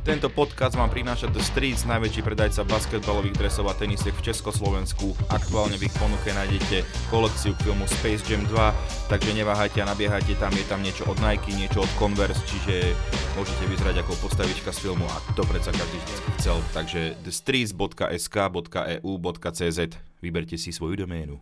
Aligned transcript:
Tento 0.00 0.32
podcast 0.32 0.80
vám 0.80 0.88
prináša 0.88 1.28
The 1.28 1.44
Streets, 1.44 1.84
najväčší 1.84 2.24
predajca 2.24 2.64
basketbalových 2.64 3.36
dresov 3.36 3.68
a 3.68 3.76
tenisiek 3.76 4.16
v 4.16 4.32
Československu. 4.32 5.12
Aktuálne 5.28 5.76
v 5.76 5.92
ich 5.92 5.96
ponuke 6.00 6.32
nájdete 6.32 6.88
kolekciu 7.12 7.52
k 7.52 7.68
filmu 7.68 7.84
Space 7.84 8.24
Jam 8.24 8.40
2, 8.48 9.12
takže 9.12 9.36
neváhajte 9.36 9.84
a 9.84 9.92
nabiehajte 9.92 10.40
tam, 10.40 10.56
je 10.56 10.64
tam 10.64 10.80
niečo 10.80 11.04
od 11.04 11.20
Nike, 11.20 11.52
niečo 11.52 11.84
od 11.84 11.92
Converse, 12.00 12.40
čiže 12.48 12.96
môžete 13.36 13.68
vyzerať 13.68 14.00
ako 14.00 14.16
postavička 14.24 14.72
z 14.72 14.88
filmu 14.88 15.04
a 15.04 15.20
to 15.36 15.44
predsa 15.44 15.68
každý 15.68 16.00
chcel. 16.40 16.56
Takže 16.72 17.20
thestreets.sk.eu.cz 17.20 19.80
Vyberte 20.24 20.56
si 20.56 20.72
svoju 20.72 21.04
doménu. 21.04 21.36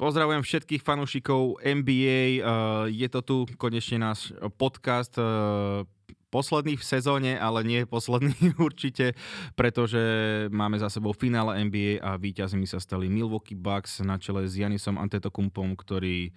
Pozdravujem 0.00 0.40
všetkých 0.40 0.80
fanúšikov 0.80 1.60
NBA, 1.60 2.40
je 2.88 3.08
to 3.12 3.20
tu 3.20 3.44
konečne 3.60 4.08
náš 4.08 4.32
podcast 4.56 5.20
posledný 6.28 6.76
v 6.76 6.84
sezóne, 6.84 7.32
ale 7.40 7.64
nie 7.64 7.88
posledný 7.88 8.36
určite, 8.68 9.16
pretože 9.56 10.00
máme 10.52 10.76
za 10.76 10.92
sebou 10.92 11.16
finále 11.16 11.64
NBA 11.64 12.04
a 12.04 12.16
víťazmi 12.20 12.68
sa 12.68 12.78
stali 12.80 13.08
Milwaukee 13.08 13.56
Bucks 13.56 14.04
na 14.04 14.20
čele 14.20 14.44
s 14.44 14.56
Janisom 14.56 15.00
Antetokumpom, 15.00 15.74
ktorý 15.76 16.32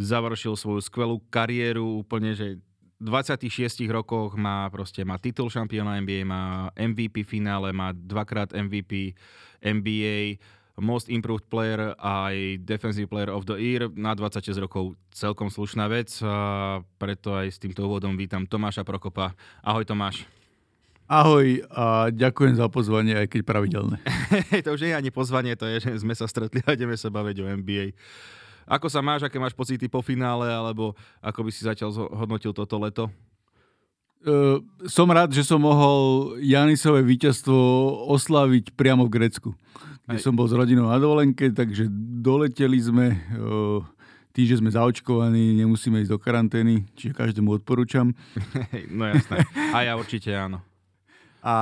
završil 0.00 0.56
svoju 0.56 0.80
skvelú 0.80 1.20
kariéru 1.28 2.00
úplne, 2.00 2.32
že 2.32 2.62
v 3.02 3.10
26 3.10 3.90
rokoch 3.90 4.38
má 4.38 4.70
proste 4.70 5.02
má 5.02 5.18
titul 5.18 5.50
šampióna 5.50 5.98
NBA, 5.98 6.22
má 6.22 6.70
MVP 6.78 7.26
finále, 7.26 7.74
má 7.74 7.90
dvakrát 7.90 8.54
MVP 8.54 9.18
NBA, 9.58 10.38
Most 10.80 11.12
Improved 11.12 11.44
Player 11.52 11.92
aj 12.00 12.64
Defensive 12.64 13.12
Player 13.12 13.28
of 13.28 13.44
the 13.44 13.60
Year 13.60 13.92
na 13.92 14.16
26 14.16 14.56
rokov 14.56 14.96
celkom 15.12 15.52
slušná 15.52 15.84
vec 15.92 16.08
a 16.24 16.80
preto 16.96 17.36
aj 17.36 17.52
s 17.52 17.60
týmto 17.60 17.84
úvodom 17.84 18.16
vítam 18.16 18.48
Tomáša 18.48 18.80
Prokopa. 18.80 19.36
Ahoj 19.60 19.84
Tomáš. 19.84 20.24
Ahoj 21.04 21.60
a 21.68 22.08
ďakujem 22.08 22.56
za 22.56 22.72
pozvanie, 22.72 23.12
aj 23.12 23.28
keď 23.28 23.40
pravidelné. 23.44 24.00
to 24.64 24.72
už 24.72 24.88
nie 24.88 24.96
je 24.96 25.00
ani 25.04 25.10
pozvanie, 25.12 25.52
to 25.60 25.68
je, 25.68 25.84
že 25.84 26.00
sme 26.00 26.16
sa 26.16 26.24
stretli 26.24 26.64
a 26.64 26.72
ideme 26.72 26.96
sa 26.96 27.12
baviť 27.12 27.36
o 27.44 27.50
NBA. 27.60 27.92
Ako 28.64 28.88
sa 28.88 29.04
máš, 29.04 29.28
aké 29.28 29.36
máš 29.36 29.52
pocity 29.52 29.92
po 29.92 30.00
finále, 30.00 30.48
alebo 30.48 30.96
ako 31.20 31.44
by 31.44 31.50
si 31.52 31.68
zatiaľ 31.68 32.08
hodnotil 32.16 32.56
toto 32.56 32.80
leto? 32.80 33.12
Uh, 34.22 34.62
som 34.86 35.10
rád, 35.10 35.34
že 35.34 35.44
som 35.44 35.60
mohol 35.60 36.32
Janisové 36.40 37.04
víťazstvo 37.04 37.58
oslaviť 38.08 38.72
priamo 38.72 39.04
v 39.04 39.12
Grecku 39.20 39.50
kde 40.06 40.18
som 40.18 40.34
bol 40.34 40.50
s 40.50 40.54
rodinou 40.54 40.90
na 40.90 40.98
dovolenke, 40.98 41.54
takže 41.54 41.86
doleteli 42.20 42.78
sme, 42.82 43.06
tým, 44.34 44.46
že 44.48 44.58
sme 44.58 44.72
zaočkovaní, 44.72 45.62
nemusíme 45.62 46.02
ísť 46.02 46.12
do 46.12 46.18
karantény, 46.18 46.82
čiže 46.98 47.14
každému 47.14 47.62
odporúčam. 47.62 48.10
no 48.96 49.04
jasné. 49.06 49.46
A 49.70 49.86
ja 49.86 49.94
určite 49.94 50.34
áno. 50.34 50.58
A 51.42 51.54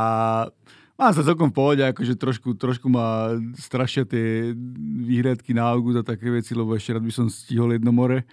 mám 0.97 1.13
sa 1.13 1.25
celkom 1.25 1.53
v 1.53 1.57
pohode, 1.57 1.83
akože 1.85 2.17
trošku, 2.17 2.57
trošku 2.57 2.89
ma 2.89 3.37
strašia 3.57 4.09
tie 4.09 4.57
výhradky 5.05 5.53
na 5.53 5.69
august 5.69 6.01
a 6.01 6.05
také 6.05 6.33
veci, 6.33 6.57
lebo 6.57 6.73
ešte 6.77 6.97
rád 6.97 7.05
by 7.05 7.13
som 7.13 7.27
stihol 7.29 7.77
jedno 7.77 7.93
more. 7.93 8.25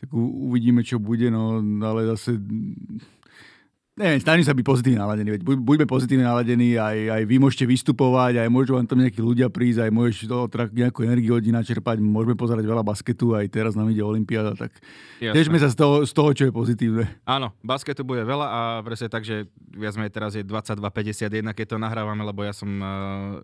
Tak 0.00 0.08
uvidíme, 0.16 0.80
čo 0.80 0.96
bude, 0.96 1.28
no 1.28 1.60
ale 1.84 2.08
zase 2.16 2.40
Neviem, 4.00 4.16
snažím 4.16 4.48
sa 4.48 4.56
byť 4.56 4.64
pozitívne 4.64 5.04
naladený. 5.04 5.44
buďme 5.44 5.84
pozitívne 5.84 6.24
naladení, 6.24 6.80
aj, 6.80 7.20
aj 7.20 7.22
vy 7.28 7.36
môžete 7.36 7.68
vystupovať, 7.68 8.40
aj 8.40 8.48
môžu 8.48 8.72
vám 8.72 8.88
tam 8.88 9.04
nejakí 9.04 9.20
ľudia 9.20 9.52
prísť, 9.52 9.84
aj 9.84 9.90
môžeš 9.92 10.24
to, 10.24 10.48
nejakú 10.72 11.04
energiu 11.04 11.36
od 11.36 11.44
načerpať, 11.44 12.00
môžeme 12.00 12.32
pozerať 12.32 12.64
veľa 12.64 12.80
basketu, 12.80 13.36
aj 13.36 13.52
teraz 13.52 13.76
nám 13.76 13.92
ide 13.92 14.00
Olympiáda, 14.00 14.56
tak 14.56 14.72
tešme 15.20 15.60
sa 15.60 15.68
z 15.68 15.76
toho, 15.76 16.08
z 16.08 16.12
toho, 16.16 16.30
čo 16.32 16.42
je 16.48 16.52
pozitívne. 16.56 17.04
Áno, 17.28 17.52
basketu 17.60 18.00
bude 18.00 18.24
veľa 18.24 18.46
a 18.48 18.60
presne 18.80 19.12
tak, 19.12 19.20
že 19.20 19.52
viac 19.68 19.92
menej 20.00 20.16
teraz 20.16 20.32
je 20.32 20.48
22.51, 20.48 21.52
keď 21.52 21.66
to 21.68 21.76
nahrávame, 21.76 22.24
lebo 22.24 22.40
ja 22.40 22.56
som 22.56 22.72
uh, 22.80 22.88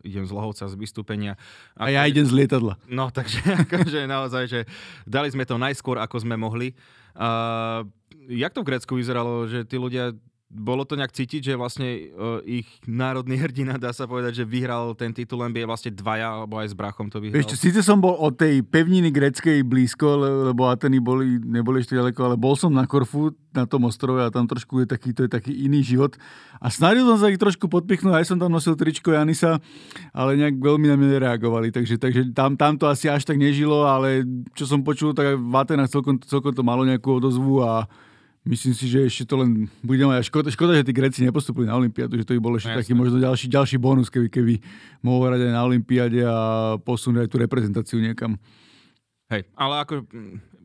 idem 0.08 0.24
z 0.24 0.32
Lohovca 0.32 0.64
z 0.64 0.72
vystúpenia. 0.72 1.36
A, 1.76 1.92
a 1.92 2.00
ja 2.00 2.08
idem 2.08 2.24
z 2.24 2.32
lietadla. 2.32 2.80
No, 2.88 3.12
takže 3.12 3.44
akože 3.68 4.08
naozaj, 4.08 4.44
že 4.48 4.60
dali 5.04 5.28
sme 5.28 5.44
to 5.44 5.60
najskôr, 5.60 6.00
ako 6.00 6.24
sme 6.24 6.40
mohli. 6.40 6.72
Uh, 7.12 7.84
jak 8.28 8.56
to 8.56 8.64
v 8.64 8.68
Grécku 8.72 8.96
vyzeralo, 8.96 9.44
že 9.44 9.68
tí 9.68 9.76
ľudia 9.76 10.16
bolo 10.56 10.88
to 10.88 10.96
nejak 10.96 11.12
cítiť, 11.12 11.52
že 11.52 11.54
vlastne 11.54 12.08
uh, 12.16 12.40
ich 12.42 12.66
národný 12.88 13.36
hrdina, 13.44 13.76
dá 13.76 13.92
sa 13.92 14.08
povedať, 14.08 14.42
že 14.42 14.44
vyhral 14.48 14.96
ten 14.96 15.12
titul 15.12 15.44
NBA 15.44 15.68
vlastne 15.68 15.92
dvaja, 15.92 16.42
alebo 16.42 16.56
aj 16.56 16.72
s 16.72 16.74
Brachom 16.74 17.12
to 17.12 17.20
vyhral. 17.20 17.44
Čo, 17.44 17.60
síce 17.60 17.84
som 17.84 18.00
bol 18.00 18.16
od 18.16 18.34
tej 18.34 18.64
pevniny 18.64 19.12
greckej 19.12 19.60
blízko, 19.62 20.16
lebo 20.50 20.72
Ateny 20.72 20.98
boli, 20.98 21.36
neboli 21.38 21.84
ešte 21.84 21.94
ďaleko, 21.94 22.20
ale 22.32 22.36
bol 22.40 22.56
som 22.56 22.72
na 22.72 22.88
Korfu, 22.88 23.36
na 23.52 23.64
tom 23.64 23.88
ostrove 23.88 24.20
a 24.20 24.32
tam 24.32 24.44
trošku 24.44 24.84
je 24.84 24.86
taký, 24.88 25.16
to 25.16 25.24
je 25.24 25.30
taký 25.32 25.52
iný 25.52 25.80
život. 25.80 26.16
A 26.60 26.68
snažil 26.68 27.04
som 27.04 27.16
sa 27.16 27.32
ich 27.32 27.40
trošku 27.40 27.68
podpichnúť, 27.68 28.16
aj 28.16 28.26
som 28.28 28.38
tam 28.40 28.52
nosil 28.52 28.76
tričko 28.76 29.12
Janisa, 29.12 29.60
ale 30.12 30.36
nejak 30.36 30.60
veľmi 30.60 30.88
na 30.88 30.96
mňa 30.96 31.08
nereagovali, 31.16 31.72
takže, 31.72 31.96
takže 32.00 32.32
tam, 32.36 32.56
tam 32.56 32.76
to 32.76 32.88
asi 32.88 33.08
až 33.08 33.24
tak 33.24 33.40
nežilo, 33.40 33.84
ale 33.84 34.24
čo 34.52 34.68
som 34.68 34.84
počul, 34.84 35.16
tak 35.16 35.36
v 35.36 35.54
Atenách 35.56 35.92
celkom, 35.92 36.20
celkom 36.20 36.52
to 36.52 36.64
malo 36.64 36.84
nejakú 36.84 37.16
odozvu 37.16 37.64
a 37.64 37.88
Myslím 38.46 38.78
si, 38.78 38.86
že 38.86 39.02
ešte 39.02 39.26
to 39.26 39.42
len 39.42 39.66
bude 39.82 40.06
mať. 40.06 40.30
Škoda, 40.30 40.54
škoda, 40.54 40.78
že 40.78 40.86
tí 40.86 40.94
Gréci 40.94 41.18
nepostupili 41.26 41.66
na 41.66 41.74
Olympiádu, 41.74 42.14
že 42.14 42.22
to 42.22 42.38
by 42.38 42.40
bol 42.40 42.54
ešte 42.54 42.70
no, 42.70 42.78
taký 42.78 42.94
možno 42.94 43.18
ďalší, 43.18 43.50
ďalší 43.50 43.76
bonus, 43.82 44.06
keby, 44.06 44.30
keby 44.30 44.54
mohol 45.02 45.34
hrať 45.34 45.50
aj 45.50 45.52
na 45.52 45.62
Olympiáde 45.66 46.22
a 46.22 46.38
posunúť 46.78 47.26
aj 47.26 47.30
tú 47.34 47.36
reprezentáciu 47.42 47.98
niekam. 47.98 48.38
Hej, 49.26 49.50
ale 49.58 49.82
ako 49.82 50.06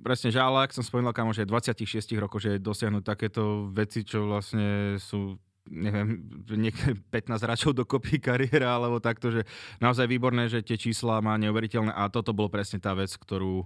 presne, 0.06 0.30
že 0.30 0.38
ale 0.38 0.70
ak 0.70 0.78
som 0.78 0.86
spomínal, 0.86 1.10
kamo, 1.10 1.34
že 1.34 1.50
26 1.50 2.22
rokov, 2.22 2.46
že 2.46 2.62
dosiahnuť 2.62 3.02
takéto 3.02 3.74
veci, 3.74 4.06
čo 4.06 4.30
vlastne 4.30 5.02
sú 5.02 5.42
neviem, 5.66 6.22
15 6.46 7.10
hráčov 7.46 7.74
dokopy 7.74 8.22
kariéra, 8.22 8.78
alebo 8.78 9.02
takto, 9.02 9.34
že 9.34 9.42
naozaj 9.82 10.06
výborné, 10.06 10.54
že 10.54 10.62
tie 10.62 10.78
čísla 10.78 11.18
má 11.18 11.34
neuveriteľné 11.42 11.98
a 11.98 12.14
toto 12.14 12.30
bolo 12.30 12.54
presne 12.54 12.78
tá 12.78 12.94
vec, 12.94 13.10
ktorú, 13.10 13.66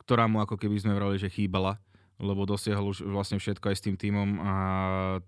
ktorá 0.00 0.24
mu 0.24 0.40
ako 0.40 0.56
keby 0.56 0.76
sme 0.80 0.96
vrali, 0.96 1.20
že 1.20 1.28
chýbala 1.28 1.76
lebo 2.20 2.44
dosiahol 2.44 2.92
už 2.92 3.08
vlastne 3.08 3.40
všetko 3.40 3.72
aj 3.72 3.76
s 3.76 3.84
tým 3.88 3.96
týmom 3.96 4.28
a 4.44 4.54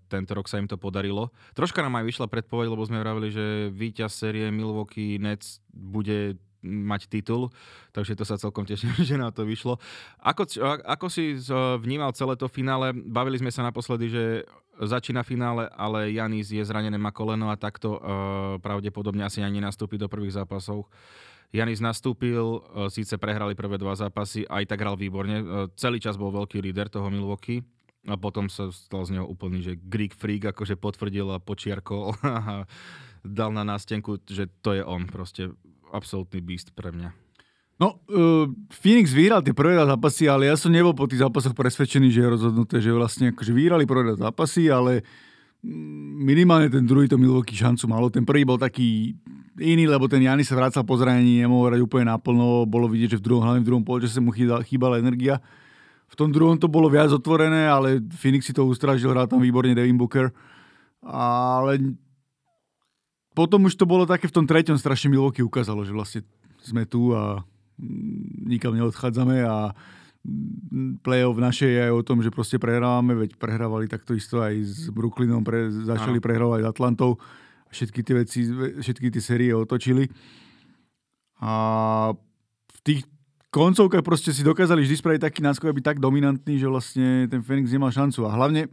tento 0.07 0.37
rok 0.37 0.45
sa 0.45 0.61
im 0.61 0.69
to 0.69 0.77
podarilo. 0.77 1.33
Troška 1.57 1.81
nám 1.81 1.97
aj 1.99 2.05
vyšla 2.05 2.27
predpoveď, 2.29 2.67
lebo 2.69 2.85
sme 2.85 3.01
vravili, 3.01 3.33
že 3.33 3.73
víťaz 3.73 4.13
série 4.13 4.53
Milwaukee 4.53 5.17
Nets 5.17 5.59
bude 5.73 6.37
mať 6.63 7.11
titul, 7.11 7.51
takže 7.91 8.15
to 8.15 8.23
sa 8.23 8.39
celkom 8.39 8.63
teším, 8.63 8.95
že 9.09 9.19
na 9.19 9.33
to 9.33 9.43
vyšlo. 9.43 9.77
Ako, 10.23 10.47
ako 10.87 11.11
si 11.11 11.35
vnímal 11.83 12.15
celé 12.15 12.39
to 12.39 12.47
finále? 12.47 12.95
Bavili 12.95 13.41
sme 13.41 13.51
sa 13.51 13.67
naposledy, 13.67 14.07
že 14.07 14.23
začína 14.79 15.21
finále, 15.21 15.69
ale 15.77 16.09
Janis 16.15 16.49
je 16.49 16.63
zranené, 16.65 16.97
má 16.97 17.13
koleno 17.13 17.53
a 17.53 17.59
takto 17.59 17.93
uh, 17.93 18.01
pravdepodobne 18.57 19.21
asi 19.21 19.45
ani 19.45 19.61
nenastúpi 19.61 20.01
do 20.01 20.09
prvých 20.09 20.41
zápasov. 20.41 20.89
Janis 21.53 21.77
nastúpil, 21.77 22.41
e, 22.41 22.59
síce 22.89 23.13
prehrali 23.21 23.53
prvé 23.53 23.77
dva 23.77 23.93
zápasy, 23.93 24.41
aj 24.49 24.73
tak 24.73 24.81
hral 24.81 24.97
výborne. 24.97 25.37
E, 25.37 25.45
celý 25.77 26.01
čas 26.01 26.17
bol 26.17 26.33
veľký 26.33 26.57
líder 26.57 26.89
toho 26.89 27.13
Milwaukee 27.13 27.61
a 28.09 28.17
potom 28.17 28.49
sa 28.49 28.73
stal 28.73 29.05
z 29.05 29.15
neho 29.15 29.29
úplný, 29.29 29.61
že 29.61 29.77
Greek 29.77 30.17
freak 30.17 30.49
akože 30.49 30.75
potvrdil 30.75 31.29
a 31.29 31.37
počiarkol 31.37 32.17
a 32.25 32.65
dal 33.21 33.53
na 33.53 33.61
nástenku, 33.61 34.19
že 34.25 34.49
to 34.65 34.73
je 34.73 34.81
on 34.81 35.05
proste 35.05 35.53
absolútny 35.93 36.41
beast 36.41 36.73
pre 36.73 36.89
mňa. 36.89 37.13
No, 37.81 37.99
uh, 38.05 38.45
Phoenix 38.69 39.09
vyhral 39.11 39.41
tie 39.41 39.51
prvé 39.51 39.75
zápasy, 39.75 40.29
ale 40.29 40.45
ja 40.45 40.55
som 40.55 40.69
nebol 40.69 40.93
po 40.93 41.09
tých 41.09 41.25
zápasoch 41.25 41.57
presvedčený, 41.57 42.13
že 42.13 42.21
je 42.21 42.33
rozhodnuté, 42.37 42.75
že 42.77 42.93
vlastne 42.93 43.33
akože 43.33 43.49
vyhrali 43.49 43.89
prvé 43.89 44.13
zápasy, 44.13 44.69
ale 44.69 45.01
minimálne 46.19 46.67
ten 46.67 46.83
druhý 46.83 47.07
to 47.07 47.15
Milwaukee 47.15 47.57
šancu 47.57 47.87
malo. 47.87 48.11
Ten 48.11 48.27
prvý 48.27 48.43
bol 48.43 48.59
taký 48.59 49.15
iný, 49.59 49.85
lebo 49.85 50.09
ten 50.09 50.23
Janis 50.23 50.49
sa 50.49 50.57
vracal 50.57 50.81
po 50.85 50.97
zranení, 50.97 51.43
nemohol 51.45 51.73
hrať 51.73 51.81
úplne 51.85 52.09
naplno, 52.09 52.65
bolo 52.65 52.89
vidieť, 52.89 53.17
že 53.17 53.19
v 53.21 53.25
druhom, 53.25 53.43
hlavne 53.45 53.61
v 53.61 53.69
druhom 53.69 53.85
polčase 53.85 54.17
mu 54.17 54.33
chýbala 54.33 54.97
energia. 54.97 55.37
V 56.09 56.15
tom 56.17 56.29
druhom 56.29 56.57
to 56.57 56.69
bolo 56.69 56.89
viac 56.89 57.09
otvorené, 57.09 57.65
ale 57.65 58.01
Phoenix 58.17 58.45
si 58.45 58.53
to 58.53 58.65
ustražil, 58.65 59.09
hral 59.13 59.25
tam 59.25 59.41
výborne 59.41 59.73
Devin 59.73 59.97
Booker. 59.97 60.29
Ale 61.01 61.97
potom 63.33 63.65
už 63.65 63.73
to 63.73 63.89
bolo 63.89 64.05
také 64.05 64.29
v 64.29 64.35
tom 64.37 64.45
treťom 64.45 64.77
strašne 64.77 65.09
Milwaukee 65.09 65.41
ukázalo, 65.41 65.81
že 65.81 65.93
vlastne 65.93 66.21
sme 66.61 66.85
tu 66.85 67.11
a 67.17 67.41
nikam 68.45 68.77
neodchádzame 68.77 69.41
a 69.41 69.73
play-off 71.03 71.35
naše 71.35 71.67
je 71.67 71.79
aj 71.89 71.93
o 71.97 72.05
tom, 72.05 72.23
že 72.23 72.31
proste 72.31 72.55
prehrávame, 72.55 73.17
veď 73.17 73.35
prehrávali 73.35 73.91
takto 73.91 74.15
isto 74.15 74.39
aj 74.39 74.53
s 74.63 74.87
Brooklynom, 74.93 75.43
pre, 75.43 75.67
začali 75.67 76.23
prehrávať 76.23 76.63
Atlantou 76.63 77.19
všetky 77.73 77.99
tie 78.05 78.15
veci, 78.15 78.39
všetky 78.79 79.09
tie 79.09 79.21
série 79.21 79.51
otočili. 79.51 80.07
A 81.41 81.53
v 82.69 82.79
tých 82.85 83.01
koncovkách 83.53 84.01
proste 84.01 84.33
si 84.33 84.41
dokázali 84.41 84.81
vždy 84.85 84.95
spraviť 84.97 85.21
taký 85.21 85.39
náskok, 85.45 85.69
aby 85.69 85.81
tak 85.83 86.01
dominantný, 86.01 86.57
že 86.57 86.71
vlastne 86.71 87.29
ten 87.29 87.43
Phoenix 87.45 87.69
nemal 87.69 87.93
šancu. 87.93 88.25
A 88.25 88.33
hlavne 88.33 88.71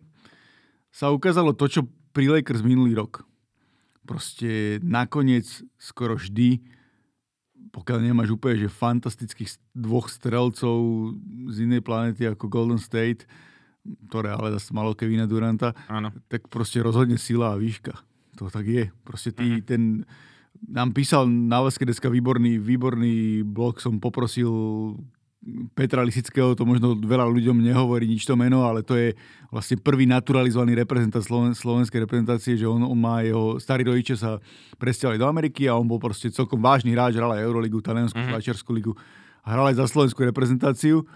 sa 0.88 1.12
ukázalo 1.12 1.52
to, 1.52 1.66
čo 1.68 1.80
pri 2.16 2.30
Lakers 2.30 2.64
minulý 2.64 2.96
rok. 2.96 3.26
Proste 4.06 4.82
nakoniec 4.82 5.46
skoro 5.78 6.18
vždy, 6.18 6.64
pokiaľ 7.70 7.98
nemáš 8.02 8.34
úplne 8.34 8.66
že 8.66 8.72
fantastických 8.72 9.60
dvoch 9.76 10.10
strelcov 10.10 10.74
z 11.54 11.56
inej 11.62 11.86
planety 11.86 12.26
ako 12.26 12.50
Golden 12.50 12.82
State, 12.82 13.28
ktoré 14.10 14.34
ale 14.34 14.50
zase 14.58 14.74
malo 14.74 14.98
Kevina 14.98 15.30
Duranta, 15.30 15.72
Áno. 15.86 16.10
tak 16.26 16.50
proste 16.50 16.82
rozhodne 16.82 17.16
sila 17.16 17.54
a 17.54 17.60
výška. 17.60 17.94
To 18.40 18.48
tak 18.48 18.64
je. 18.64 18.88
Proste 19.04 19.30
ty, 19.30 19.44
Mhm. 19.44 19.62
ten, 19.62 19.82
nám 20.64 20.92
písal 20.92 21.28
na 21.28 21.60
Vaske 21.60 21.84
dneska 21.84 22.08
výborný, 22.08 22.56
výborný 22.56 23.14
blog, 23.44 23.76
som 23.78 23.96
poprosil 23.96 24.48
Petra 25.72 26.04
Lisického, 26.04 26.52
to 26.52 26.68
možno 26.68 26.92
veľa 26.96 27.24
ľuďom 27.24 27.64
nehovorí 27.64 28.04
nič 28.04 28.28
to 28.28 28.36
meno, 28.36 28.68
ale 28.68 28.84
to 28.84 28.92
je 28.92 29.16
vlastne 29.48 29.80
prvý 29.80 30.04
naturalizovaný 30.04 30.76
reprezentant 30.76 31.24
Sloven- 31.24 31.56
slovenskej 31.56 32.04
reprezentácie, 32.04 32.60
že 32.60 32.68
on, 32.68 32.84
on 32.84 32.96
má 32.96 33.24
jeho 33.24 33.56
starí 33.56 33.80
rodiče 33.80 34.20
sa 34.20 34.36
presťahovali 34.76 35.16
do 35.16 35.24
Ameriky 35.24 35.64
a 35.64 35.76
on 35.76 35.88
bol 35.88 35.96
proste 35.96 36.28
celkom 36.28 36.60
vážny 36.60 36.92
hráč, 36.92 37.16
hral 37.16 37.32
aj 37.32 37.40
Euroligu, 37.40 37.80
Taliansku, 37.80 38.20
Mhm. 38.20 38.36
mm-hmm. 38.36 38.72
ligu 38.76 38.92
a 39.40 39.56
hral 39.56 39.72
aj 39.72 39.80
za 39.80 39.88
slovenskú 39.88 40.20
reprezentáciu. 40.28 41.08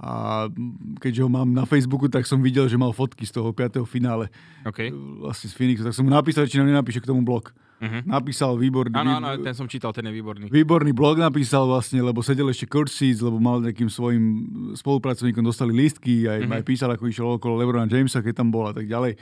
A 0.00 0.48
keďže 0.96 1.20
ho 1.20 1.28
mám 1.28 1.44
na 1.46 1.62
Facebooku, 1.62 2.08
tak 2.08 2.24
som 2.24 2.40
videl, 2.40 2.64
že 2.64 2.74
mal 2.74 2.88
fotky 2.90 3.22
z 3.22 3.36
toho 3.36 3.52
5. 3.52 3.84
finále 3.84 4.32
OK. 4.64 4.88
vlastne 5.20 5.46
z 5.46 5.54
Phoenixu, 5.54 5.84
tak 5.84 5.92
som 5.92 6.02
mu 6.02 6.10
napísal, 6.10 6.44
či 6.44 6.56
nám 6.56 6.72
nenapíše 6.72 6.98
k 6.98 7.06
tomu 7.06 7.20
blog. 7.20 7.52
Mhm. 7.80 8.04
Napísal 8.06 8.56
výborný, 8.56 8.92
Áno, 8.92 9.16
áno, 9.16 9.36
ten 9.36 9.52
som 9.52 9.64
čítal, 9.64 9.92
ten 9.92 10.04
je 10.04 10.12
výborný. 10.12 10.48
výborný 10.48 10.92
blog 10.92 11.16
napísal 11.16 11.64
vlastne, 11.64 12.00
lebo 12.00 12.20
sedel 12.20 12.48
ešte 12.48 12.64
Kurt 12.64 12.88
Seeds, 12.88 13.20
lebo 13.20 13.36
mal 13.36 13.60
nejakým 13.60 13.88
svojim 13.88 14.24
spolupracovníkom 14.72 15.40
dostali 15.40 15.72
lístky, 15.74 16.24
Mhm. 16.24 16.44
mm-hmm. 16.44 16.56
aj 16.56 16.62
písal, 16.62 16.88
ako 16.90 17.04
išiel 17.04 17.36
okolo 17.36 17.56
Lebrona 17.56 17.84
Jamesa, 17.84 18.20
keď 18.20 18.34
tam 18.36 18.48
bol 18.48 18.68
a 18.68 18.74
tak 18.74 18.84
ďalej. 18.84 19.20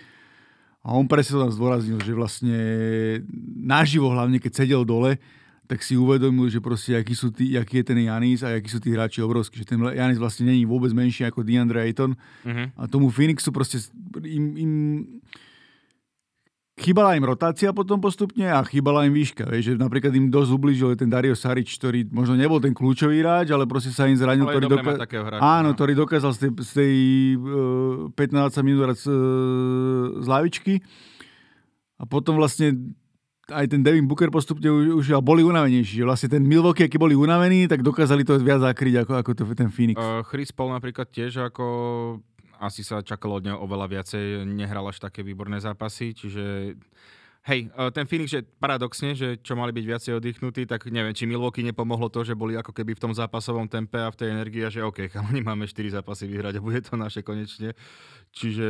A 0.80 0.88
on 0.90 1.06
presne 1.06 1.34
to 1.34 1.44
tam 1.44 1.52
zdôraznil, 1.52 1.98
že 1.98 2.12
vlastne 2.12 2.54
naživo 3.58 4.08
hlavne, 4.08 4.38
keď 4.38 4.52
sedel 4.56 4.82
dole, 4.82 5.19
tak 5.69 5.85
si 5.85 6.00
uvedomil, 6.00 6.49
že 6.49 6.65
proste 6.65 6.97
aký, 6.97 7.12
sú 7.12 7.29
tí, 7.29 7.53
aký 7.53 7.85
je 7.85 7.93
ten 7.93 8.00
Janis 8.00 8.41
a 8.41 8.56
akí 8.56 8.73
sú 8.73 8.81
tí 8.81 8.88
hráči 8.88 9.20
obrovskí. 9.20 9.61
Že 9.61 9.76
ten 9.76 9.79
Janis 9.93 10.17
vlastne 10.17 10.49
není 10.49 10.65
vôbec 10.65 10.88
menší 10.97 11.29
ako 11.29 11.44
DeAndre 11.44 11.85
Ayton. 11.85 12.17
Mhm. 12.49 12.73
A 12.73 12.88
tomu 12.88 13.12
Phoenixu 13.12 13.53
proste 13.53 13.76
im, 14.25 14.44
im 14.56 14.73
chýbala 16.79 17.19
im 17.19 17.26
rotácia 17.26 17.75
potom 17.75 18.00
postupne 18.00 18.49
a 18.49 18.65
chýbala 18.65 19.05
im 19.05 19.12
výška. 19.12 19.44
Vieš, 19.44 19.62
že 19.69 19.73
napríklad 19.76 20.15
im 20.15 20.31
dosť 20.32 20.50
ubližil 20.56 20.88
ten 20.97 21.11
Dario 21.11 21.35
Saric, 21.35 21.69
ktorý 21.69 22.06
možno 22.09 22.38
nebol 22.38 22.62
ten 22.62 22.73
kľúčový 22.73 23.21
hráč, 23.21 23.50
ale 23.50 23.67
proste 23.69 23.91
sa 23.91 24.09
im 24.09 24.17
zranil. 24.17 24.47
Ale 24.47 24.56
ktorý 24.56 24.67
doka- 24.73 24.97
hráča, 24.97 25.43
Áno, 25.43 25.75
no. 25.75 25.76
ktorý 25.76 25.93
dokázal 25.99 26.32
z 26.32 26.38
tej, 26.38 26.50
z 26.64 26.71
tej 26.73 26.94
uh, 27.37 28.14
15 28.17 28.62
minút 28.64 28.94
z, 28.97 29.05
z 30.23 30.26
lavičky. 30.26 30.81
A 31.99 32.06
potom 32.06 32.38
vlastne 32.38 32.94
aj 33.49 33.67
ten 33.69 33.81
Devin 33.81 34.05
Booker 34.05 34.29
postupne 34.29 34.69
už, 34.69 35.00
už 35.00 35.06
boli 35.25 35.41
unavenejší. 35.41 36.05
Vlastne 36.05 36.29
ten 36.29 36.45
Milwaukee, 36.45 36.85
aký 36.85 37.00
boli 37.00 37.17
unavení, 37.17 37.65
tak 37.65 37.81
dokázali 37.81 38.25
to 38.25 38.37
viac 38.41 38.61
zakryť 38.61 39.05
ako, 39.05 39.12
ako 39.25 39.31
to, 39.33 39.43
ten 39.56 39.73
Phoenix. 39.73 39.97
Uh, 39.97 40.21
Chris 40.25 40.53
Paul 40.53 40.77
napríklad 40.77 41.09
tiež 41.09 41.49
ako 41.49 41.65
asi 42.59 42.83
sa 42.83 43.00
čakalo 43.00 43.39
od 43.39 43.47
neho 43.47 43.59
oveľa 43.62 43.87
viacej, 43.87 44.43
nehral 44.45 44.83
až 44.91 44.99
také 44.99 45.23
výborné 45.23 45.62
zápasy, 45.62 46.11
čiže 46.11 46.75
hej, 47.47 47.71
uh, 47.73 47.89
ten 47.95 48.05
Phoenix, 48.05 48.35
že 48.35 48.43
paradoxne, 48.43 49.15
že 49.15 49.39
čo 49.41 49.55
mali 49.55 49.71
byť 49.71 49.85
viacej 49.87 50.12
oddychnutí, 50.19 50.67
tak 50.67 50.91
neviem, 50.91 51.15
či 51.15 51.25
Milwaukee 51.25 51.62
nepomohlo 51.65 52.11
to, 52.11 52.27
že 52.27 52.35
boli 52.35 52.59
ako 52.59 52.75
keby 52.75 52.99
v 52.99 53.03
tom 53.09 53.12
zápasovom 53.15 53.71
tempe 53.71 53.97
a 54.03 54.11
v 54.11 54.19
tej 54.19 54.29
energii 54.35 54.67
a 54.67 54.75
že 54.75 54.85
OK, 54.85 55.06
chalani, 55.15 55.41
máme 55.41 55.65
4 55.71 56.03
zápasy 56.03 56.27
vyhrať 56.27 56.59
a 56.59 56.65
bude 56.65 56.83
to 56.83 56.99
naše 56.99 57.23
konečne. 57.23 57.73
Čiže 58.35 58.69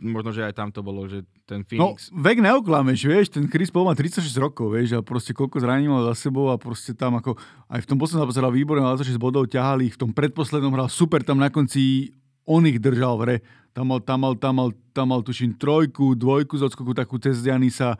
možno, 0.00 0.28
že 0.32 0.44
aj 0.44 0.54
tam 0.56 0.68
to 0.68 0.84
bolo, 0.84 1.08
že 1.08 1.24
ten 1.48 1.64
No, 1.76 1.96
Phoenix... 1.96 2.12
vek 2.12 2.38
neoklameš, 2.44 3.00
vieš, 3.08 3.26
ten 3.32 3.48
Chris 3.48 3.72
Paul 3.72 3.88
má 3.88 3.96
36 3.96 4.28
rokov, 4.36 4.76
vieš, 4.76 4.96
a 4.96 5.00
proste 5.00 5.32
koľko 5.32 5.56
zraní 5.56 5.88
mal 5.88 6.04
za 6.12 6.28
sebou 6.28 6.52
a 6.52 6.60
proste 6.60 6.92
tam 6.92 7.16
ako, 7.16 7.40
aj 7.72 7.80
v 7.80 7.88
tom 7.88 7.96
poslednom 7.96 8.28
zápase 8.28 8.40
hral 8.44 8.52
výborne, 8.52 8.84
mal 8.84 9.00
26 9.00 9.16
bodov, 9.16 9.48
ťahali 9.48 9.88
ich, 9.88 9.96
v 9.96 10.08
tom 10.08 10.12
predposlednom 10.12 10.72
hral 10.76 10.92
super, 10.92 11.24
tam 11.24 11.40
na 11.40 11.48
konci 11.48 12.12
on 12.44 12.62
ich 12.68 12.78
držal 12.78 13.16
v 13.18 13.22
hre. 13.24 13.36
Tam 13.74 13.88
mal, 13.88 14.00
tam 14.00 14.24
mal, 14.24 14.34
tam 14.36 14.54
mal, 14.56 14.68
tam 14.92 15.06
mal 15.12 15.20
tuším 15.20 15.56
trojku, 15.60 16.16
dvojku 16.16 16.56
z 16.56 16.64
odskoku, 16.64 16.96
takú 16.96 17.20
cez 17.20 17.44
Janisa, 17.44 17.96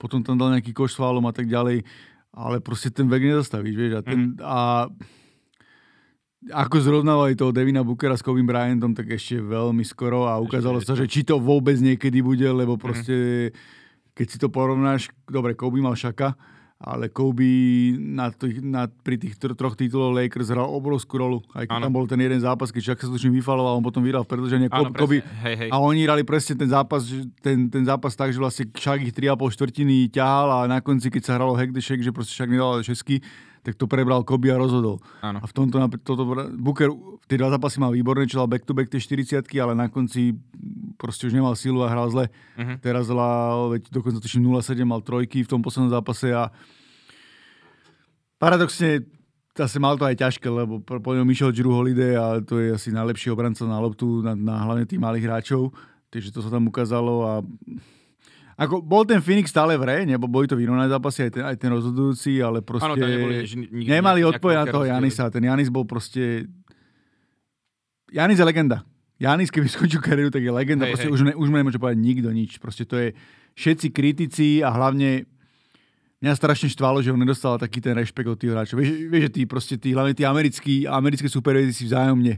potom 0.00 0.24
tam 0.24 0.38
dal 0.38 0.54
nejaký 0.54 0.74
koš 0.74 0.96
s 0.96 0.98
fálom 0.98 1.22
a 1.28 1.34
tak 1.34 1.46
ďalej, 1.46 1.84
ale 2.34 2.56
proste 2.62 2.90
ten 2.90 3.06
vek 3.10 3.22
nezastavíš, 3.26 3.74
vieš, 3.74 3.92
a 3.98 4.02
ten, 4.02 4.34
a 4.42 4.86
ako 6.48 6.76
zrovnávali 6.80 7.36
toho 7.36 7.52
Devina 7.52 7.84
Bookera 7.84 8.16
s 8.16 8.24
Kobe 8.24 8.40
Bryantom, 8.40 8.96
tak 8.96 9.12
ešte 9.12 9.44
veľmi 9.44 9.84
skoro 9.84 10.24
a 10.24 10.40
ukázalo 10.40 10.80
sa, 10.80 10.96
že 10.96 11.04
či 11.04 11.20
to 11.20 11.36
vôbec 11.36 11.76
niekedy 11.76 12.24
bude, 12.24 12.48
lebo 12.48 12.80
proste, 12.80 13.52
keď 14.16 14.26
si 14.26 14.36
to 14.40 14.48
porovnáš, 14.48 15.12
dobre, 15.28 15.52
Kobe 15.52 15.84
mal 15.84 15.92
šaka, 15.92 16.32
ale 16.80 17.12
Kobe 17.12 17.44
na 18.00 18.32
tých, 18.32 18.64
na, 18.64 18.88
pri 18.88 19.20
tých 19.20 19.36
tr- 19.36 19.52
troch 19.52 19.76
titulov 19.76 20.16
Lakers 20.16 20.48
hral 20.48 20.64
obrovskú 20.64 21.20
rolu. 21.20 21.44
Aj 21.52 21.68
keď 21.68 21.76
tam 21.76 21.92
bol 21.92 22.08
ten 22.08 22.16
jeden 22.16 22.40
zápas, 22.40 22.72
keď 22.72 22.96
Shaq 22.96 23.04
sa 23.04 23.12
tuším 23.12 23.36
vyfaloval, 23.36 23.76
on 23.76 23.84
potom 23.84 24.00
vyhral 24.00 24.24
v 24.24 24.32
Kobe. 24.96 25.20
hej, 25.20 25.54
hej. 25.60 25.68
A 25.68 25.76
oni 25.76 26.08
hrali 26.08 26.24
presne 26.24 26.56
ten 26.56 26.72
zápas, 26.72 27.04
ten, 27.44 27.68
ten 27.68 27.84
zápas 27.84 28.16
tak, 28.16 28.32
že 28.32 28.40
vlastne 28.40 28.64
Shaq 28.72 29.04
ich 29.04 29.12
3,5 29.12 29.36
štvrtiny 29.60 30.08
ťahal 30.08 30.48
a 30.48 30.58
na 30.64 30.80
konci, 30.80 31.12
keď 31.12 31.22
sa 31.28 31.36
hralo 31.36 31.52
hack 31.52 31.76
the 31.76 31.84
shake, 31.84 32.00
že 32.00 32.16
proste 32.16 32.32
Shaq 32.32 32.48
nedal 32.48 32.80
šesky, 32.80 33.20
tak 33.60 33.76
to 33.76 33.84
prebral 33.84 34.24
Kobe 34.24 34.48
a 34.48 34.56
rozhodol. 34.56 35.04
Áno. 35.20 35.40
A 35.40 35.46
v 35.46 35.52
tomto, 35.52 35.76
toto, 36.00 36.24
Booker 36.56 36.88
tie 37.28 37.36
dva 37.36 37.52
zápasy 37.52 37.76
mal 37.76 37.92
výborné, 37.92 38.24
čo 38.24 38.40
dal 38.40 38.48
back-to-back 38.48 38.88
tie 38.88 39.00
40 39.00 39.44
ale 39.60 39.76
na 39.76 39.92
konci 39.92 40.32
proste 40.96 41.28
už 41.28 41.36
nemal 41.36 41.52
silu 41.56 41.84
a 41.84 41.92
hral 41.92 42.08
zle. 42.08 42.32
Mhm. 42.56 42.80
Teraz 42.80 43.12
hral, 43.12 43.76
veď 43.76 43.92
dokonca 43.92 44.18
tuším 44.20 44.48
0,7 44.48 44.84
mal 44.88 45.04
trojky 45.04 45.44
v 45.44 45.50
tom 45.50 45.60
poslednom 45.60 45.92
zápase 45.92 46.32
a 46.32 46.48
paradoxne 48.40 49.04
zase 49.52 49.76
mal 49.76 50.00
to 50.00 50.08
aj 50.08 50.16
ťažké, 50.16 50.48
lebo 50.48 50.80
po 50.80 51.12
ňom 51.12 51.28
išiel 51.28 51.52
Drew 51.52 51.68
Holiday 51.68 52.16
a 52.16 52.40
to 52.40 52.56
je 52.56 52.72
asi 52.72 52.88
najlepší 52.88 53.28
obranca 53.28 53.68
na 53.68 53.76
loptu, 53.76 54.24
na, 54.24 54.32
na 54.32 54.64
hlavne 54.64 54.88
tých 54.88 55.02
malých 55.02 55.28
hráčov. 55.28 55.76
Takže 56.08 56.32
to 56.32 56.40
sa 56.40 56.50
tam 56.50 56.66
ukázalo 56.66 57.14
a 57.28 57.32
ako 58.60 58.84
bol 58.84 59.08
ten 59.08 59.24
Phoenix 59.24 59.48
stále 59.48 59.72
v 59.80 59.88
hre, 59.88 59.96
nebo 60.04 60.28
boli 60.28 60.44
to 60.44 60.52
vyrovnané 60.52 60.92
zápasy, 60.92 61.24
aj 61.24 61.32
ten, 61.32 61.44
aj 61.48 61.56
ten 61.56 61.72
rozhodujúci, 61.72 62.44
ale 62.44 62.60
proste 62.60 62.92
neboli 62.92 63.48
ži- 63.48 63.64
nikdy 63.72 63.88
nemali 63.88 64.20
odpoveď 64.28 64.56
na 64.60 64.66
toho. 64.68 64.84
Janisa. 64.84 65.32
Ten 65.32 65.48
Janis 65.48 65.72
bol 65.72 65.88
proste... 65.88 66.44
Janis 68.12 68.36
je 68.36 68.44
legenda. 68.44 68.84
Janis, 69.16 69.48
keby 69.48 69.64
skončil 69.64 70.04
kariéru, 70.04 70.28
tak 70.28 70.44
je 70.44 70.52
legenda. 70.52 70.84
Hej, 70.84 70.92
proste 70.92 71.08
hej. 71.08 71.14
už, 71.16 71.20
ne, 71.24 71.32
už 71.32 71.48
mu 71.48 71.56
nemôže 71.56 71.80
povedať 71.80 72.04
nikto 72.04 72.28
nič. 72.28 72.60
Proste 72.60 72.84
to 72.84 73.00
je 73.00 73.16
všetci 73.56 73.86
kritici 73.96 74.48
a 74.60 74.68
hlavne 74.68 75.24
mňa 76.20 76.32
strašne 76.36 76.68
štvalo, 76.68 77.00
že 77.00 77.16
on 77.16 77.20
nedostal 77.20 77.56
taký 77.56 77.80
ten 77.80 77.96
rešpekt 77.96 78.28
od 78.28 78.36
tých 78.36 78.52
hráčov. 78.52 78.76
Vieš, 78.76 79.08
vieš 79.08 79.22
že 79.24 79.30
tí, 79.32 79.42
proste 79.48 79.74
tí, 79.80 79.96
hlavne 79.96 80.12
tí 80.12 80.28
americkí, 80.28 80.84
americké 80.84 81.32
superhviezdy 81.32 81.72
si 81.72 81.88
vzájomne 81.88 82.36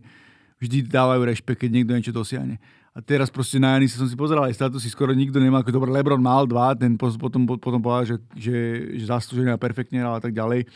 vždy 0.62 0.86
dávajú 0.86 1.26
rešpekt, 1.26 1.66
keď 1.66 1.70
niekto 1.74 1.92
niečo 1.98 2.14
dosiahne. 2.14 2.62
A 2.93 3.00
teraz 3.00 3.33
proste 3.33 3.56
na 3.56 3.73
Janisa 3.77 3.96
som 3.96 4.05
si 4.05 4.13
pozeral 4.13 4.44
aj 4.44 4.53
statusy, 4.53 4.93
skoro 4.93 5.17
nikto 5.17 5.41
nemá, 5.41 5.65
ako 5.65 5.72
dobre, 5.72 5.89
Lebron 5.89 6.20
mal 6.20 6.44
dva, 6.44 6.77
ten 6.77 6.93
potom, 7.01 7.49
potom 7.56 7.81
povedal, 7.81 8.05
že, 8.05 8.17
že, 8.37 8.56
že 9.01 9.05
zaslúžený 9.08 9.49
a 9.49 9.56
perfektne 9.56 10.05
hral 10.05 10.20
a 10.20 10.22
tak 10.22 10.37
ďalej. 10.37 10.69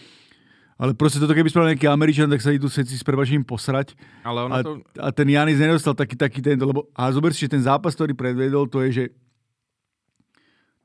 Ale 0.76 0.92
proste 0.96 1.20
toto 1.20 1.37
keby 1.37 1.49
spravil 1.49 1.73
nejaký 1.76 1.88
Američan, 1.88 2.28
tak 2.28 2.40
sa 2.40 2.52
idú 2.52 2.68
všetci 2.68 3.00
s 3.00 3.04
prebačením 3.04 3.44
posrať. 3.44 3.92
Ale 4.25 4.49
ono 4.49 4.52
A, 4.52 4.58
to... 4.64 4.73
a 4.96 5.08
ten 5.12 5.28
Janis 5.28 5.61
nedostal 5.61 5.92
taký, 5.92 6.16
taký 6.16 6.40
tento, 6.40 6.64
lebo 6.64 6.88
a 6.96 7.08
zober 7.12 7.37
si, 7.37 7.49
že 7.49 7.52
ten 7.52 7.64
zápas, 7.64 7.92
ktorý 7.96 8.16
predvedol, 8.16 8.68
to 8.68 8.85
je, 8.88 8.88
že 8.92 9.04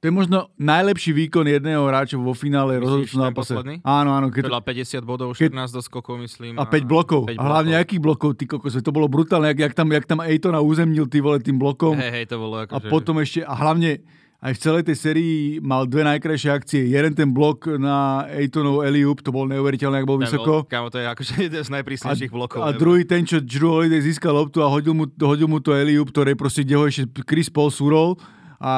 to 0.02 0.10
je 0.10 0.14
možno 0.18 0.50
najlepší 0.58 1.14
výkon 1.14 1.46
jedného 1.46 1.86
hráča 1.86 2.18
vo 2.18 2.34
finále 2.34 2.82
rozhodujúcom 2.82 3.22
zápase. 3.22 3.54
posledný? 3.54 3.76
Áno, 3.86 4.18
áno. 4.18 4.34
Keď, 4.34 4.50
dala 4.50 4.66
50 4.66 5.06
bodov, 5.06 5.38
keď- 5.38 5.54
14 5.54 5.78
doskokov, 5.78 6.18
myslím. 6.26 6.58
a 6.58 6.66
5 6.66 6.90
blokov. 6.90 7.30
5 7.30 7.38
a 7.38 7.44
hlavne 7.46 7.78
akých 7.78 8.02
blokov, 8.02 8.34
ty 8.34 8.50
kokos, 8.50 8.74
to 8.82 8.90
bolo 8.90 9.06
brutálne, 9.06 9.54
jak, 9.54 9.70
jak, 9.70 9.74
tam, 9.78 9.94
jak 9.94 10.10
tam 10.10 10.26
Ejtona 10.26 10.58
uzemnil 10.58 11.06
ty 11.06 11.22
vole 11.22 11.38
tým 11.38 11.62
blokom. 11.62 11.94
Hej, 12.02 12.12
hej, 12.18 12.26
to 12.26 12.42
bolo 12.42 12.58
A 12.58 12.66
ako, 12.66 12.82
že- 12.82 12.90
potom 12.90 13.16
ešte, 13.22 13.46
a 13.46 13.54
hlavne 13.54 14.02
aj 14.42 14.58
v 14.58 14.60
celej 14.60 14.84
tej 14.90 14.98
sérii 14.98 15.36
mal 15.62 15.86
dve 15.86 16.02
najkrajšie 16.02 16.50
akcie. 16.50 16.82
Jeden 16.90 17.14
ten 17.14 17.30
blok 17.30 17.70
na 17.78 18.26
Ejtonov 18.34 18.82
Eliup, 18.82 19.22
to 19.22 19.30
bol 19.30 19.46
neuveriteľné, 19.46 20.02
ak 20.02 20.10
bol 20.10 20.18
vysoko. 20.18 20.66
Bol, 20.66 20.70
kámo, 20.74 20.90
to 20.90 20.98
je 20.98 21.06
akože 21.06 21.34
jeden 21.46 21.62
z 21.62 21.70
najprísnejších 21.70 22.34
blokov. 22.34 22.66
A 22.66 22.74
ever. 22.74 22.82
druhý 22.82 23.06
ten, 23.06 23.22
čo 23.22 23.38
Drew 23.38 23.70
Holiday 23.70 24.02
získal 24.02 24.34
loptu 24.34 24.66
a 24.66 24.68
hodil 24.74 24.98
mu, 24.98 25.06
hodil 25.06 25.46
mu 25.46 25.62
to 25.62 25.78
Eliup, 25.78 26.10
ktoré 26.10 26.34
proste, 26.34 26.66
kde 26.66 26.74
ho 26.74 26.90
ešte 26.90 27.06
Chris 27.22 27.54
Paul 27.54 27.70
surol 27.70 28.18
a 28.62 28.74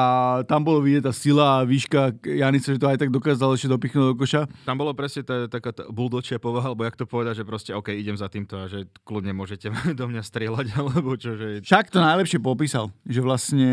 tam 0.48 0.64
bolo 0.64 0.80
vidieť 0.80 1.04
tá 1.04 1.12
sila 1.12 1.60
a 1.60 1.66
výška 1.68 2.16
Janice, 2.24 2.72
že 2.72 2.80
to 2.80 2.88
aj 2.88 2.96
tak 2.96 3.12
dokázal 3.12 3.52
ešte 3.52 3.68
dopichnúť 3.68 4.06
do 4.08 4.16
koša. 4.16 4.48
Tam 4.64 4.80
bolo 4.80 4.96
presne 4.96 5.28
tá, 5.28 5.44
taká 5.44 5.76
tá 5.76 5.84
buldočia 5.92 6.40
povaha, 6.40 6.72
alebo 6.72 6.88
jak 6.88 6.96
to 6.96 7.04
povedať, 7.04 7.44
že 7.44 7.44
proste 7.44 7.76
OK, 7.76 7.92
idem 7.92 8.16
za 8.16 8.32
týmto 8.32 8.56
a 8.56 8.64
že 8.64 8.88
kľudne 9.04 9.36
môžete 9.36 9.68
do 10.00 10.08
mňa 10.08 10.24
strieľať, 10.24 10.66
alebo 10.80 11.20
čo, 11.20 11.36
že... 11.36 11.60
Však 11.60 11.92
to 11.92 12.00
najlepšie 12.00 12.40
popísal, 12.40 12.88
že 13.04 13.20
vlastne 13.20 13.70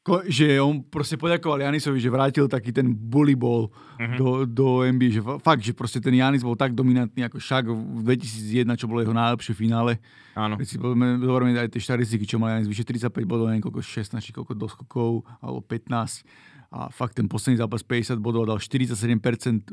ko, 0.00 0.24
že 0.24 0.56
on 0.56 0.80
proste 0.82 1.14
poďakoval 1.14 1.60
Janisovi, 1.60 1.96
že 1.96 2.08
vrátil 2.08 2.46
taký 2.46 2.70
ten 2.70 2.88
bully 2.88 3.34
ball 3.34 3.68
Mhm. 3.96 4.16
do, 4.16 4.28
do 4.44 4.66
NBA, 4.82 5.10
že 5.10 5.20
fa- 5.20 5.36
fakt, 5.38 5.60
že 5.60 5.70
proste 5.70 5.98
ten 5.98 6.10
Janis 6.10 6.40
bol 6.40 6.54
tak 6.54 6.72
dominantný 6.72 7.20
ako 7.22 7.36
však 7.36 7.64
v 7.68 8.00
2001, 8.02 8.72
čo 8.74 8.88
bolo 8.88 9.00
jeho 9.00 9.12
najlepšie 9.12 9.52
finále. 9.52 10.00
Áno. 10.32 10.56
Keď 10.56 10.66
si 10.66 10.76
zoberieme 11.20 11.52
aj 11.54 11.68
tie 11.68 11.82
štatistiky, 11.82 12.24
čo 12.24 12.36
mal 12.36 12.56
Janis, 12.56 12.66
vyše 12.66 12.80
35 12.82 13.28
bodov, 13.28 13.46
neviem 13.46 13.60
koľko 13.60 13.82
16, 13.82 14.22
či 14.22 14.32
koľko 14.32 14.56
doskokov, 14.56 15.10
alebo 15.38 15.60
15. 15.60 16.24
A 16.70 16.88
fakt 16.88 17.12
ten 17.12 17.26
posledný 17.26 17.58
zápas 17.58 17.82
50 17.82 18.16
bodov 18.16 18.46
dal 18.46 18.56
47% 18.56 19.04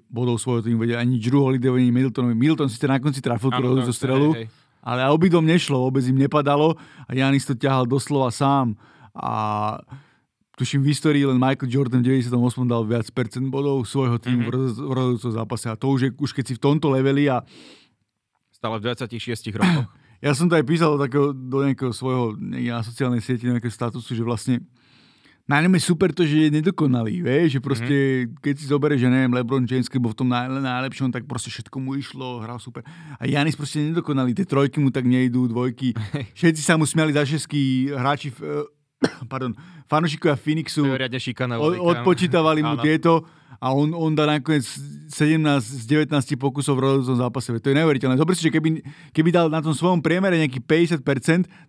bodov 0.08 0.38
svojho 0.38 0.60
týmu, 0.62 0.82
vedia 0.82 0.98
ani 0.98 1.18
Drew 1.18 1.40
Holiday, 1.40 1.70
ani 1.70 1.88
Middletonovi. 1.88 2.34
Middleton 2.34 2.68
síce 2.68 2.84
na 2.84 2.98
konci 2.98 3.22
trafil 3.22 3.48
tú 3.48 3.62
to- 3.80 3.94
strelu, 3.94 4.34
hej, 4.34 4.44
hej. 4.44 4.48
Ale 4.82 5.08
obidom 5.08 5.42
nešlo, 5.42 5.78
vôbec 5.80 6.04
im 6.04 6.18
nepadalo 6.18 6.76
a 7.06 7.12
Janis 7.12 7.44
to 7.44 7.54
ťahal 7.54 7.86
doslova 7.86 8.28
sám. 8.28 8.76
A 9.14 9.78
tuším 10.58 10.82
v 10.82 10.90
histórii 10.90 11.24
len 11.24 11.38
Michael 11.38 11.70
Jordan 11.70 12.02
v 12.02 12.26
98 12.26 12.34
dal 12.66 12.82
viac 12.82 13.08
percent 13.14 13.46
bodov 13.54 13.86
svojho 13.86 14.18
týmu 14.18 14.50
mm-hmm. 14.50 14.82
v 14.82 14.92
rozhodujúcom 14.92 15.32
zápase. 15.38 15.66
A 15.70 15.78
to 15.78 15.94
už 15.94 16.00
je, 16.02 16.10
už 16.18 16.34
keď 16.34 16.44
si 16.50 16.54
v 16.58 16.62
tomto 16.66 16.90
leveli 16.90 17.30
a... 17.30 17.46
Stále 18.50 18.82
v 18.82 18.90
26 18.90 19.54
rokoch. 19.54 19.88
Ja 20.18 20.34
som 20.34 20.50
to 20.50 20.58
aj 20.58 20.66
písal 20.66 20.98
do, 20.98 21.06
takého, 21.06 21.30
do 21.30 21.62
nejakého 21.62 21.94
svojho, 21.94 22.34
na 22.42 22.82
sociálnej 22.82 23.22
sieti, 23.22 23.46
nejakého 23.46 23.70
statusu, 23.70 24.18
že 24.18 24.26
vlastne 24.26 24.66
na 25.46 25.62
ňom 25.62 25.78
je 25.78 25.82
super 25.86 26.10
to, 26.10 26.26
že 26.26 26.50
je 26.50 26.58
nedokonalý, 26.58 27.22
vieš, 27.22 27.56
že 27.56 27.60
proste, 27.62 27.98
mm-hmm. 28.26 28.42
keď 28.42 28.54
si 28.58 28.66
zoberieš, 28.66 29.06
že 29.06 29.14
neviem, 29.14 29.32
LeBron 29.38 29.70
James, 29.70 29.86
keď 29.86 30.00
bol 30.02 30.12
v 30.12 30.20
tom 30.20 30.28
naj, 30.34 30.50
najlepšom, 30.50 31.14
tak 31.14 31.30
proste 31.30 31.54
všetko 31.54 31.78
mu 31.78 31.96
išlo, 31.96 32.42
hral 32.42 32.58
super. 32.58 32.82
A 33.22 33.30
Janis 33.30 33.54
proste 33.54 33.80
nedokonalý, 33.80 34.34
tie 34.34 34.44
trojky 34.44 34.82
mu 34.82 34.90
tak 34.90 35.06
nejdú, 35.06 35.48
dvojky. 35.48 35.94
Všetci 36.42 36.66
sa 36.66 36.76
mu 36.76 36.90
smiali 36.90 37.14
za 37.14 37.24
šesky, 37.24 37.94
hráči, 37.94 38.34
pardon, 39.32 39.54
fanúšikovia 39.86 40.38
Phoenixu 40.38 40.84
od, 41.62 41.74
odpočítavali 41.78 42.66
mu 42.66 42.76
tieto 42.82 43.26
a 43.58 43.74
on, 43.74 43.90
on 43.94 44.14
dá 44.14 44.30
nakoniec 44.30 44.66
17 45.10 45.42
z 45.62 45.84
19 45.90 46.14
pokusov 46.38 46.78
v 46.78 46.82
rozhodnom 46.86 47.18
zápase. 47.18 47.50
To 47.58 47.70
je 47.74 47.78
neuveriteľné. 47.78 48.22
Zober 48.22 48.38
si, 48.38 48.46
že 48.46 48.54
keby, 48.54 48.86
keby 49.10 49.30
dal 49.34 49.50
na 49.50 49.66
tom 49.66 49.74
svojom 49.74 49.98
priemere 49.98 50.38
nejaký 50.38 50.62
50%, 50.62 51.02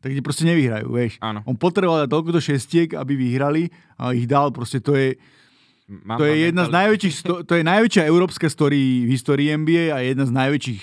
tak 0.04 0.10
ti 0.12 0.20
proste 0.20 0.44
nevyhrajú, 0.44 0.84
vieš. 0.92 1.16
Áno. 1.24 1.40
On 1.48 1.56
potreboval 1.56 2.04
dať 2.04 2.12
toľko 2.12 2.40
šestiek, 2.44 2.92
aby 2.92 3.16
vyhrali 3.16 3.72
a 3.96 4.12
ich 4.12 4.28
dal. 4.28 4.52
Proste 4.52 4.84
to 4.84 4.92
je, 4.92 5.16
Mám, 5.88 6.20
to 6.20 6.28
je 6.28 6.52
jedna 6.52 6.68
z 6.68 6.72
najväčších, 6.76 7.14
to 7.48 7.54
je 7.56 7.64
najväčšia 7.64 8.04
európska 8.04 8.52
story 8.52 9.08
v 9.08 9.16
histórii 9.16 9.48
NBA 9.56 9.88
a 9.88 10.04
jedna 10.04 10.28
z 10.28 10.32
najväčších, 10.36 10.82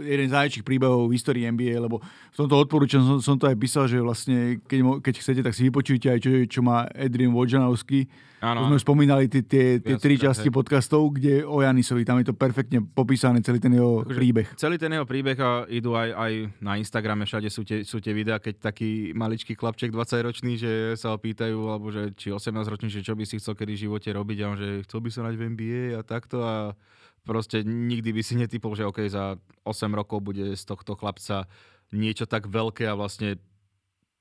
jeden 0.00 0.26
z 0.26 0.32
najväčších 0.32 0.64
príbehov 0.64 1.12
v 1.12 1.14
histórii 1.20 1.44
NBA, 1.44 1.76
lebo 1.76 2.00
v 2.00 2.36
tomto 2.40 2.56
odporúčam 2.56 3.04
som, 3.04 3.20
som 3.20 3.36
to 3.36 3.52
aj 3.52 3.56
písal, 3.60 3.84
že 3.84 4.00
vlastne 4.00 4.56
keď, 4.64 5.04
keď 5.04 5.14
chcete, 5.20 5.40
tak 5.44 5.52
si 5.52 5.68
vypočujte 5.68 6.08
aj 6.08 6.18
čo, 6.24 6.30
čo 6.48 6.60
má 6.64 6.88
Adrian 6.96 7.36
Wojnarowski, 7.36 8.08
Áno. 8.44 8.68
Sme 8.68 8.76
spomínali 8.76 9.32
tie, 9.32 9.40
tie, 9.40 9.80
tie 9.80 9.96
tri 9.96 10.20
časti 10.20 10.52
hej. 10.52 10.54
podcastov, 10.54 11.08
kde 11.16 11.40
o 11.40 11.64
Janisovi, 11.64 12.04
tam 12.04 12.20
je 12.20 12.28
to 12.28 12.36
perfektne 12.36 12.84
popísané, 12.84 13.40
celý 13.40 13.64
ten 13.64 13.72
jeho 13.72 14.04
akože 14.04 14.12
príbeh. 14.12 14.46
Celý 14.60 14.76
ten 14.76 14.92
jeho 14.92 15.08
príbeh 15.08 15.38
a 15.40 15.64
idú 15.72 15.96
aj, 15.96 16.12
aj 16.12 16.32
na 16.60 16.76
Instagrame, 16.76 17.24
všade 17.24 17.48
sú 17.48 17.64
tie, 17.64 17.80
sú 17.80 17.96
tie 18.04 18.12
videá, 18.12 18.36
keď 18.36 18.60
taký 18.60 19.16
maličký 19.16 19.56
chlapček 19.56 19.88
20-ročný, 19.88 20.60
že 20.60 20.72
sa 21.00 21.16
ho 21.16 21.18
pýtajú, 21.18 21.58
alebo 21.64 21.88
že 21.88 22.12
či 22.12 22.28
18-ročný, 22.28 22.92
že 22.92 23.00
čo 23.00 23.16
by 23.16 23.24
si 23.24 23.40
chcel 23.40 23.56
kedy 23.56 23.72
v 23.72 23.82
živote 23.88 24.08
robiť 24.12 24.38
a 24.44 24.48
on, 24.52 24.56
že 24.60 24.68
chcel 24.84 25.00
by 25.00 25.08
sa 25.08 25.20
mať 25.24 25.34
v 25.40 25.44
NBA 25.56 25.82
a 25.96 26.00
takto 26.04 26.44
a 26.44 26.76
proste 27.24 27.64
nikdy 27.64 28.12
by 28.12 28.22
si 28.22 28.36
netypol, 28.36 28.76
že 28.76 28.84
OK, 28.84 29.00
za 29.08 29.40
8 29.64 29.90
rokov 29.96 30.20
bude 30.20 30.52
z 30.52 30.62
tohto 30.68 30.92
chlapca 30.92 31.48
niečo 31.90 32.28
tak 32.28 32.52
veľké 32.52 32.84
a 32.84 32.98
vlastne 32.98 33.40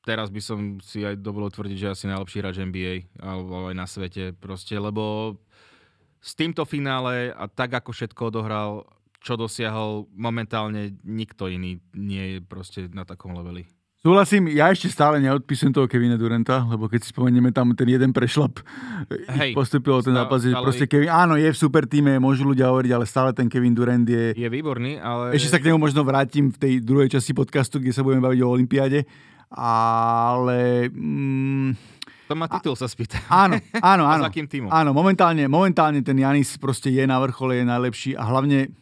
teraz 0.05 0.29
by 0.29 0.41
som 0.41 0.59
si 0.79 1.01
aj 1.01 1.17
dovolil 1.17 1.49
tvrdiť, 1.49 1.77
že 1.81 1.91
asi 1.97 2.05
najlepší 2.05 2.37
hráč 2.39 2.61
NBA 2.61 2.95
alebo 3.17 3.73
aj 3.73 3.75
na 3.75 3.89
svete 3.89 4.37
proste, 4.37 4.77
lebo 4.77 5.35
s 6.21 6.37
týmto 6.37 6.61
finále 6.63 7.33
a 7.33 7.49
tak 7.49 7.73
ako 7.73 7.89
všetko 7.89 8.21
odohral, 8.29 8.85
čo 9.25 9.33
dosiahol, 9.33 10.05
momentálne 10.13 10.93
nikto 11.01 11.49
iný 11.49 11.81
nie 11.97 12.37
je 12.37 12.39
proste 12.45 12.85
na 12.93 13.01
takom 13.03 13.33
leveli. 13.33 13.65
Súhlasím, 14.05 14.53
ja 14.53 14.69
ešte 14.69 14.85
stále 14.85 15.17
neodpisujem 15.17 15.73
toho 15.73 15.89
Kevina 15.89 16.13
Duranta, 16.13 16.61
lebo 16.61 16.85
keď 16.85 17.01
si 17.01 17.09
spomenieme 17.09 17.49
tam 17.49 17.73
ten 17.73 17.89
jeden 17.89 18.13
prešlap, 18.13 18.61
Hej, 19.09 19.57
postupil 19.57 19.97
ten 20.05 20.13
zápas, 20.13 20.45
že 20.45 20.53
proste 20.53 20.85
Kevin, 20.85 21.09
áno, 21.09 21.33
je 21.41 21.49
v 21.49 21.57
super 21.57 21.89
týme, 21.89 22.21
môžu 22.21 22.45
ľudia 22.45 22.69
hovoriť, 22.69 22.91
ale 22.93 23.09
stále 23.09 23.33
ten 23.33 23.49
Kevin 23.49 23.73
Durant 23.73 24.05
je... 24.05 24.37
Je 24.37 24.45
výborný, 24.45 25.01
ale... 25.01 25.33
Ešte 25.33 25.49
sa 25.49 25.57
k 25.57 25.73
nemu 25.73 25.81
možno 25.81 26.05
vrátim 26.05 26.53
v 26.53 26.57
tej 26.61 26.73
druhej 26.85 27.17
časti 27.17 27.33
podcastu, 27.33 27.81
kde 27.81 27.97
sa 27.97 28.05
budeme 28.05 28.21
baviť 28.21 28.39
o 28.45 28.53
Olympiáde, 28.53 29.09
ale... 29.51 30.89
Mm, 30.93 31.77
to 32.25 32.33
má 32.33 32.49
titul 32.49 32.73
sa 32.73 32.89
spýta. 32.89 33.21
Áno, 33.29 33.61
áno, 33.93 34.03
áno. 34.09 34.25
s 34.25 34.29
akým 34.33 34.49
týmom? 34.49 34.73
Áno, 34.73 34.97
momentálne, 34.97 35.45
momentálne 35.45 36.01
ten 36.01 36.17
Janis 36.17 36.57
proste 36.57 36.89
je 36.89 37.05
na 37.05 37.21
vrchole, 37.21 37.61
je 37.61 37.65
najlepší 37.65 38.11
a 38.17 38.25
hlavne 38.25 38.73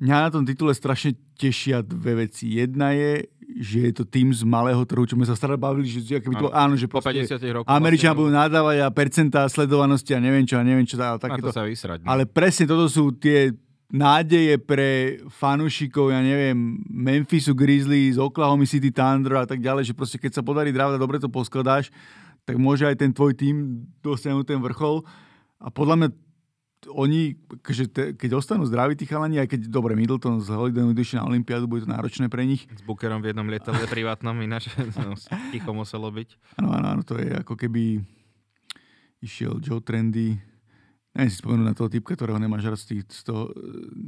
mňa 0.00 0.16
na 0.16 0.30
tom 0.32 0.44
titule 0.48 0.72
strašne 0.72 1.16
tešia 1.36 1.84
dve 1.84 2.24
veci. 2.28 2.56
Jedna 2.56 2.96
je, 2.96 3.28
že 3.60 3.88
je 3.88 3.92
to 3.92 4.04
tým 4.08 4.32
z 4.32 4.44
malého 4.44 4.80
trhu, 4.88 5.04
čo 5.04 5.16
sme 5.20 5.28
sa 5.28 5.36
stále 5.36 5.60
bavili, 5.60 5.88
že 5.88 6.20
keby 6.20 6.36
to, 6.36 6.48
áno, 6.52 6.76
že 6.76 6.88
po 6.88 7.00
50 7.00 7.36
rokov 7.52 7.68
Američania 7.68 8.16
vlastne 8.16 8.20
budú 8.24 8.30
nadávať 8.32 8.76
a 8.84 8.88
percentá 8.92 9.40
sledovanosti 9.48 10.16
a 10.16 10.20
neviem 10.20 10.48
čo 10.48 10.56
a 10.56 10.64
neviem 10.64 10.84
čo. 10.88 10.96
A 11.00 11.20
takéto. 11.20 11.52
to 11.52 11.56
sa 11.56 11.64
vysrať. 11.64 12.04
Ne? 12.04 12.08
Ale 12.08 12.24
presne 12.24 12.64
toto 12.64 12.88
sú 12.88 13.12
tie 13.16 13.52
nádeje 13.86 14.58
pre 14.58 15.22
fanúšikov, 15.30 16.10
ja 16.10 16.18
neviem, 16.18 16.82
Memphisu 16.90 17.54
Grizzlies, 17.54 18.18
Oklahoma 18.18 18.66
City 18.66 18.90
Thunder 18.90 19.42
a 19.42 19.46
tak 19.46 19.62
ďalej, 19.62 19.92
že 19.92 19.94
proste 19.94 20.18
keď 20.18 20.38
sa 20.38 20.42
podarí 20.42 20.74
dravda, 20.74 20.98
dobre 20.98 21.22
to 21.22 21.30
poskladáš, 21.30 21.94
tak 22.46 22.58
môže 22.58 22.86
aj 22.86 22.98
ten 22.98 23.10
tvoj 23.14 23.34
tým 23.34 23.86
dosiahnuť 24.02 24.46
ten 24.46 24.58
vrchol. 24.62 25.06
A 25.62 25.70
podľa 25.70 25.94
mňa 25.98 26.08
oni, 26.86 27.34
keďže 27.66 27.84
te, 27.90 28.02
keď 28.14 28.38
ostanú 28.38 28.62
zdraví 28.62 28.94
tí 28.94 29.08
chalani, 29.08 29.42
aj 29.42 29.50
keď, 29.50 29.60
dobre, 29.66 29.98
Middleton 29.98 30.38
z 30.38 30.54
Holidayom 30.54 30.94
idú 30.94 31.02
na 31.18 31.26
Olympiádu, 31.26 31.66
bude 31.66 31.82
to 31.82 31.90
náročné 31.90 32.30
pre 32.30 32.46
nich. 32.46 32.70
S 32.70 32.82
Bookerom 32.86 33.24
v 33.24 33.34
jednom 33.34 33.48
lietadle 33.48 33.82
privátnom, 33.90 34.38
ináč 34.38 34.70
no, 35.02 35.18
ticho 35.50 35.70
muselo 35.74 36.06
byť. 36.14 36.58
Áno, 36.62 36.70
áno, 36.70 37.02
to 37.02 37.18
je 37.18 37.34
ako 37.34 37.58
keby 37.58 37.98
išiel 39.18 39.58
Joe 39.58 39.82
Trendy, 39.82 40.38
neviem 41.16 41.32
si 41.32 41.40
spomenúť 41.40 41.66
na 41.66 41.72
toho 41.72 41.88
typka, 41.88 42.12
ktorého 42.12 42.36
nemáš 42.36 42.68
rád 42.68 42.76
z, 42.76 43.00
z 43.08 43.22
toho, 43.24 43.48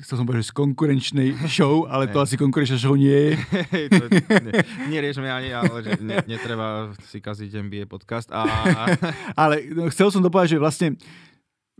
chcel 0.04 0.20
som 0.20 0.26
povedať, 0.28 0.52
z 0.52 0.54
konkurenčnej 0.54 1.28
show, 1.48 1.88
ale 1.88 2.12
to 2.12 2.20
asi 2.20 2.36
konkurenčná 2.36 2.76
show 2.76 2.92
nie 2.92 3.08
je. 3.08 3.32
to, 3.96 4.04
ne, 4.44 4.52
neriešme 4.92 5.24
ani, 5.24 5.56
ale 5.56 5.80
že 5.80 5.96
ne, 6.04 6.20
netreba 6.28 6.92
si 7.08 7.24
kaziť 7.24 7.64
NBA 7.64 7.88
podcast. 7.88 8.28
A... 8.28 8.44
ale 9.48 9.72
no, 9.72 9.88
chcel 9.88 10.12
som 10.12 10.20
to 10.20 10.28
povedať, 10.28 10.60
že 10.60 10.62
vlastne 10.62 10.88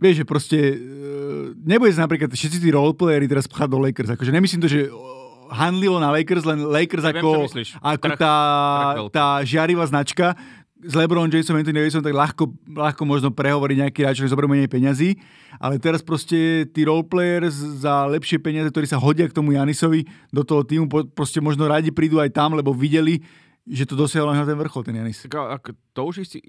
vieš, 0.01 0.23
že 0.23 0.25
proste 0.25 0.57
uh, 0.57 1.53
nebude 1.61 1.93
napríklad 1.93 2.33
všetci 2.33 2.57
tí 2.57 2.69
roleplayery 2.73 3.29
teraz 3.29 3.45
pchať 3.45 3.69
do 3.69 3.77
Lakers. 3.77 4.09
Akože 4.17 4.33
nemyslím 4.33 4.65
to, 4.65 4.69
že 4.71 4.89
handlilo 5.49 5.97
na 5.97 6.13
Lakers, 6.13 6.45
len 6.45 6.61
Lakers 6.61 7.05
Neviem, 7.05 7.21
ako, 7.21 7.31
ako 7.81 8.05
trh, 8.05 8.17
tá, 8.21 8.35
tá 9.09 9.27
žiarivá 9.41 9.83
značka, 9.89 10.37
s 10.79 10.93
LeBron 10.95 11.27
Jamesom, 11.27 11.59
Anthony 11.59 11.83
Davisom, 11.83 11.99
tak 11.99 12.15
ľahko, 12.15 12.55
ľahko 12.71 13.03
možno 13.03 13.29
prehovoriť 13.35 13.75
nejaký 13.83 13.99
hráč, 13.99 14.23
ktorý 14.23 14.31
zoberú 14.31 14.47
menej 14.47 14.71
peňazí, 14.71 15.19
ale 15.59 15.75
teraz 15.75 15.99
proste 15.99 16.63
tí 16.71 16.87
roleplayers 16.87 17.83
za 17.83 18.07
lepšie 18.07 18.39
peniaze, 18.39 18.71
ktorí 18.71 18.87
sa 18.87 18.95
hodia 18.95 19.27
k 19.27 19.35
tomu 19.35 19.51
Janisovi 19.51 20.07
do 20.31 20.47
toho 20.47 20.63
týmu, 20.63 20.87
proste 21.11 21.43
možno 21.43 21.67
radi 21.67 21.91
prídu 21.91 22.23
aj 22.23 22.31
tam, 22.31 22.55
lebo 22.55 22.71
videli, 22.71 23.19
že 23.67 23.83
to 23.83 23.99
dosiahlo 23.99 24.31
na 24.31 24.47
ten 24.47 24.55
vrchol, 24.55 24.87
ten 24.87 24.95
Janis. 24.95 25.27
To 25.93 26.01
už 26.07 26.23
istý, 26.23 26.39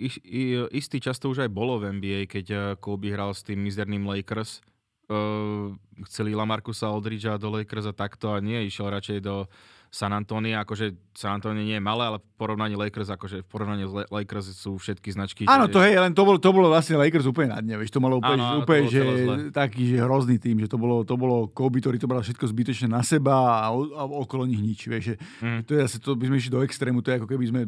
istý 0.70 0.96
čas 1.02 1.18
to 1.18 1.28
už 1.28 1.44
aj 1.44 1.50
bolo 1.50 1.82
v 1.82 1.98
NBA, 1.98 2.30
keď 2.30 2.46
eh, 2.48 2.60
Kobe 2.78 3.10
hral 3.10 3.34
s 3.34 3.42
tým 3.42 3.58
mizerným 3.60 4.06
Lakers. 4.06 4.62
Uh, 5.10 5.74
chceli 6.06 6.38
Lamarcusa 6.38 6.86
Aldridgea 6.86 7.34
do 7.34 7.50
Lakers 7.50 7.82
a 7.82 7.90
takto 7.90 8.30
a 8.30 8.38
nie, 8.38 8.62
išiel 8.70 8.94
radšej 8.94 9.18
do 9.26 9.50
San 9.90 10.14
Antonio, 10.14 10.54
akože 10.62 10.94
San 11.18 11.42
Antonio 11.42 11.66
nie 11.66 11.74
je 11.74 11.82
malé, 11.82 12.06
ale 12.06 12.22
v 12.22 12.26
porovnaní 12.38 12.78
Lakers, 12.78 13.10
akože 13.10 13.42
v 13.42 13.48
porovnaní 13.50 13.82
s 13.90 13.94
Lakers 14.06 14.54
sú 14.54 14.78
všetky 14.78 15.10
značky. 15.10 15.42
Áno, 15.50 15.66
že... 15.66 15.74
to 15.74 15.78
hej, 15.82 15.98
len 15.98 16.14
to 16.14 16.22
bolo, 16.22 16.38
to 16.38 16.54
bolo 16.54 16.70
vlastne 16.70 16.94
Lakers 16.94 17.26
úplne 17.26 17.50
na 17.50 17.58
dne, 17.58 17.74
vieš, 17.74 17.90
to 17.90 17.98
malo 17.98 18.22
úplne, 18.22 18.38
áno, 18.38 18.62
úplne 18.62 18.86
že 18.86 19.02
taký 19.50 19.90
že 19.90 19.98
hrozný 19.98 20.38
tým, 20.38 20.62
že 20.62 20.70
to 20.70 20.78
bolo, 20.78 21.02
to 21.02 21.18
bolo 21.18 21.50
Kobe, 21.50 21.82
ktorý 21.82 21.98
to 21.98 22.06
bral 22.06 22.22
všetko 22.22 22.46
zbytočne 22.46 22.86
na 22.86 23.02
seba 23.02 23.66
a, 23.66 23.74
a 23.74 24.02
okolo 24.06 24.46
nich 24.46 24.62
nič, 24.62 24.86
vieš, 24.86 25.04
že 25.10 25.14
mm. 25.42 25.60
to 25.66 25.70
je 25.74 25.78
zase, 25.90 25.98
to 25.98 26.14
by 26.14 26.30
sme 26.30 26.38
išli 26.38 26.54
do 26.54 26.62
extrému, 26.62 27.02
to 27.02 27.10
je 27.10 27.18
ako 27.18 27.26
keby 27.26 27.44
sme 27.50 27.60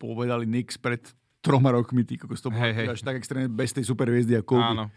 povedali 0.00 0.48
Knicks 0.48 0.80
pred 0.80 1.04
troma 1.44 1.68
rokmi, 1.68 2.00
ty 2.08 2.16
kokos, 2.16 2.40
to 2.40 2.48
bolo 2.48 2.64
hey, 2.64 2.72
hey. 2.72 2.88
až 2.88 3.04
tak 3.04 3.20
extrémne 3.20 3.52
bez 3.52 3.76
tej 3.76 3.84
superviezdy 3.84 4.40
ako 4.40 4.56
Kobe. 4.56 4.72
Áno 4.72 4.88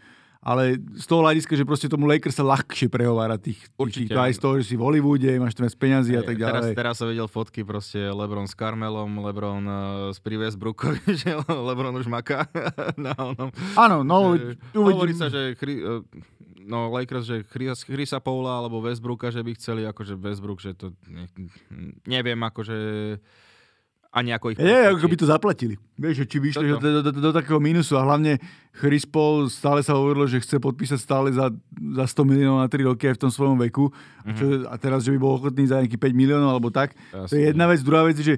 ale 0.46 0.78
z 0.78 1.06
toho 1.10 1.26
hľadiska, 1.26 1.58
že 1.58 1.66
proste 1.66 1.90
tomu 1.90 2.06
Lakers 2.06 2.38
sa 2.38 2.46
ľahšie 2.46 2.86
prehovára 2.86 3.34
tých, 3.34 3.58
Určite, 3.74 4.14
tých 4.14 4.22
aj 4.30 4.32
z 4.38 4.40
toho, 4.40 4.54
že 4.62 4.70
si 4.70 4.74
v 4.78 4.86
Hollywoode, 4.86 5.26
máš 5.42 5.58
tam 5.58 5.66
peniazy 5.66 6.14
a 6.14 6.22
tak 6.22 6.38
ďalej. 6.38 6.70
Teraz, 6.70 6.78
teraz 6.78 6.94
som 7.02 7.10
videl 7.10 7.26
fotky 7.26 7.66
proste 7.66 7.98
Lebron 7.98 8.46
s 8.46 8.54
Carmelom, 8.54 9.26
Lebron 9.26 9.66
uh, 9.66 10.14
s 10.14 10.22
Prives 10.22 10.54
Brookovi, 10.54 11.02
že 11.20 11.34
Lebron 11.50 11.90
už 11.98 12.06
maká 12.06 12.46
na 12.94 13.18
onom. 13.18 13.50
Áno, 13.74 14.06
no 14.06 14.38
Hovorí 14.70 15.18
sa, 15.18 15.26
že 15.26 15.58
chri, 15.58 15.82
uh, 15.82 16.06
no 16.62 16.94
Lakers, 16.94 17.26
že 17.26 17.36
Chris, 17.50 17.82
Chrisa 17.82 18.22
Paula 18.22 18.62
alebo 18.62 18.78
Westbrooka, 18.78 19.34
že 19.34 19.42
by 19.42 19.50
chceli, 19.58 19.82
akože 19.82 20.14
Westbrook, 20.14 20.62
že 20.62 20.78
to 20.78 20.94
ne, 21.10 21.26
neviem, 22.06 22.38
akože 22.38 22.78
ani 24.12 24.30
ako 24.32 24.52
ich... 24.52 24.56
Nie, 24.58 24.92
ako 24.92 25.06
by 25.06 25.16
to 25.16 25.26
zaplatili. 25.28 25.74
Vieš, 25.96 26.24
či 26.28 26.38
by 26.40 26.46
išli 26.52 26.66
do, 26.72 26.78
do, 26.80 27.00
do, 27.04 27.10
do, 27.12 27.30
takého 27.32 27.60
mínusu 27.60 27.96
a 27.98 28.06
hlavne 28.06 28.40
Chris 28.72 29.04
Paul 29.04 29.48
stále 29.52 29.80
sa 29.80 29.96
hovorilo, 29.96 30.28
že 30.28 30.40
chce 30.40 30.60
podpísať 30.60 30.98
stále 31.00 31.28
za, 31.32 31.52
za 31.72 32.04
100 32.04 32.28
miliónov 32.28 32.64
na 32.64 32.68
3 32.68 32.88
roky 32.88 33.08
aj 33.08 33.16
v 33.16 33.22
tom 33.26 33.32
svojom 33.32 33.56
veku. 33.60 33.88
Mm-hmm. 33.92 34.26
A, 34.26 34.30
čo, 34.32 34.44
a 34.70 34.74
teraz, 34.76 35.00
že 35.04 35.12
by 35.12 35.18
bol 35.20 35.36
ochotný 35.36 35.64
za 35.68 35.80
nejaký 35.80 35.98
5 36.00 36.12
miliónov 36.12 36.50
alebo 36.52 36.68
tak. 36.72 36.96
Jasne. 37.12 37.28
To 37.28 37.34
je 37.36 37.44
jedna 37.50 37.66
vec. 37.68 37.80
Druhá 37.84 38.02
vec, 38.04 38.18
že 38.20 38.36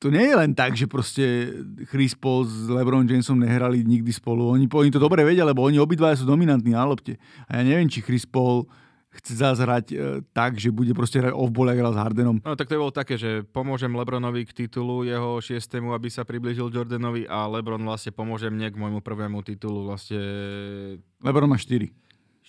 to 0.00 0.08
nie 0.08 0.32
je 0.32 0.34
len 0.34 0.56
tak, 0.56 0.72
že 0.72 0.88
proste 0.88 1.52
Chris 1.92 2.16
Paul 2.16 2.48
s 2.48 2.72
LeBron 2.72 3.04
Jamesom 3.04 3.36
nehrali 3.36 3.84
nikdy 3.84 4.08
spolu. 4.16 4.48
Oni, 4.48 4.64
oni 4.64 4.88
to 4.88 4.96
dobre 4.96 5.20
vedia, 5.28 5.44
lebo 5.44 5.60
oni 5.60 5.76
obidva 5.76 6.16
sú 6.16 6.24
dominantní 6.24 6.72
na 6.72 6.88
lopte. 6.88 7.20
A 7.44 7.60
ja 7.60 7.62
neviem, 7.68 7.84
či 7.84 8.00
Chris 8.00 8.24
Paul 8.24 8.64
chce 9.10 9.32
zase 9.34 9.62
hrať 9.66 9.86
e, 9.90 9.96
tak, 10.30 10.54
že 10.54 10.70
bude 10.70 10.94
proste 10.94 11.18
hrať 11.18 11.34
off-ball, 11.34 11.74
ak 11.74 11.82
s 11.82 11.98
Hardenom. 11.98 12.38
No 12.46 12.54
tak 12.54 12.70
to 12.70 12.78
bolo 12.78 12.94
také, 12.94 13.18
že 13.18 13.42
pomôžem 13.42 13.90
Lebronovi 13.90 14.46
k 14.46 14.66
titulu 14.66 15.02
jeho 15.02 15.42
šiestému, 15.42 15.90
aby 15.90 16.06
sa 16.06 16.22
priblížil 16.22 16.70
Jordanovi 16.70 17.26
a 17.26 17.50
Lebron 17.50 17.82
vlastne 17.82 18.14
pomôže 18.14 18.46
mne 18.46 18.70
k 18.70 18.78
môjmu 18.78 19.02
prvému 19.02 19.42
titulu 19.42 19.90
vlastne... 19.90 20.22
Lebron 21.26 21.50
má 21.50 21.58
4. 21.58 21.90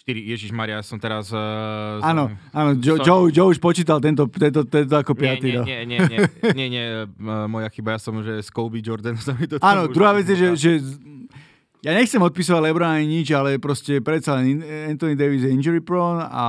4, 0.02 0.18
Ježiš 0.34 0.50
Maria, 0.50 0.82
som 0.82 0.98
teraz... 0.98 1.30
Uh, 1.30 2.02
áno, 2.02 2.34
áno, 2.50 2.74
Joe, 2.82 2.98
Joe, 3.06 3.30
Joe 3.30 3.54
už 3.54 3.62
počítal 3.62 4.02
tento, 4.02 4.26
tento, 4.34 4.66
tento 4.66 4.96
ako 4.98 5.14
piatý. 5.14 5.62
Nie, 5.62 5.86
nie, 5.86 5.98
nie, 5.98 6.00
nie, 6.02 6.18
nie, 6.18 6.54
nie, 6.58 6.68
nie, 6.74 6.86
moja 7.46 7.70
chyba, 7.70 7.98
ja 7.98 8.00
som, 8.02 8.18
že 8.26 8.42
z 8.42 8.50
Kobe 8.50 8.82
Jordan 8.82 9.14
sa 9.22 9.38
mi 9.38 9.46
to... 9.46 9.62
Áno, 9.62 9.86
druhá 9.90 10.18
vec 10.18 10.26
je, 10.26 10.38
že, 10.38 10.48
že 10.58 10.72
ja 11.82 11.92
nechcem 11.98 12.22
odpisovať 12.22 12.62
Lebron 12.62 12.90
ani 12.90 13.22
nič, 13.22 13.34
ale 13.34 13.58
proste 13.58 14.02
predsa 14.06 14.38
Anthony 14.38 15.18
Davis 15.18 15.46
je 15.46 15.50
injury 15.50 15.82
prone 15.82 16.22
a 16.22 16.46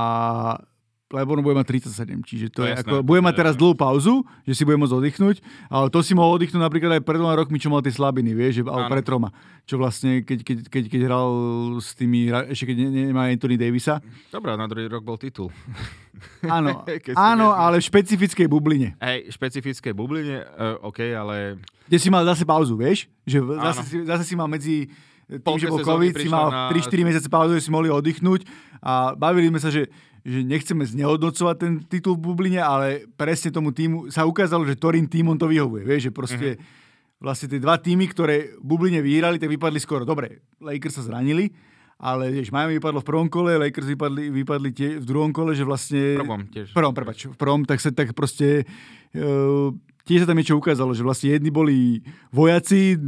LeBron 1.13 1.45
bude 1.45 1.53
mať 1.53 1.77
37, 1.77 2.25
čiže 2.25 2.45
to, 2.49 2.65
to 2.65 2.65
je 2.65 2.73
jasné, 2.73 2.89
ako, 2.89 3.05
bude 3.05 3.21
mať 3.21 3.33
teraz 3.37 3.53
dlhú 3.53 3.77
pauzu, 3.77 4.25
že 4.49 4.57
si 4.57 4.65
bude 4.65 4.81
môcť 4.81 4.97
oddychnúť, 4.97 5.45
ale 5.69 5.93
to 5.93 6.01
si 6.01 6.17
mohol 6.17 6.41
oddychnúť 6.41 6.57
napríklad 6.57 6.97
aj 6.97 7.05
pred 7.05 7.21
dvoma 7.21 7.37
rokmi, 7.37 7.61
čo 7.61 7.69
mal 7.69 7.85
tie 7.85 7.93
slabiny, 7.93 8.33
vieš, 8.33 8.59
že, 8.59 8.61
alebo 8.65 8.89
pred 8.89 9.05
troma, 9.05 9.29
čo 9.69 9.77
vlastne, 9.77 10.25
keď, 10.25 10.41
keď, 10.41 10.57
keď, 10.73 10.83
keď 10.89 11.01
hral 11.05 11.29
s 11.77 11.93
tými, 11.93 12.33
ešte 12.49 12.73
keď 12.73 12.77
nemá 13.13 13.29
Anthony 13.29 13.61
Davisa. 13.61 14.01
Dobrá, 14.33 14.57
na 14.57 14.65
druhý 14.65 14.89
rok 14.89 15.05
bol 15.05 15.21
titul. 15.21 15.53
Áno, 16.45 16.85
áno 17.17 17.57
ale 17.57 17.81
v 17.81 17.89
špecifickej 17.89 18.45
bubline. 18.45 18.95
Hej, 19.01 19.33
špecifickej 19.33 19.91
bubline, 19.97 20.45
uh, 20.45 20.77
OK, 20.85 21.03
ale... 21.09 21.57
Kde 21.89 21.97
si 21.99 22.07
mal 22.07 22.23
zase 22.23 22.45
pauzu, 22.47 22.79
vieš? 22.79 23.09
Že 23.25 23.59
zase, 23.59 23.81
si, 23.89 23.95
zase 24.07 24.23
si 24.23 24.37
mal 24.37 24.47
medzi 24.47 24.87
tým, 25.41 25.57
že 25.57 25.71
bol 25.71 25.81
COVID, 25.81 26.13
si 26.19 26.29
mal 26.29 26.47
na... 26.51 26.69
3-4 26.69 27.07
mesiace 27.07 27.29
pauzu, 27.31 27.57
si 27.57 27.71
mohli 27.73 27.89
oddychnúť 27.89 28.45
a 28.83 29.17
bavili 29.17 29.49
sme 29.49 29.61
sa, 29.63 29.71
že 29.73 29.89
že 30.23 30.39
nechceme 30.39 30.87
znehodnocovať 30.87 31.55
ten 31.59 31.73
titul 31.83 32.15
v 32.15 32.31
Bubline, 32.31 32.63
ale 32.63 33.03
presne 33.19 33.51
tomu 33.51 33.75
týmu 33.75 34.07
sa 34.07 34.23
ukázalo, 34.23 34.63
že 34.63 34.79
ktorým 34.79 35.11
týmom 35.11 35.35
to 35.35 35.51
vyhovuje. 35.51 35.83
Vieš, 35.83 36.01
že 36.09 36.11
proste 36.15 36.47
mm-hmm. 36.55 37.19
vlastne 37.19 37.47
tie 37.51 37.59
dva 37.59 37.75
týmy, 37.75 38.07
ktoré 38.07 38.55
v 38.55 38.63
Bubline 38.63 39.03
vyhrali, 39.03 39.35
tak 39.35 39.51
vypadli 39.51 39.83
skoro. 39.83 40.07
Dobre, 40.07 40.47
Lakers 40.63 40.95
sa 40.95 41.03
zranili, 41.03 41.51
ale 41.99 42.31
vieš, 42.31 42.55
Miami 42.55 42.79
vypadlo 42.79 43.03
v 43.03 43.07
prvom 43.11 43.27
kole, 43.27 43.59
Lakers 43.59 43.87
vypadli, 43.99 44.31
vypadli 44.31 44.69
tie 44.71 44.89
v 44.95 45.05
druhom 45.05 45.35
kole, 45.35 45.51
že 45.59 45.67
vlastne... 45.67 46.15
V 46.15 46.23
prvom 46.23 46.43
tiež. 46.47 46.71
Prvom, 46.71 46.93
prepač, 46.95 47.27
v 47.27 47.35
prvom, 47.35 47.61
tak 47.67 47.83
sa 47.83 47.91
tak 47.91 48.15
proste... 48.15 48.63
Uh, 49.11 49.75
tiež 50.03 50.23
sa 50.23 50.29
tam 50.29 50.37
niečo 50.39 50.59
ukázalo, 50.59 50.91
že 50.91 51.03
vlastne 51.03 51.31
jedni 51.31 51.47
boli 51.47 52.03
vojaci 52.27 52.99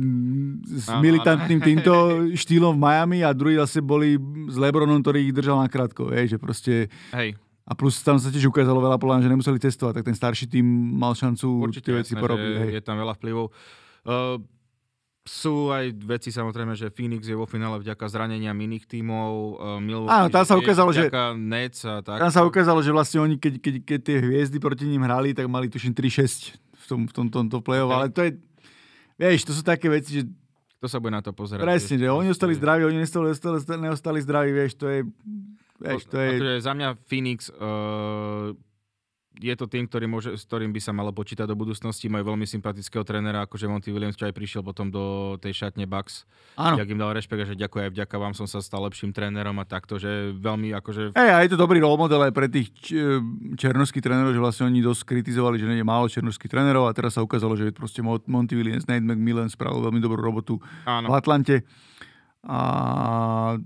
s 0.63 0.87
ano, 0.87 1.03
militantným 1.03 1.59
ano. 1.59 1.67
týmto 1.67 1.93
štýlom 2.39 2.79
v 2.79 2.81
Miami 2.81 3.19
a 3.21 3.35
druhí 3.35 3.59
zase 3.59 3.83
boli 3.83 4.15
s 4.47 4.55
Lebronom, 4.55 5.03
ktorý 5.03 5.27
ich 5.27 5.35
držal 5.35 5.59
na 5.59 5.67
krátko. 5.67 6.11
Hej, 6.11 6.35
že 6.35 6.37
proste... 6.39 6.73
Hej. 7.11 7.35
A 7.65 7.73
plus 7.73 7.97
tam 8.05 8.21
sa 8.21 8.29
tiež 8.29 8.45
ukázalo 8.47 8.77
veľa 8.77 9.01
podľa 9.01 9.25
že 9.25 9.31
nemuseli 9.33 9.57
cestovať, 9.57 9.99
tak 9.99 10.05
ten 10.05 10.15
starší 10.15 10.45
tým 10.45 10.65
mal 10.95 11.17
šancu 11.17 11.65
Určite, 11.65 11.89
tie 11.89 11.97
veci 11.97 12.13
porobiť. 12.13 12.53
Hej. 12.61 12.69
Je 12.79 12.83
tam 12.85 12.95
veľa 13.01 13.17
vplyvov. 13.17 13.49
Uh, 14.05 14.37
sú 15.25 15.73
aj 15.73 15.89
veci 16.05 16.29
samozrejme, 16.29 16.77
že 16.77 16.93
Phoenix 16.93 17.25
je 17.25 17.33
vo 17.33 17.49
finále 17.49 17.81
vďaka 17.81 18.05
zraneniam 18.05 18.53
iných 18.53 18.85
tímov. 18.85 19.31
Uh, 19.57 19.81
Milwaukee 19.81 20.13
Áno, 20.13 20.29
tam 20.29 20.45
sa 20.45 20.53
ukázalo, 20.53 20.93
že... 20.93 21.09
Nets 21.33 21.81
a 21.89 22.05
tak. 22.05 22.21
Tam 22.21 22.29
sa 22.29 22.45
ukázalo, 22.45 22.85
že 22.85 22.93
vlastne 22.93 23.25
oni, 23.25 23.41
keď, 23.41 23.57
keď, 23.57 23.75
keď 23.81 23.99
tie 24.05 24.17
hviezdy 24.21 24.61
proti 24.61 24.85
ním 24.85 25.01
hrali, 25.01 25.33
tak 25.33 25.49
mali 25.49 25.65
tuším 25.65 25.97
3-6 25.97 26.61
v, 26.85 26.87
tom, 26.87 27.01
v 27.09 27.13
tom, 27.13 27.27
tomto 27.33 27.59
play-off, 27.65 27.89
ale 27.89 28.13
to 28.13 28.21
je, 28.21 28.37
vieš, 29.17 29.49
to 29.49 29.53
sú 29.57 29.65
také 29.65 29.89
veci, 29.89 30.21
že 30.21 30.23
kto 30.77 30.85
sa 30.85 31.01
bude 31.01 31.17
na 31.17 31.25
to 31.25 31.33
pozerať? 31.33 31.65
Presne, 31.65 31.97
že 31.97 32.07
oni 32.13 32.29
ostali 32.29 32.53
zdraví, 32.53 32.85
oni 32.85 33.01
neostali, 33.01 33.33
neostali 33.81 34.19
zdraví, 34.21 34.53
vieš, 34.53 34.77
to 34.77 34.85
je... 34.85 34.99
Vieš, 35.81 36.07
to 36.07 36.15
je... 36.21 36.29
Akože 36.37 36.53
za 36.61 36.71
mňa 36.77 36.89
Phoenix 37.09 37.49
uh, 37.51 38.53
je 39.39 39.55
to 39.55 39.65
tým, 39.67 39.85
ktorý 39.85 40.05
môže, 40.07 40.31
s 40.35 40.47
ktorým 40.47 40.71
by 40.71 40.81
sa 40.81 40.95
malo 40.95 41.11
počítať 41.11 41.47
do 41.47 41.55
budúcnosti. 41.55 42.07
Majú 42.07 42.35
veľmi 42.35 42.47
sympatického 42.47 43.03
trénera, 43.03 43.43
akože 43.43 43.67
Monty 43.67 43.91
Williams, 43.91 44.15
čo 44.15 44.27
aj 44.27 44.35
prišiel 44.35 44.61
potom 44.63 44.87
do 44.87 45.35
tej 45.43 45.65
šatne 45.65 45.83
Bucks. 45.83 46.23
Áno. 46.55 46.79
Jak 46.79 46.87
im 46.87 46.99
dal 46.99 47.11
rešpekt, 47.11 47.51
že 47.51 47.59
ďakujem, 47.59 47.91
vďaka 47.91 48.15
vám 48.15 48.33
som 48.33 48.47
sa 48.47 48.63
stal 48.63 48.83
lepším 48.87 49.11
trénerom 49.11 49.55
a 49.59 49.65
takto, 49.67 49.99
že 49.99 50.31
veľmi 50.35 50.71
akože... 50.79 51.13
Hej, 51.13 51.29
a 51.35 51.37
je 51.43 51.51
to 51.51 51.59
dobrý 51.59 51.83
role 51.83 51.99
model 51.99 52.23
aj 52.23 52.33
pre 52.33 52.47
tých 52.47 52.71
černovských 53.59 54.03
trénerov, 54.03 54.31
že 54.31 54.41
vlastne 54.41 54.65
oni 54.71 54.79
dosť 54.79 55.03
kritizovali, 55.03 55.59
že 55.59 55.67
nie 55.67 55.83
je 55.83 55.87
málo 55.87 56.07
černovských 56.07 56.51
trénerov 56.51 56.87
a 56.87 56.95
teraz 56.95 57.19
sa 57.19 57.21
ukázalo, 57.23 57.59
že 57.59 57.75
proste 57.75 57.99
Monty 58.03 58.55
Williams, 58.55 58.87
Nate 58.87 59.03
McMillan 59.03 59.51
spravil 59.51 59.83
veľmi 59.83 59.99
dobrú 59.99 60.19
robotu 60.19 60.57
Áno. 60.87 61.11
v 61.11 61.13
Atlante. 61.13 61.55
A 62.45 63.57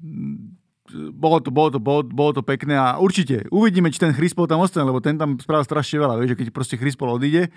bolo 1.14 1.38
to, 1.40 1.50
bolo, 1.54 1.70
to, 1.70 1.80
bolo, 1.80 2.02
bolo 2.04 2.32
to 2.36 2.44
pekné 2.44 2.74
a 2.76 2.98
určite 2.98 3.46
uvidíme, 3.54 3.94
či 3.94 4.02
ten 4.02 4.14
Chryspol 4.14 4.50
tam 4.50 4.62
ostane, 4.64 4.88
lebo 4.90 5.00
ten 5.00 5.16
tam 5.16 5.38
spravil 5.38 5.66
strašne 5.66 6.02
veľa. 6.02 6.18
Vieš, 6.20 6.30
že 6.34 6.38
keď 6.42 6.48
proste 6.50 6.76
Chryspol 6.76 7.14
odíde, 7.14 7.54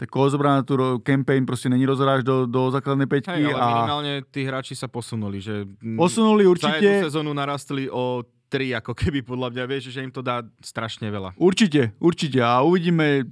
tak 0.00 0.08
koho 0.08 0.32
zobrá 0.32 0.56
na 0.56 0.62
tú 0.64 0.80
campaign 1.04 1.44
proste 1.44 1.68
není 1.68 1.84
rozhráš 1.84 2.24
do, 2.24 2.48
do 2.48 2.72
základnej 2.72 3.04
peťky. 3.04 3.36
Hej, 3.36 3.52
ale 3.52 3.60
a... 3.60 3.68
minimálne 3.84 4.14
tí 4.32 4.48
hráči 4.48 4.72
sa 4.72 4.88
posunuli. 4.88 5.44
Že 5.44 5.68
posunuli 6.00 6.48
určite. 6.48 6.80
Za 6.80 6.80
jednu 6.80 7.04
sezónu 7.04 7.30
narastli 7.36 7.84
o 7.92 8.24
tri, 8.48 8.72
ako 8.72 8.96
keby 8.96 9.20
podľa 9.20 9.52
mňa, 9.52 9.64
vieš, 9.68 9.92
že 9.92 10.00
im 10.00 10.08
to 10.08 10.24
dá 10.24 10.40
strašne 10.64 11.06
veľa. 11.12 11.36
Určite, 11.36 11.92
určite. 12.00 12.40
A 12.40 12.64
uvidíme, 12.64 13.28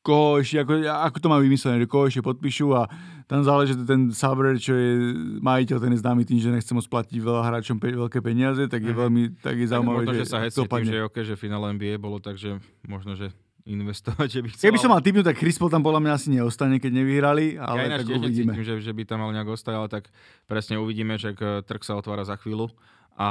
koho 0.00 0.40
ešte, 0.40 0.64
ako, 0.64 0.82
ako 0.88 1.16
to 1.20 1.28
má 1.28 1.38
vymyslené, 1.38 1.84
že 1.84 1.86
koho 1.86 2.08
ešte 2.08 2.24
podpíšu 2.24 2.72
a 2.72 2.88
tam 3.32 3.48
záleží, 3.48 3.72
že 3.72 3.88
ten 3.88 4.12
Saber, 4.12 4.60
čo 4.60 4.76
je 4.76 4.92
majiteľ, 5.40 5.76
ten 5.80 5.92
je 5.96 6.00
známy 6.04 6.22
tým, 6.28 6.36
že 6.36 6.52
nechce 6.52 6.68
moc 6.76 6.84
platiť 6.84 7.16
veľa 7.16 7.42
hráčom 7.48 7.80
pe- 7.80 7.96
veľké 7.96 8.20
peniaze, 8.20 8.60
tak 8.68 8.84
je 8.84 8.92
mhm. 8.92 8.98
veľmi 9.00 9.22
tak 9.40 9.56
je 9.56 9.66
zaujímavé, 9.72 10.04
možno, 10.04 10.12
že, 10.12 10.20
že 10.20 10.28
sa 10.28 10.38
hecuje 10.44 10.68
tým, 10.68 10.84
že 10.84 10.98
je 11.00 11.04
OK, 11.08 11.16
že 11.24 11.34
finále 11.40 11.72
NBA 11.72 11.96
bolo, 11.96 12.20
takže 12.20 12.60
možno, 12.84 13.16
že 13.16 13.32
investovať, 13.64 14.28
že 14.36 14.40
by 14.44 14.48
chcel. 14.52 14.64
Keby 14.68 14.78
som 14.84 14.92
mal 14.92 15.00
typnúť, 15.00 15.32
tak 15.32 15.40
Chris 15.40 15.56
tam 15.56 15.80
podľa 15.80 16.00
mňa 16.04 16.12
asi 16.12 16.28
neostane, 16.28 16.76
keď 16.76 16.92
nevyhrali, 16.92 17.56
ale 17.56 17.88
ja 17.88 18.04
tak 18.04 18.12
uvidíme. 18.12 18.52
Cítim, 18.52 18.66
že, 18.68 18.74
že 18.84 18.92
by 18.92 19.02
tam 19.08 19.24
mal 19.24 19.32
nejak 19.32 19.48
ostať, 19.48 19.74
ale 19.80 19.88
tak 19.88 20.12
presne 20.44 20.76
uvidíme, 20.76 21.16
že 21.16 21.32
trh 21.40 21.82
sa 21.82 21.96
otvára 21.96 22.28
za 22.28 22.36
chvíľu. 22.36 22.68
A 23.16 23.28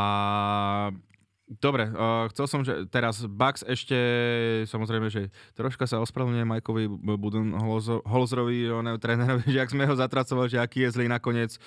Dobre, 1.59 1.91
uh, 1.91 2.31
chcel 2.31 2.47
som, 2.47 2.63
že 2.63 2.87
teraz 2.87 3.27
Bucks 3.27 3.67
ešte, 3.67 3.97
samozrejme, 4.71 5.11
že 5.11 5.27
troška 5.51 5.83
sa 5.83 5.99
ospravedlňuje 5.99 6.47
Majkovi 6.47 6.87
Budenholzerovi, 6.87 8.71
trénerovi, 8.95 9.43
že 9.55 9.59
ak 9.59 9.73
sme 9.75 9.83
ho 9.83 9.91
zatracovali, 9.91 10.47
že 10.47 10.63
aký 10.63 10.87
je 10.87 10.95
zlý 10.95 11.11
nakoniec, 11.11 11.59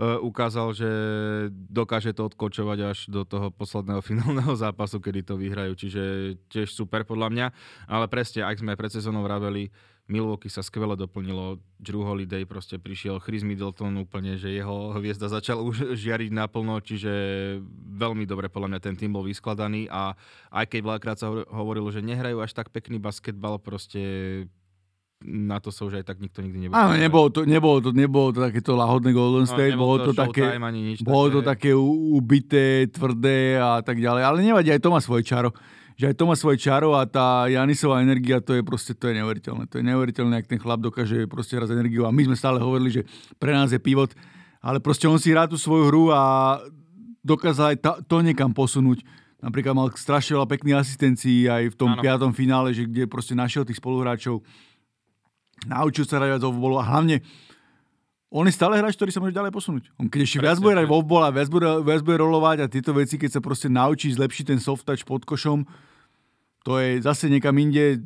uh, 0.00 0.16
ukázal, 0.24 0.72
že 0.72 0.90
dokáže 1.52 2.16
to 2.16 2.32
odkočovať 2.32 2.78
až 2.88 2.98
do 3.12 3.28
toho 3.28 3.52
posledného 3.52 4.00
finálneho 4.08 4.56
zápasu, 4.56 4.96
kedy 4.96 5.20
to 5.20 5.36
vyhrajú, 5.36 5.76
čiže 5.76 6.02
tiež 6.48 6.72
super 6.72 7.04
podľa 7.04 7.28
mňa, 7.28 7.46
ale 7.84 8.08
presne, 8.08 8.48
ak 8.48 8.64
sme 8.64 8.80
pred 8.80 8.88
sezónou 8.88 9.28
vraveli, 9.28 9.68
Milwaukee 10.08 10.48
sa 10.48 10.64
skvele 10.64 10.96
doplnilo, 10.96 11.60
Drew 11.76 12.00
Holiday 12.00 12.48
proste 12.48 12.80
prišiel, 12.80 13.20
Chris 13.20 13.44
Middleton 13.44 13.92
úplne, 14.00 14.40
že 14.40 14.48
jeho 14.48 14.96
hviezda 14.96 15.28
začal 15.28 15.60
už 15.60 15.92
žiariť 16.00 16.32
naplno, 16.32 16.80
čiže 16.80 17.12
veľmi 17.92 18.24
dobre 18.24 18.48
podľa 18.48 18.72
mňa 18.72 18.80
ten 18.80 18.96
tým 18.96 19.12
bol 19.12 19.20
vyskladaný 19.28 19.84
a 19.92 20.16
aj 20.48 20.64
keď 20.64 20.80
veľakrát 20.80 21.16
sa 21.20 21.28
hovorilo, 21.52 21.92
že 21.92 22.00
nehrajú 22.00 22.40
až 22.40 22.56
tak 22.56 22.72
pekný 22.72 22.96
basketbal, 22.96 23.60
proste 23.60 24.00
na 25.20 25.60
to 25.60 25.68
sa 25.68 25.84
už 25.84 26.00
aj 26.00 26.04
tak 26.08 26.24
nikto 26.24 26.40
nikdy 26.40 26.66
nebol. 26.66 26.78
Áno, 26.78 26.94
nebolo 26.96 27.28
to, 27.28 27.40
nebolo 27.44 27.78
to, 27.84 27.90
nebolo 27.92 28.28
to 28.32 28.40
takéto 28.40 28.78
lahodné 28.78 29.10
Golden 29.12 29.44
no, 29.44 29.50
State, 29.50 29.76
no, 29.76 29.82
bolo 29.82 29.96
to, 30.00 30.16
to 30.16 30.24
také, 30.24 30.56
bolo 31.04 31.26
také... 31.28 31.34
to 31.36 31.40
také 31.44 31.70
ubité, 32.16 32.88
tvrdé 32.88 33.60
a 33.60 33.84
tak 33.84 34.00
ďalej, 34.00 34.22
ale 34.24 34.38
nevadí, 34.40 34.72
aj 34.72 34.80
to 34.80 34.88
má 34.88 35.04
svoje 35.04 35.28
čaro 35.28 35.52
že 35.98 36.06
aj 36.06 36.14
to 36.14 36.30
má 36.30 36.38
svoje 36.38 36.62
čaro 36.62 36.94
a 36.94 37.02
tá 37.10 37.50
Janisová 37.50 37.98
energia, 37.98 38.38
to 38.38 38.54
je 38.54 38.62
proste, 38.62 38.94
to 38.94 39.10
je 39.10 39.18
neuveriteľné. 39.18 39.66
To 39.66 39.82
je 39.82 39.84
neuveriteľné, 39.84 40.34
ak 40.38 40.46
ten 40.46 40.62
chlap 40.62 40.78
dokáže 40.78 41.26
proste 41.26 41.58
raz 41.58 41.74
energiu. 41.74 42.06
A 42.06 42.14
my 42.14 42.22
sme 42.22 42.38
stále 42.38 42.62
hovorili, 42.62 43.02
že 43.02 43.02
pre 43.42 43.50
nás 43.50 43.74
je 43.74 43.82
pivot, 43.82 44.14
ale 44.62 44.78
proste 44.78 45.10
on 45.10 45.18
si 45.18 45.34
hrá 45.34 45.50
tú 45.50 45.58
svoju 45.58 45.90
hru 45.90 46.14
a 46.14 46.62
dokázal 47.26 47.74
aj 47.74 48.06
to 48.06 48.16
niekam 48.22 48.54
posunúť. 48.54 49.02
Napríklad 49.42 49.74
mal 49.74 49.90
strašne 49.90 50.38
veľa 50.38 50.46
pekných 50.46 50.78
asistencií 50.78 51.50
aj 51.50 51.74
v 51.74 51.78
tom 51.78 51.90
ano. 51.94 52.02
piatom 52.02 52.30
finále, 52.30 52.70
že 52.70 52.86
kde 52.86 53.10
proste 53.10 53.34
našiel 53.34 53.66
tých 53.66 53.82
spoluhráčov, 53.82 54.46
naučil 55.66 56.06
sa 56.06 56.22
hrať 56.22 56.38
viac 56.38 56.42
a 56.46 56.84
hlavne 56.94 57.26
on 58.28 58.44
je 58.44 58.52
stále 58.52 58.76
hráč, 58.76 58.94
ktorý 58.94 59.10
sa 59.10 59.24
môže 59.24 59.32
ďalej 59.32 59.50
posunúť. 59.50 59.84
On 59.96 60.06
keď 60.06 60.20
ešte 60.28 60.38
viac 60.38 60.60
bude 60.60 60.76
hrať 60.76 60.86
vo 60.86 61.00
a 61.24 61.32
viac 61.32 61.48
bude, 61.48 61.64
viac 61.80 62.02
bude 62.04 62.18
rolovať 62.20 62.56
a 62.60 62.66
tieto 62.68 62.92
veci, 62.92 63.16
keď 63.16 63.38
sa 63.38 63.40
proste 63.40 63.72
naučí 63.72 64.12
zlepšiť 64.12 64.44
ten 64.52 64.60
soft 64.60 64.84
touch 64.84 65.02
pod 65.08 65.24
košom, 65.24 65.64
to 66.66 66.78
je 66.78 67.02
zase 67.02 67.30
niekam 67.30 67.54
inde 67.58 68.02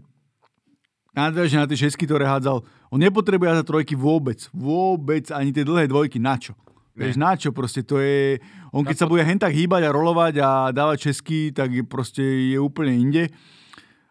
nadviaže 1.12 1.60
na 1.60 1.68
tie 1.68 1.88
šesky, 1.88 2.08
ktoré 2.08 2.24
hádzal. 2.24 2.64
On 2.92 3.00
nepotrebuje 3.00 3.60
za 3.60 3.64
trojky 3.64 3.94
vôbec. 3.96 4.48
Vôbec 4.52 5.28
ani 5.32 5.52
tie 5.52 5.64
dlhé 5.64 5.88
dvojky. 5.88 6.20
Na 6.20 6.36
čo? 6.40 6.56
Vieš, 6.92 7.16
na 7.16 7.32
čo 7.36 7.56
proste 7.56 7.80
to 7.80 7.96
je... 8.00 8.36
On 8.68 8.84
keď 8.84 8.96
sa 8.96 9.08
bude 9.08 9.24
hen 9.24 9.40
tak 9.40 9.56
hýbať 9.56 9.88
a 9.88 9.94
rolovať 9.96 10.34
a 10.44 10.50
dávať 10.72 11.08
česky, 11.08 11.52
tak 11.52 11.72
je 11.72 11.84
proste 11.84 12.24
je 12.52 12.58
úplne 12.60 12.92
inde. 12.92 13.24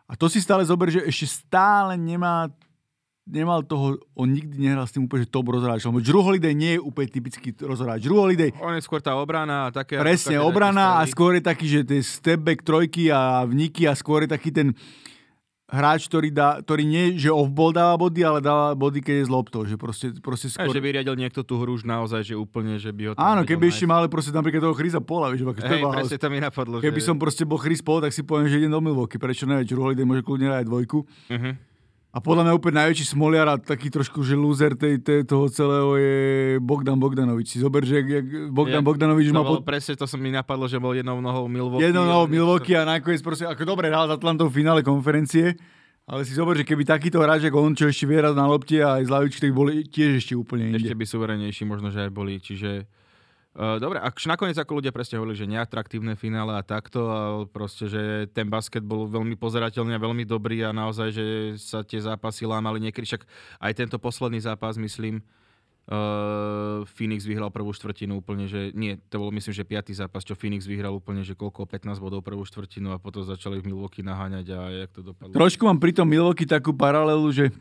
A 0.09 0.17
to 0.17 0.25
si 0.25 0.41
stále 0.41 0.65
zober, 0.65 0.89
že 0.89 1.05
ešte 1.05 1.29
stále 1.29 1.93
nemá 1.93 2.49
nemal 3.31 3.63
toho, 3.63 3.97
on 4.13 4.29
nikdy 4.35 4.67
nehral 4.67 4.83
s 4.83 4.91
tým 4.91 5.07
úplne, 5.07 5.23
že 5.23 5.31
top 5.31 5.47
rozhráč. 5.47 5.87
Lebo 5.87 6.03
Drew 6.03 6.19
Holiday 6.19 6.51
nie 6.51 6.75
je 6.77 6.81
úplne 6.83 7.07
typický 7.07 7.55
rozhráč. 7.63 8.03
Drew 8.03 8.19
Holiday... 8.19 8.51
On 8.59 8.75
je 8.75 8.83
skôr 8.83 8.99
tá 8.99 9.15
obrana 9.15 9.67
a 9.67 9.73
také... 9.73 9.95
Presne, 9.97 10.37
také, 10.37 10.43
obrana 10.43 10.99
a 10.99 11.07
skôr 11.07 11.39
je 11.39 11.43
taký, 11.47 11.65
že 11.71 11.79
tie 11.87 12.03
step 12.03 12.43
back 12.43 12.67
trojky 12.67 13.07
a 13.07 13.47
vniky 13.47 13.87
a 13.87 13.95
skôr 13.95 14.27
je 14.27 14.29
taký 14.35 14.51
ten 14.51 14.75
hráč, 15.71 16.11
ktorý, 16.11 16.29
dá, 16.35 16.59
ktorý 16.59 16.83
nie, 16.83 17.15
že 17.15 17.31
off-ball 17.31 17.71
dáva 17.71 17.95
body, 17.95 18.21
ale 18.27 18.39
dáva 18.43 18.75
body, 18.75 18.99
keď 18.99 19.23
je 19.23 19.25
z 19.25 19.31
loptou. 19.31 19.63
Že 19.63 19.75
proste, 19.79 20.07
proste 20.19 20.51
skôr... 20.51 20.67
Aj, 20.67 20.75
že 20.75 20.83
by 20.83 20.89
riadil 20.99 21.15
niekto 21.15 21.47
tú 21.47 21.63
hru 21.63 21.79
už 21.79 21.87
naozaj, 21.87 22.27
že 22.27 22.35
úplne, 22.35 22.75
že 22.75 22.91
by 22.91 23.01
ho 23.07 23.11
Áno, 23.15 23.47
keby 23.47 23.71
ešte 23.71 23.87
mali 23.87 24.11
proste 24.11 24.35
napríklad 24.35 24.67
toho 24.67 24.75
Chrisa 24.75 24.99
Pola, 24.99 25.31
vieš, 25.31 25.47
Hej, 25.47 25.79
presne 25.79 26.19
to 26.19 26.27
mi 26.27 26.43
napadlo. 26.43 26.83
Keby 26.83 26.99
že... 26.99 27.07
som 27.07 27.15
proste 27.15 27.47
bol 27.47 27.57
Chris 27.57 27.79
Paul, 27.79 28.03
tak 28.03 28.11
si 28.11 28.21
poviem, 28.27 28.51
že 28.51 28.59
idem 28.59 28.69
do 28.75 28.83
Milwaukee. 28.83 29.15
Prečo 29.15 29.47
ne? 29.47 29.63
Drew 29.63 29.79
Holiday 29.79 30.03
môže 30.03 30.27
kľudne 30.27 30.51
aj 30.51 30.67
dvojku. 30.67 31.07
Uh-huh. 31.07 31.55
A 32.11 32.19
podľa 32.19 32.43
mňa 32.43 32.59
úplne 32.59 32.75
najväčší 32.83 33.15
smoliar 33.15 33.47
a 33.47 33.55
taký 33.55 33.87
trošku, 33.87 34.19
že 34.19 34.35
loser 34.35 34.75
tej, 34.75 34.99
tej, 34.99 35.23
toho 35.23 35.47
celého 35.47 35.95
je 35.95 36.15
Bogdan 36.59 36.99
Bogdanovič. 36.99 37.55
Si 37.55 37.63
zober, 37.63 37.87
že 37.87 38.03
jak 38.03 38.51
Bogdan 38.51 38.83
je, 38.83 38.87
Bogdanovič 38.91 39.31
mal... 39.31 39.47
Pod... 39.47 39.63
Presne 39.63 39.95
to 39.95 40.03
som 40.03 40.19
mi 40.19 40.27
napadlo, 40.27 40.67
že 40.67 40.75
bol 40.75 40.91
jednou 40.91 41.23
nohou 41.23 41.47
Milwaukee. 41.47 41.87
Jednou 41.87 42.03
nohou 42.03 42.27
Milwaukee 42.27 42.75
a 42.75 42.83
nakoniec 42.83 43.23
proste, 43.23 43.47
ako 43.47 43.63
dobre 43.63 43.87
hral 43.87 44.11
s 44.11 44.19
Atlantou 44.19 44.51
v 44.51 44.59
finále 44.59 44.83
konferencie, 44.83 45.55
ale 46.03 46.27
si 46.27 46.35
zober, 46.35 46.59
že 46.59 46.67
keby 46.67 46.83
takýto 46.83 47.23
hráč 47.23 47.47
ako 47.47 47.63
on, 47.63 47.79
čo 47.79 47.87
ešte 47.87 48.03
vie 48.03 48.19
na 48.19 48.43
lopte 48.43 48.83
a 48.83 48.99
aj 48.99 49.07
z 49.07 49.11
lavičky, 49.15 49.39
tak 49.47 49.53
boli 49.55 49.87
tiež 49.87 50.19
ešte 50.19 50.35
úplne 50.35 50.67
inde. 50.67 50.83
Ešte 50.83 50.99
by 50.99 51.05
suverenejší 51.07 51.63
možno, 51.63 51.95
že 51.95 52.03
aj 52.03 52.11
boli. 52.11 52.43
Čiže 52.43 52.91
dobre, 53.55 53.99
ak 53.99 54.15
nakoniec 54.23 54.55
ako 54.55 54.79
ľudia 54.79 54.95
presne 54.95 55.19
hovorili, 55.19 55.35
že 55.35 55.51
neatraktívne 55.51 56.15
finále 56.15 56.55
a 56.55 56.63
takto, 56.63 56.99
a 57.11 57.19
proste, 57.51 57.91
že 57.91 58.31
ten 58.31 58.47
basket 58.47 58.79
bol 58.79 59.11
veľmi 59.11 59.35
pozerateľný 59.35 59.91
a 59.91 60.03
veľmi 60.03 60.23
dobrý 60.23 60.63
a 60.63 60.71
naozaj, 60.71 61.09
že 61.11 61.25
sa 61.59 61.83
tie 61.83 61.99
zápasy 61.99 62.47
lámali 62.47 62.79
niekedy, 62.79 63.03
však 63.03 63.23
aj 63.59 63.71
tento 63.75 63.97
posledný 63.99 64.39
zápas, 64.39 64.79
myslím, 64.79 65.19
Uh, 65.91 66.87
Phoenix 66.95 67.27
vyhral 67.27 67.51
prvú 67.51 67.75
štvrtinu 67.75 68.23
úplne, 68.23 68.47
že 68.47 68.71
nie, 68.71 68.95
to 69.11 69.19
bol 69.19 69.27
myslím, 69.35 69.51
že 69.51 69.67
piatý 69.67 69.91
zápas, 69.91 70.23
čo 70.23 70.39
Phoenix 70.39 70.63
vyhral 70.63 70.95
úplne, 70.95 71.19
že 71.19 71.35
koľko, 71.35 71.67
15 71.67 71.99
bodov 71.99 72.23
prvú 72.23 72.47
štvrtinu 72.47 72.95
a 72.95 72.97
potom 72.97 73.27
začali 73.27 73.59
v 73.59 73.67
Milwaukee 73.67 73.99
naháňať 73.99 74.45
a 74.55 74.59
jak 74.87 74.91
to 74.95 75.03
dopadlo. 75.03 75.35
Trošku 75.35 75.67
mám 75.67 75.83
pri 75.83 75.91
tom 75.91 76.07
Milwaukee 76.07 76.47
takú 76.47 76.71
paralelu, 76.71 77.27
že 77.35 77.51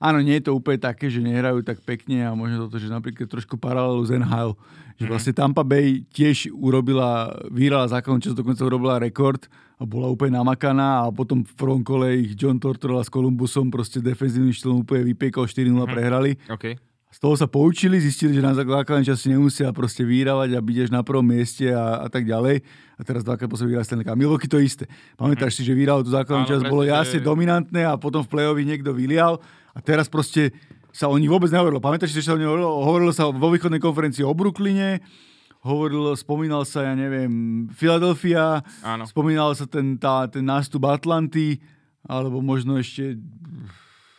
áno, 0.00 0.24
nie 0.24 0.40
je 0.40 0.48
to 0.48 0.56
úplne 0.56 0.80
také, 0.80 1.12
že 1.12 1.20
nehrajú 1.20 1.60
tak 1.60 1.84
pekne 1.84 2.24
a 2.24 2.32
možno 2.32 2.64
toto, 2.64 2.80
že 2.80 2.88
napríklad 2.88 3.28
trošku 3.28 3.60
paralelu 3.60 4.00
z 4.08 4.16
NHL, 4.16 4.56
že 4.96 5.04
mhm. 5.04 5.10
vlastne 5.12 5.36
Tampa 5.36 5.60
Bay 5.60 6.08
tiež 6.08 6.56
urobila, 6.56 7.36
vyhrala 7.52 7.84
základnú 7.92 8.24
časť, 8.24 8.32
dokonca 8.32 8.64
urobila 8.64 8.96
rekord 8.96 9.44
a 9.76 9.84
bola 9.84 10.08
úplne 10.08 10.40
namakaná 10.40 11.04
a 11.04 11.12
potom 11.12 11.44
v 11.44 11.52
prvom 11.52 11.84
kole 11.84 12.16
ich 12.16 12.32
John 12.32 12.56
Tortorella 12.56 13.04
s 13.04 13.12
Columbusom 13.12 13.68
proste 13.68 14.00
defenzívnym 14.00 14.56
štýlom 14.56 14.88
úplne 14.88 15.04
vypiekol, 15.12 15.44
4-0 15.44 15.68
mm-hmm. 15.68 15.92
prehrali. 15.92 16.32
Okay 16.48 16.80
z 17.14 17.22
toho 17.22 17.38
sa 17.38 17.46
poučili, 17.46 18.02
zistili, 18.02 18.34
že 18.34 18.42
na 18.42 18.58
základnej 18.58 19.06
časti 19.06 19.30
nemusia 19.30 19.70
proste 19.70 20.02
vyrávať 20.02 20.58
a 20.58 20.60
až 20.60 20.90
na 20.90 21.06
prvom 21.06 21.22
mieste 21.22 21.70
a, 21.70 22.02
a 22.02 22.08
tak 22.10 22.26
ďalej. 22.26 22.66
A 22.98 23.00
teraz 23.06 23.22
dvakrát 23.22 23.46
po 23.46 23.54
sebe 23.54 23.70
vyhrá 23.70 23.86
Stanley 23.86 24.02
Cup. 24.02 24.18
Milwaukee 24.18 24.50
to 24.50 24.58
isté. 24.58 24.90
Pamätáš 25.14 25.54
mm. 25.54 25.56
si, 25.58 25.62
že 25.62 25.78
vyhral 25.78 26.02
tú 26.02 26.10
základnú 26.10 26.42
časť, 26.50 26.66
bolo 26.66 26.82
jasne 26.82 27.22
dominantné 27.22 27.86
a 27.86 27.94
potom 27.94 28.26
v 28.26 28.34
play 28.34 28.66
niekto 28.66 28.90
vylial 28.90 29.38
a 29.70 29.78
teraz 29.78 30.10
proste 30.10 30.50
sa 30.90 31.06
o 31.06 31.14
nich 31.14 31.30
vôbec 31.30 31.54
nehovorilo. 31.54 31.78
Pamätáš 31.78 32.10
si, 32.10 32.18
že 32.18 32.26
sa 32.26 32.34
o 32.34 32.40
nich 32.40 32.50
hovorilo? 32.50 32.82
Hovorilo 32.82 33.12
sa 33.14 33.30
vo 33.30 33.46
východnej 33.46 33.78
konferencii 33.78 34.26
o 34.26 34.34
Brooklyne, 34.34 34.98
hovorilo, 35.62 36.18
spomínal 36.18 36.66
sa, 36.66 36.82
ja 36.82 36.98
neviem, 36.98 37.66
Philadelphia, 37.78 38.58
Áno. 38.82 39.06
spomínal 39.06 39.54
sa 39.54 39.70
ten, 39.70 40.02
tá, 40.02 40.26
ten 40.26 40.42
nástup 40.42 40.82
Atlanty, 40.90 41.62
alebo 42.02 42.42
možno 42.42 42.74
ešte 42.74 43.22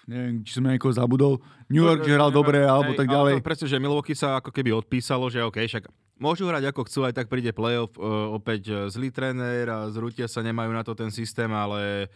neviem, 0.05 0.41
či 0.45 0.57
som 0.57 0.65
nejakého 0.65 0.93
zabudol, 0.93 1.41
New 1.69 1.81
York, 1.81 2.05
že 2.05 2.13
hral 2.13 2.29
dobre, 2.29 2.61
alebo 2.61 2.93
tak 2.93 3.09
ďalej. 3.09 3.41
Ale 3.41 3.45
presne, 3.45 3.67
že 3.69 3.81
Milwaukee 3.81 4.17
sa 4.17 4.37
ako 4.37 4.53
keby 4.53 4.73
odpísalo, 4.73 5.29
že 5.29 5.41
OK, 5.41 5.61
však 5.65 5.89
môžu 6.21 6.47
hrať 6.47 6.71
ako 6.71 6.81
chcú, 6.87 6.99
aj 7.09 7.13
tak 7.17 7.27
príde 7.27 7.51
playoff, 7.51 7.93
uh, 7.97 8.31
opäť 8.33 8.61
uh, 8.71 8.77
zlý 8.87 9.09
tréner 9.09 9.67
a 9.67 9.89
zrutia 9.91 10.29
sa, 10.29 10.45
nemajú 10.45 10.71
na 10.71 10.85
to 10.85 10.93
ten 10.93 11.09
systém, 11.09 11.49
ale 11.51 12.07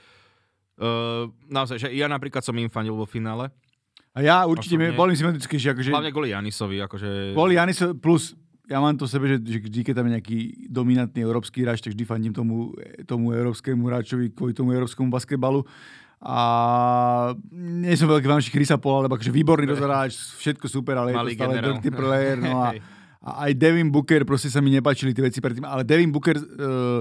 uh, 0.79 1.27
naozaj, 1.49 1.77
že 1.81 1.87
ja 1.91 2.07
napríklad 2.07 2.45
som 2.45 2.55
im 2.55 2.71
fanil 2.71 2.95
vo 2.95 3.09
finále. 3.09 3.51
A 4.13 4.25
ja 4.25 4.41
určite 4.49 4.77
Osobne, 4.77 4.97
boli 4.97 5.13
sympatickejší. 5.13 5.67
Akože, 5.77 5.89
hlavne 5.93 6.13
kvôli 6.13 6.33
Janisovi. 6.33 6.81
Akože... 6.81 7.37
Kvôli 7.37 7.61
Janisovi, 7.61 7.93
plus 7.97 8.33
ja 8.69 8.77
mám 8.77 8.93
to 8.97 9.09
sebe, 9.09 9.25
že, 9.25 9.37
že 9.41 9.57
vždy, 9.65 9.81
keď 9.81 9.93
tam 9.97 10.05
je 10.09 10.13
nejaký 10.17 10.37
dominantný 10.69 11.25
európsky 11.25 11.65
hráč, 11.65 11.81
tak 11.81 11.97
vždy 11.97 12.05
fandím 12.05 12.33
tomu, 12.33 12.73
tomu 13.09 13.33
európskemu 13.33 13.81
hráčovi 13.81 14.29
kvôli 14.29 14.53
tomu 14.53 14.77
európskemu 14.77 15.09
basketbalu. 15.09 15.65
A 16.19 16.37
nie 17.55 17.95
som 17.95 18.11
veľký 18.11 18.27
fanúšik 18.27 18.55
Chrisa 18.59 18.75
Paula, 18.75 19.07
lebo 19.07 19.15
akože 19.15 19.31
výborný 19.31 19.65
rozhráč, 19.75 20.19
všetko 20.43 20.67
super, 20.67 20.99
ale 20.99 21.15
Malý 21.15 21.31
je 21.31 21.39
to 21.39 21.47
stále 21.47 21.55
dirty 21.63 21.89
player. 21.95 22.37
No 22.39 22.59
a, 22.59 22.75
a 23.27 23.29
aj 23.47 23.51
Devin 23.55 23.87
Booker, 23.87 24.27
proste 24.27 24.51
sa 24.51 24.59
mi 24.59 24.71
nepáčili 24.75 25.15
tie 25.15 25.23
veci 25.23 25.39
predtým, 25.39 25.63
ale 25.63 25.87
Devin 25.87 26.11
Booker 26.11 26.35
uh, 26.35 26.99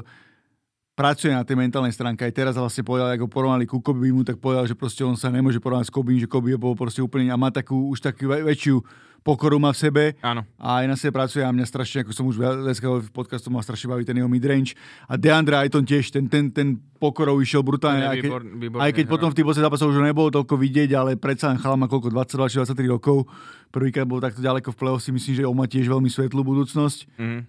pracuje 0.95 1.31
na 1.31 1.43
tej 1.43 1.59
mentálnej 1.59 1.95
stránke. 1.95 2.27
Aj 2.27 2.35
teraz 2.35 2.55
vlastne 2.59 2.87
povedal, 2.87 3.15
ako 3.15 3.31
porovnali 3.31 3.67
ku 3.67 3.83
Kobimu, 3.83 4.23
tak 4.23 4.43
povedal, 4.43 4.67
že 4.67 4.79
proste 4.79 5.03
on 5.03 5.15
sa 5.15 5.31
nemôže 5.31 5.63
porovnať 5.63 5.91
s 5.91 5.95
Kobim, 5.95 6.19
že 6.19 6.31
Kobe 6.31 6.55
bol 6.59 6.79
proste 6.79 7.03
úplne 7.03 7.31
a 7.31 7.39
má 7.39 7.55
takú, 7.55 7.91
už 7.91 8.03
takú 8.03 8.27
väčšiu 8.31 8.83
pokoru 9.29 9.61
má 9.61 9.77
v 9.77 9.81
sebe 9.85 10.05
Áno. 10.25 10.41
a 10.57 10.81
aj 10.81 10.85
na 10.89 10.97
sebe 10.97 11.21
pracuje 11.21 11.45
a 11.45 11.53
mňa 11.53 11.67
strašne, 11.69 12.01
ako 12.01 12.17
som 12.17 12.25
už 12.25 12.41
viackrát 12.41 13.05
v 13.05 13.13
podcastu 13.13 13.53
mal 13.53 13.61
strašne 13.61 13.93
baví 13.93 14.09
ten 14.09 14.17
jeho 14.17 14.25
midrange 14.25 14.73
a 15.05 15.21
Deandre 15.21 15.61
Ayton 15.61 15.85
tiež, 15.85 16.09
ten, 16.09 16.25
ten, 16.33 16.49
ten 16.49 16.81
pokorov 16.97 17.37
išiel 17.45 17.61
brutálne, 17.61 18.09
aj 18.09 18.25
keď, 18.25 18.33
výborný, 18.57 18.81
aj 18.81 18.93
keď 18.97 19.05
potom 19.05 19.29
v 19.29 19.37
tých 19.37 19.45
posledných 19.45 19.69
zápasoch 19.69 19.93
už 19.93 20.01
nebolo 20.01 20.33
toľko 20.33 20.55
vidieť, 20.57 20.91
ale 20.97 21.21
predsa 21.21 21.53
len 21.53 21.61
chala 21.61 21.77
má 21.77 21.85
koľko, 21.85 22.09
22 22.09 22.65
23 22.65 22.89
rokov, 22.89 23.29
prvýkrát 23.69 24.09
bol 24.09 24.25
takto 24.25 24.41
ďaleko 24.41 24.73
v 24.73 24.77
play 24.81 24.97
si 24.97 25.13
myslím, 25.13 25.35
že 25.37 25.45
on 25.45 25.57
má 25.61 25.69
tiež 25.69 25.85
veľmi 25.85 26.09
svetlú 26.09 26.41
budúcnosť. 26.41 27.21
Mm. 27.21 27.45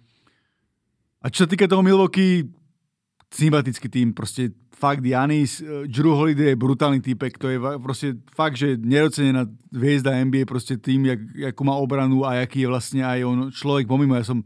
A 1.24 1.26
čo 1.32 1.44
sa 1.44 1.48
týka 1.48 1.68
toho 1.68 1.84
Milwaukee, 1.84 2.48
sympatický 3.30 3.88
tým, 3.90 4.14
proste 4.14 4.52
fakt 4.74 5.06
Janis, 5.06 5.62
eh, 5.62 5.86
Drew 5.86 6.16
Holiday 6.16 6.56
je 6.56 6.56
brutálny 6.56 7.00
typek, 7.02 7.38
to 7.38 7.48
je 7.50 7.58
proste 7.84 8.08
fakt, 8.34 8.58
že 8.58 8.80
nerocenená 8.80 9.46
hviezda 9.70 10.18
NBA, 10.18 10.50
proste 10.50 10.80
tým, 10.80 11.06
jak, 11.06 11.20
akú 11.54 11.62
má 11.68 11.76
obranu 11.78 12.26
a 12.26 12.42
aký 12.42 12.66
je 12.66 12.72
vlastne 12.72 13.02
aj 13.06 13.20
on 13.28 13.38
človek 13.52 13.86
pomimo. 13.86 14.18
Ja 14.18 14.26
som 14.26 14.42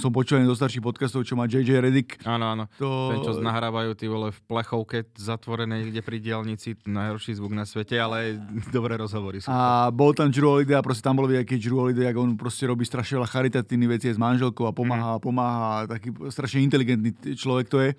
som 0.00 0.10
počul 0.10 0.40
aj 0.40 0.48
do 0.48 0.56
starších 0.56 0.80
podcastov, 0.80 1.28
čo 1.28 1.36
má 1.36 1.44
JJ 1.44 1.84
Redick. 1.84 2.16
Áno, 2.24 2.56
áno. 2.56 2.64
To... 2.80 3.12
Ten, 3.12 3.18
čo 3.20 3.32
nahrávajú 3.44 3.92
tí 3.92 4.08
vole 4.08 4.32
v 4.32 4.40
plechovke 4.48 5.04
zatvorené 5.14 5.84
niekde 5.84 6.00
pri 6.00 6.18
diálnici, 6.24 6.80
najhorší 6.88 7.36
zvuk 7.36 7.52
na 7.52 7.68
svete, 7.68 8.00
ale 8.00 8.40
dobré 8.74 8.96
rozhovory 8.96 9.44
sú. 9.44 9.52
A 9.52 9.92
bol 9.92 10.16
tam 10.16 10.32
Drew 10.32 10.48
Holiday 10.48 10.80
a 10.80 10.82
proste 10.82 11.04
tam 11.04 11.20
bol 11.20 11.28
vidieť, 11.28 11.44
keď 11.44 11.58
Drew 11.60 11.78
Holiday, 11.78 12.06
ako 12.10 12.20
on 12.24 12.32
proste 12.40 12.64
robí 12.64 12.88
strašne 12.88 13.20
veľa 13.20 13.28
charitatívnych 13.28 13.90
vecí 14.00 14.08
s 14.08 14.18
manželkou 14.18 14.64
a 14.64 14.72
pomáha, 14.72 15.16
mm. 15.16 15.22
pomáha, 15.22 15.84
taký 15.86 16.08
strašne 16.32 16.64
inteligentný 16.64 17.12
človek 17.36 17.66
to 17.68 17.78
je. 17.84 17.90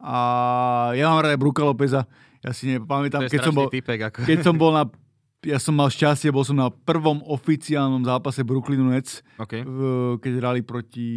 A 0.00 0.16
ja 0.96 1.12
mám 1.12 1.22
rád 1.22 1.36
Bruka 1.36 1.62
Lopeza. 1.62 2.08
Ja 2.40 2.56
si 2.56 2.72
nepamätám, 2.72 3.28
keď 3.28 3.40
som, 3.44 3.52
bol, 3.52 3.68
typek, 3.68 4.00
ako. 4.08 4.24
keď 4.24 4.38
som 4.40 4.56
bol 4.56 4.72
na 4.72 4.88
ja 5.44 5.56
som 5.56 5.72
mal 5.72 5.88
šťastie, 5.88 6.28
bol 6.28 6.44
som 6.44 6.56
na 6.56 6.68
prvom 6.68 7.24
oficiálnom 7.24 8.04
zápase 8.04 8.44
Brooklynu 8.44 8.92
Nets, 8.92 9.24
okay. 9.40 9.64
keď 10.20 10.32
hrali 10.36 10.60
proti 10.60 11.08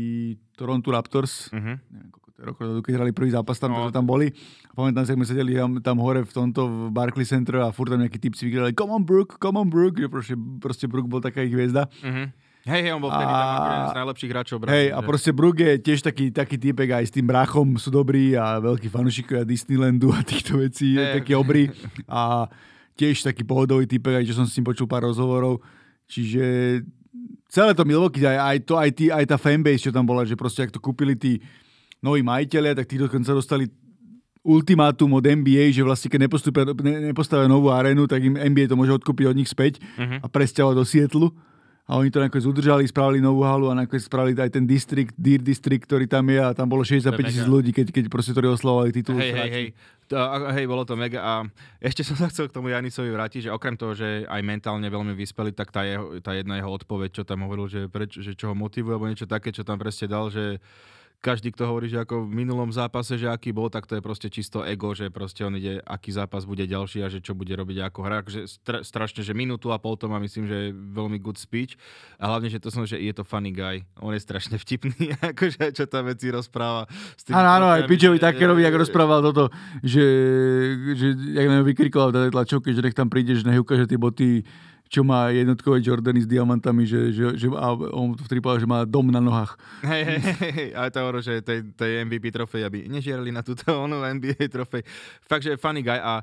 Toronto 0.55 0.87
Raptors. 0.95 1.51
Uh-huh. 1.51 1.75
Neviem, 1.91 2.09
koľko 2.11 2.27
to 2.31 2.37
je 2.39 2.45
rokov 2.47 2.65
keď 2.87 2.93
hrali 3.03 3.11
prvý 3.11 3.29
zápas 3.35 3.59
tam, 3.59 3.75
no. 3.75 3.91
tam 3.91 4.07
boli. 4.07 4.31
A 4.71 4.73
pamätám 4.79 5.03
si, 5.03 5.11
sme 5.11 5.27
sedeli 5.27 5.59
tam, 5.59 5.83
tam 5.83 5.97
hore 5.99 6.23
v 6.23 6.31
tomto 6.31 6.65
v 6.65 6.79
Barclay 6.95 7.27
Center 7.27 7.67
a 7.67 7.75
furt 7.75 7.91
tam 7.91 7.99
nejakí 7.99 8.17
typci 8.17 8.47
vygrali 8.47 8.71
come 8.71 8.95
on 8.95 9.03
Brook, 9.03 9.35
come 9.43 9.59
on 9.59 9.67
Brook. 9.67 9.99
Že 9.99 10.07
proste, 10.07 10.35
proste 10.63 10.85
Brook 10.87 11.11
bol 11.11 11.19
taká 11.19 11.43
ich 11.43 11.51
hviezda. 11.51 11.91
Uh-huh. 11.99 12.31
Hej, 12.63 12.79
hej, 12.79 12.91
on 12.95 13.03
bol 13.03 13.11
vtedy 13.11 13.27
a... 13.27 13.35
tam 13.35 13.91
z 13.91 13.97
najlepších 13.99 14.31
hráčov. 14.31 14.57
Hej, 14.71 14.95
a 14.95 14.99
proste 15.03 15.35
Brook 15.35 15.59
je 15.59 15.83
tiež 15.83 15.99
taký, 15.99 16.31
taký 16.31 16.55
typek, 16.55 16.95
aj 16.95 17.11
s 17.11 17.13
tým 17.13 17.27
bráchom 17.27 17.75
sú 17.75 17.91
dobrí 17.91 18.39
a 18.39 18.55
veľkí 18.63 18.87
fanúšikovia 18.87 19.43
Disneylandu 19.43 20.15
a 20.15 20.23
týchto 20.23 20.63
vecí, 20.63 20.95
hey. 20.95 21.19
taký 21.19 21.35
obrý. 21.35 21.67
A 22.07 22.47
tiež 22.93 23.25
taký 23.25 23.43
pohodový 23.45 23.89
typ, 23.89 24.05
aj 24.09 24.25
čo 24.25 24.37
som 24.37 24.45
s 24.45 24.55
ním 24.57 24.69
počul 24.69 24.85
pár 24.85 25.05
rozhovorov. 25.05 25.61
Čiže 26.05 26.43
celé 27.49 27.71
to 27.73 27.85
Milwaukee, 27.85 28.25
aj, 28.25 28.37
aj, 28.37 28.57
to, 28.65 28.73
aj, 28.77 28.89
tí, 28.93 29.05
aj 29.09 29.25
tá 29.29 29.37
fanbase, 29.37 29.89
čo 29.89 29.91
tam 29.93 30.05
bola, 30.05 30.25
že 30.25 30.37
proste 30.37 30.65
ak 30.65 30.73
to 30.73 30.81
kúpili 30.81 31.17
tí 31.17 31.41
noví 32.03 32.21
majiteľia, 32.21 32.77
tak 32.77 32.89
tí 32.89 32.99
dokonca 32.99 33.31
dostali 33.33 33.69
ultimátum 34.43 35.07
od 35.15 35.23
NBA, 35.23 35.71
že 35.71 35.87
vlastne 35.87 36.11
keď 36.11 36.27
ne, 36.27 37.15
nepostavia 37.15 37.47
novú 37.47 37.71
arénu, 37.71 38.11
tak 38.11 38.19
im 38.27 38.35
NBA 38.35 38.67
to 38.67 38.75
môže 38.75 38.91
odkúpiť 38.99 39.25
od 39.31 39.39
nich 39.39 39.47
späť 39.47 39.79
uh-huh. 39.95 40.19
a 40.19 40.27
presťahovať 40.27 40.75
do 40.75 40.83
Sietlu 40.83 41.27
a 41.83 41.99
oni 41.99 42.07
to 42.07 42.23
nakoniec 42.23 42.47
udržali, 42.47 42.87
spravili 42.87 43.19
novú 43.19 43.43
halu 43.43 43.67
a 43.67 43.75
nakoniec 43.75 44.07
spravili 44.07 44.39
aj 44.39 44.55
ten 44.55 44.63
distrikt, 44.63 45.11
Deer 45.19 45.43
District, 45.43 45.83
ktorý 45.83 46.07
tam 46.07 46.23
je 46.31 46.39
a 46.39 46.55
tam 46.55 46.71
bolo 46.71 46.79
65 46.87 47.11
tisíc 47.27 47.43
ľudí, 47.43 47.75
keď, 47.75 47.91
keď 47.91 48.05
proste 48.07 48.31
ktorí 48.31 48.47
oslavovali 48.55 48.95
titul. 48.95 49.19
Hej, 49.19 49.35
hej, 49.35 49.51
hej. 49.51 49.67
To, 50.07 50.15
hej, 50.55 50.63
bolo 50.63 50.87
to 50.87 50.95
mega. 50.95 51.19
A 51.19 51.33
ešte 51.83 52.07
som 52.07 52.15
sa 52.15 52.31
chcel 52.31 52.47
k 52.47 52.55
tomu 52.55 52.71
Janisovi 52.71 53.11
vrátiť, 53.11 53.47
že 53.47 53.55
okrem 53.55 53.75
toho, 53.75 53.91
že 53.99 54.23
aj 54.31 54.41
mentálne 54.47 54.87
veľmi 54.87 55.11
vyspeli, 55.11 55.51
tak 55.51 55.75
tá, 55.75 55.83
jeho, 55.83 56.23
tá 56.23 56.31
jedna 56.31 56.55
jeho 56.55 56.71
odpoveď, 56.71 57.09
čo 57.19 57.23
tam 57.27 57.43
hovoril, 57.43 57.67
že, 57.67 57.81
preč, 57.91 58.15
že 58.15 58.31
čo 58.31 58.51
ho 58.51 58.55
motivuje, 58.55 58.95
alebo 58.95 59.11
niečo 59.11 59.27
také, 59.27 59.51
čo 59.51 59.67
tam 59.67 59.75
presne 59.75 60.07
dal, 60.07 60.31
že 60.31 60.63
každý, 61.23 61.55
kto 61.55 61.71
hovorí, 61.71 61.87
že 61.87 62.03
ako 62.03 62.27
v 62.27 62.43
minulom 62.43 62.67
zápase, 62.67 63.15
že 63.15 63.31
aký 63.31 63.55
bol, 63.55 63.71
tak 63.71 63.87
to 63.87 63.95
je 63.95 64.03
proste 64.03 64.27
čisto 64.27 64.59
ego, 64.67 64.91
že 64.91 65.07
proste 65.07 65.47
on 65.47 65.55
ide, 65.55 65.79
aký 65.87 66.11
zápas 66.11 66.43
bude 66.43 66.67
ďalší 66.67 66.99
a 66.99 67.07
že 67.07 67.23
čo 67.23 67.31
bude 67.31 67.55
robiť 67.55 67.79
ako 67.87 67.99
hra. 68.03 68.27
Že 68.27 68.41
stra, 68.51 68.77
strašne, 68.83 69.23
že 69.23 69.31
minútu 69.31 69.71
a 69.71 69.79
pol 69.79 69.95
to 69.95 70.11
má, 70.11 70.19
myslím, 70.19 70.51
že 70.51 70.55
je 70.67 70.69
veľmi 70.75 71.23
good 71.23 71.39
speech. 71.39 71.79
A 72.19 72.27
hlavne, 72.27 72.51
že 72.51 72.59
to 72.59 72.67
som, 72.67 72.83
že 72.83 72.99
je 72.99 73.15
to 73.15 73.23
funny 73.23 73.55
guy. 73.55 73.87
On 74.03 74.11
je 74.11 74.19
strašne 74.19 74.59
vtipný, 74.59 75.15
akože 75.31 75.71
čo 75.71 75.87
tam 75.87 76.11
veci 76.11 76.27
rozpráva. 76.27 76.91
Áno, 77.31 77.49
áno, 77.55 77.67
aj 77.71 77.87
Pičovi 77.87 78.19
Takerovi, 78.19 78.67
jak 78.67 78.75
rozprával 78.75 79.23
toto, 79.23 79.47
že, 79.79 80.03
že 80.99 81.07
jak 81.39 81.47
nám 81.47 81.63
vykrikoval 81.63 82.11
v 82.11 82.35
tlačovke, 82.35 82.75
že 82.75 82.83
nech 82.83 82.97
tam 82.97 83.07
prídeš, 83.07 83.47
nech 83.47 83.63
ukáže 83.63 83.87
tie 83.87 83.95
boty 83.95 84.43
čo 84.89 85.01
má 85.01 85.33
jednotkové 85.33 85.81
Jordany 85.81 86.21
s 86.21 86.29
diamantami, 86.29 86.85
že, 86.85 87.09
že, 87.09 87.23
že 87.33 87.47
a 87.49 87.73
on 87.73 88.13
v 88.13 88.29
povedal, 88.37 88.61
že 88.61 88.69
má 88.69 88.85
dom 88.85 89.09
na 89.09 89.17
nohách. 89.17 89.57
Hej, 89.81 90.03
hej, 90.05 90.51
hej, 90.53 90.69
aj 90.77 90.89
to 90.93 90.97
hovorí, 91.01 91.19
že 91.25 91.41
tej, 91.41 91.59
tej 91.73 92.05
MVP 92.05 92.29
trofej, 92.29 92.61
aby 92.61 92.85
nežierali 92.85 93.33
na 93.33 93.41
túto 93.41 93.65
onu 93.83 94.05
NBA 94.05 94.45
trofej. 94.53 94.85
Fakt, 95.25 95.49
že 95.49 95.57
funny 95.57 95.81
guy 95.81 95.97
a 95.97 96.21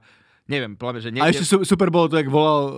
neviem, 0.50 0.74
plave, 0.74 0.98
že 0.98 1.14
niekde... 1.14 1.22
A 1.22 1.30
ešte 1.30 1.46
super 1.62 1.94
bolo 1.94 2.10
to, 2.10 2.18
jak 2.18 2.26
volal 2.26 2.62
uh, 2.66 2.72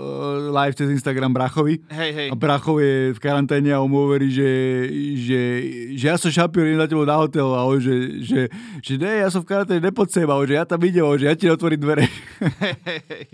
live 0.52 0.76
cez 0.76 0.92
Instagram 0.92 1.32
Brachovi. 1.32 1.80
Hej, 1.88 2.10
hej. 2.12 2.28
A 2.28 2.36
Brachov 2.36 2.84
je 2.84 3.16
v 3.16 3.20
karanténe 3.20 3.72
a 3.72 3.80
on 3.80 3.88
mu 3.88 4.04
hovorí, 4.04 4.28
že, 4.28 4.48
že, 5.16 5.40
že 5.96 6.04
ja 6.04 6.20
som 6.20 6.28
šampión, 6.28 6.68
idem 6.68 6.84
na 6.84 6.84
tebo 6.84 7.08
na 7.08 7.16
hotel 7.16 7.48
a 7.48 7.64
on, 7.64 7.80
že, 7.80 8.20
že, 8.20 8.40
že 8.84 9.00
ne, 9.00 9.24
ja 9.24 9.32
som 9.32 9.40
v 9.40 9.48
karanténe, 9.48 9.80
nepoď 9.88 10.08
sem, 10.12 10.28
a 10.28 10.36
on, 10.36 10.44
že 10.44 10.60
ja 10.60 10.68
tam 10.68 10.84
idem, 10.84 11.04
že 11.16 11.24
ja 11.24 11.34
ti 11.36 11.48
otvorím 11.48 11.80
dvere. 11.80 12.04
Hej, 12.60 12.76
hej, 12.84 13.00
hej. 13.08 13.26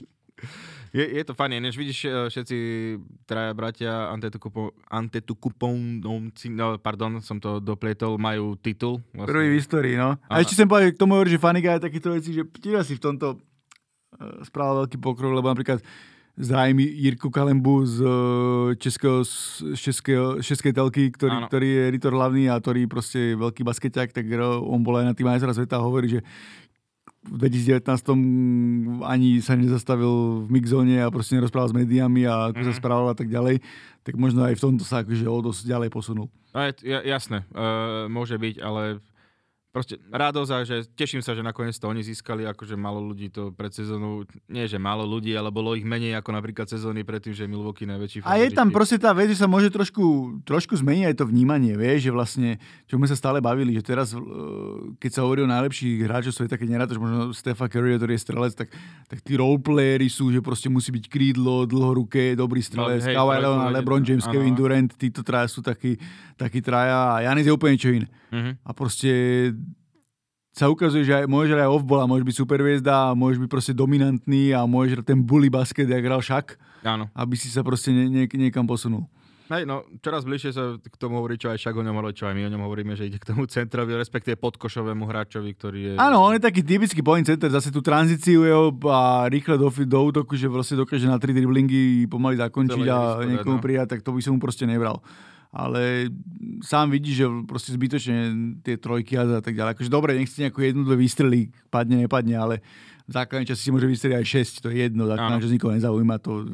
Je, 0.93 1.05
je 1.05 1.25
to 1.25 1.35
fajn, 1.37 1.61
než 1.61 1.77
vidíš 1.77 1.99
eh, 2.05 2.13
všetci 2.29 2.57
traja 3.29 3.53
bratia 3.53 4.09
Antetukupovnovci, 4.89 6.47
no 6.53 6.79
pardon, 6.81 7.21
som 7.21 7.37
to 7.41 7.61
doplietol, 7.61 8.17
majú 8.17 8.57
titul. 8.57 9.05
Vlastne. 9.13 9.33
Prvý 9.33 9.47
v 9.53 9.59
histórii, 9.61 9.95
no. 9.97 10.17
A, 10.29 10.41
a 10.41 10.41
ešte 10.41 10.57
som 10.57 10.69
povedal 10.69 10.95
k 10.95 11.01
tomu 11.01 11.21
že 11.29 11.37
Faniga 11.41 11.77
je 11.77 11.87
takýto 11.89 12.15
veci, 12.15 12.33
že 12.33 12.43
tiež 12.47 12.81
asi 12.81 12.97
v 12.97 13.03
tomto 13.05 13.37
uh, 13.37 14.41
spravil 14.47 14.87
veľký 14.87 14.99
pokrok, 15.03 15.35
lebo 15.35 15.51
napríklad 15.53 15.83
zdravím 16.39 16.87
Jirku 16.87 17.35
Kalembu 17.35 17.83
z 17.83 17.97
eh, 17.99 18.11
českého, 18.79 19.27
z 19.27 19.35
českého, 19.75 20.39
českej 20.39 20.73
telky, 20.73 21.11
ktorý, 21.11 21.51
ktorý 21.51 21.69
je 21.69 21.83
editor 21.91 22.13
hlavný 22.15 22.47
a 22.47 22.57
ktorý 22.63 22.87
proste 22.87 23.35
je 23.35 23.41
veľký 23.43 23.67
baskeťák, 23.67 24.15
tak 24.15 24.25
on 24.63 24.81
bol 24.87 25.03
aj 25.03 25.11
na 25.11 25.15
tým 25.19 25.27
majstra 25.27 25.51
sveta 25.51 25.83
a 25.83 25.85
hovorí, 25.85 26.07
že 26.07 26.21
v 27.27 27.37
2019 27.43 27.83
ani 29.05 29.43
sa 29.43 29.59
nezastavil 29.59 30.47
v 30.47 30.49
mixzone 30.49 31.03
a 31.03 31.11
proste 31.11 31.35
nerozprával 31.35 31.71
s 31.71 31.77
médiami 31.77 32.25
a 32.25 32.55
ako 32.55 32.63
mm-hmm. 32.63 32.69
sa 32.69 32.73
mhm. 32.73 32.81
správal 32.81 33.09
a 33.11 33.17
tak 33.19 33.29
ďalej, 33.29 33.61
tak 34.07 34.15
možno 34.17 34.47
aj 34.47 34.55
v 34.57 34.63
tomto 34.63 34.85
sa 34.87 35.03
akože 35.03 35.27
o 35.27 35.39
dosť 35.43 35.67
ďalej 35.67 35.89
posunul. 35.93 36.31
No, 36.55 36.61
jasné, 36.85 37.45
uh, 37.53 38.09
môže 38.09 38.39
byť, 38.41 38.57
ale 38.63 39.03
proste 39.69 40.01
radosť 40.09 40.51
a 40.51 40.59
že 40.65 40.77
teším 40.97 41.21
sa, 41.21 41.37
že 41.37 41.45
nakoniec 41.45 41.77
to 41.77 41.87
oni 41.93 42.01
získali, 42.01 42.49
akože 42.49 42.73
malo 42.75 43.05
ľudí 43.05 43.29
to 43.29 43.53
pred 43.53 43.69
sezónou, 43.69 44.25
nie 44.49 44.65
že 44.65 44.81
málo 44.81 45.05
ľudí, 45.05 45.37
ale 45.37 45.53
bolo 45.53 45.77
ich 45.77 45.85
menej 45.85 46.17
ako 46.17 46.33
napríklad 46.33 46.65
sezóny 46.73 47.05
predtým, 47.05 47.37
že 47.37 47.45
Milwaukee 47.45 47.85
najväčší. 47.85 48.25
A 48.25 48.41
je 48.41 48.49
tam 48.57 48.73
proste 48.73 48.97
tá 48.97 49.13
vec, 49.13 49.29
že 49.29 49.37
sa 49.37 49.45
môže 49.45 49.69
trošku, 49.69 50.41
trošku 50.49 50.73
zmeniť 50.73 51.13
aj 51.13 51.17
to 51.21 51.25
vnímanie, 51.29 51.77
vieš, 51.77 52.09
že 52.09 52.13
vlastne, 52.13 52.49
čo 52.89 52.97
sme 52.97 53.05
sa 53.05 53.17
stále 53.17 53.45
bavili, 53.45 53.77
že 53.77 53.85
teraz, 53.85 54.17
e, 54.17 54.21
keď 54.97 55.11
sa 55.13 55.21
hovorí 55.29 55.45
o 55.45 55.53
najlepších 55.53 56.01
hráčov 56.01 56.33
sveta, 56.33 56.57
keď 56.57 56.69
nerátaš 56.73 56.97
možno 56.97 57.37
Stefa 57.37 57.69
Curry, 57.69 58.01
ktorý 58.01 58.17
je 58.17 58.25
strelec, 58.25 58.53
tak, 58.57 58.73
tak 59.05 59.21
tí 59.21 59.37
roleplayery 59.37 60.09
sú, 60.09 60.33
že 60.33 60.41
proste 60.41 60.73
musí 60.73 60.89
byť 60.97 61.05
krídlo, 61.13 61.69
dlhoruké, 61.69 62.33
dobrý 62.33 62.65
strelec, 62.65 63.05
no, 63.05 63.13
Kawhi 63.13 63.37
Leonard, 63.45 63.73
LeBron 63.77 64.03
James. 64.05 64.25
Kevin 64.29 64.57
Durant, 64.57 64.91
títo 64.97 65.21
traja 65.21 65.49
sú 65.49 65.61
takí, 65.61 66.01
takí 66.41 66.65
traja 66.65 67.21
a 67.21 67.29
Janis 67.29 67.49
je 67.49 67.53
úplne 67.53 67.77
niečo 67.77 67.93
iné. 67.93 68.09
Uh-huh. 68.29 68.53
A 68.65 68.71
proste 68.77 69.11
sa 70.59 70.67
ukazuje, 70.67 71.07
že 71.07 71.15
aj, 71.23 71.25
môže 71.31 71.55
aj 71.55 71.71
off-ball 71.71 72.11
môže 72.11 72.27
byť 72.27 72.37
superviezda 72.43 73.13
a 73.13 73.17
môže 73.17 73.39
byť 73.39 73.47
proste 73.47 73.73
dominantný 73.77 74.51
a 74.51 74.67
môže 74.67 74.99
ten 75.07 75.23
bully 75.23 75.47
basket, 75.47 75.87
jak 75.87 76.03
hral 76.03 76.19
šak, 76.19 76.59
Áno. 76.83 77.07
aby 77.15 77.35
si 77.39 77.47
sa 77.47 77.63
proste 77.63 77.95
nie, 77.95 78.11
nie, 78.11 78.25
niekam 78.27 78.67
posunul. 78.67 79.07
Hej, 79.49 79.65
no 79.65 79.81
čoraz 80.05 80.29
bližšie 80.29 80.53
sa 80.53 80.77
k 80.77 80.97
tomu 81.01 81.25
hovorí, 81.25 81.41
čo 81.41 81.49
aj 81.49 81.57
však 81.57 81.73
o 81.73 81.81
ňom 81.81 81.97
hovorí, 81.97 82.13
čo 82.13 82.29
aj 82.29 82.37
my 82.37 82.43
o 82.45 82.53
ňom 82.53 82.63
hovoríme, 82.69 82.93
že 82.93 83.09
ide 83.09 83.17
k 83.17 83.33
tomu 83.33 83.49
centrovi, 83.49 83.97
respektíve 83.97 84.37
podkošovému 84.37 85.09
hráčovi, 85.09 85.51
ktorý 85.57 85.79
je... 85.81 85.93
Áno, 85.97 86.21
on 86.21 86.37
je 86.37 86.43
taký 86.45 86.61
typický 86.61 87.01
point 87.01 87.25
center, 87.25 87.49
zase 87.49 87.73
tú 87.73 87.81
tranzíciu 87.81 88.45
jeho 88.45 88.69
a 88.93 89.25
rýchle 89.33 89.57
do, 89.57 89.73
do 89.73 90.01
útoku, 90.05 90.37
že 90.37 90.53
vlastne 90.53 90.77
dokáže 90.85 91.09
na 91.09 91.17
tri 91.17 91.33
driblingy 91.33 92.05
pomaly 92.13 92.37
zakončiť 92.37 92.85
Celé 92.85 92.93
a 92.93 93.25
niekomu 93.25 93.57
no. 93.57 93.65
prijať, 93.65 93.97
tak 93.97 94.01
to 94.05 94.13
by 94.13 94.21
som 94.21 94.37
mu 94.37 94.41
proste 94.43 94.69
nebral 94.69 95.01
ale 95.49 96.13
sám 96.61 96.93
vidí, 96.93 97.17
že 97.17 97.25
proste 97.49 97.73
zbytočne 97.73 98.17
tie 98.61 98.77
trojky 98.77 99.17
a 99.17 99.41
tak 99.41 99.57
ďalej. 99.57 99.73
Akože 99.75 99.91
dobre, 99.91 100.19
nechci 100.19 100.45
nejakú 100.45 100.61
jednu, 100.61 100.85
dve 100.85 101.01
výstrely, 101.01 101.49
padne, 101.73 102.05
nepadne, 102.05 102.37
ale 102.37 102.55
v 103.09 103.13
základnej 103.17 103.49
časti 103.49 103.69
si 103.69 103.73
môže 103.73 103.89
vystreliť 103.89 104.17
aj 104.21 104.27
6, 104.61 104.65
to 104.65 104.69
je 104.69 104.85
jedno, 104.85 105.09
základná 105.09 105.41
časť 105.41 105.55
nikoho 105.57 105.73
nezaujíma. 105.73 106.17
To, 106.29 106.45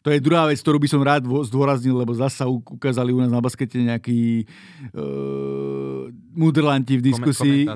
to 0.00 0.08
je 0.08 0.18
druhá 0.24 0.48
vec, 0.48 0.56
ktorú 0.56 0.80
by 0.80 0.88
som 0.88 1.04
rád 1.04 1.28
zdôraznil, 1.28 1.92
lebo 1.92 2.16
zase 2.16 2.40
ukázali 2.48 3.12
u 3.12 3.20
nás 3.20 3.28
na 3.28 3.36
baskete 3.44 3.76
nejakí 3.76 4.48
uh, 4.96 6.08
mudrlanti 6.32 6.96
v 6.96 7.04
diskusii, 7.04 7.68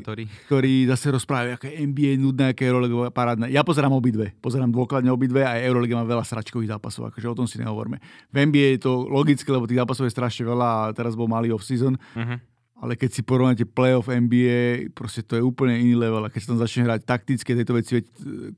ktorí 0.48 0.88
zase 0.88 1.12
rozprávajú, 1.12 1.60
aké 1.60 1.68
NBA 1.84 2.16
je 2.16 2.18
nudné, 2.24 2.44
aké 2.56 2.72
Eurolega 2.72 3.12
parádne. 3.12 3.52
Ja 3.52 3.60
pozerám 3.60 3.92
obidve, 3.92 4.32
pozerám 4.40 4.72
dôkladne 4.72 5.12
obidve 5.12 5.44
a 5.44 5.60
Euroliga 5.60 6.00
má 6.00 6.08
veľa 6.08 6.24
sračkových 6.24 6.72
zápasov, 6.72 7.12
akože 7.12 7.28
o 7.28 7.36
tom 7.36 7.44
si 7.44 7.60
nehovorme. 7.60 8.00
V 8.32 8.36
NBA 8.40 8.80
je 8.80 8.88
to 8.88 9.04
logické, 9.04 9.52
lebo 9.52 9.68
tých 9.68 9.84
zápasov 9.84 10.08
je 10.08 10.16
strašne 10.16 10.48
veľa 10.48 10.68
a 10.68 10.82
teraz 10.96 11.12
bol 11.12 11.28
malý 11.28 11.52
off-season. 11.52 12.00
Uh-huh. 12.16 12.40
Ale 12.80 12.96
keď 12.96 13.10
si 13.16 13.20
porovnáte 13.20 13.64
playoff 13.68 14.08
NBA, 14.08 14.92
proste 14.96 15.20
to 15.20 15.36
je 15.36 15.42
úplne 15.44 15.76
iný 15.76 15.96
level. 15.96 16.24
A 16.24 16.32
keď 16.32 16.40
sa 16.40 16.48
tam 16.52 16.60
začne 16.60 16.88
hrať 16.88 17.00
taktické 17.04 17.52
tieto 17.52 17.76
veci, 17.76 18.00
veď 18.00 18.04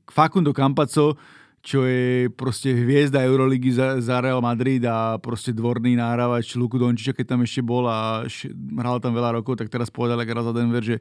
Facundo 0.07 0.51
Campazzo 0.55 1.19
čo 1.61 1.83
je 1.83 2.31
proste 2.31 2.71
hviezda 2.71 3.27
Euroligy 3.27 3.75
za, 3.75 3.99
za 3.99 4.23
Real 4.23 4.39
Madrid 4.39 4.79
a 4.87 5.19
proste 5.19 5.51
dvorný 5.51 5.99
náhravač 5.99 6.55
Luku 6.55 6.79
Dončiča, 6.79 7.11
keď 7.11 7.35
tam 7.35 7.43
ešte 7.43 7.59
bol 7.59 7.83
a 7.83 8.23
š, 8.23 8.47
hral 8.55 9.03
tam 9.03 9.11
veľa 9.11 9.41
rokov, 9.41 9.59
tak 9.59 9.67
teraz 9.67 9.91
povedal, 9.91 10.15
ak 10.21 10.31
za 10.31 10.53
Denver, 10.55 10.79
že, 10.79 10.97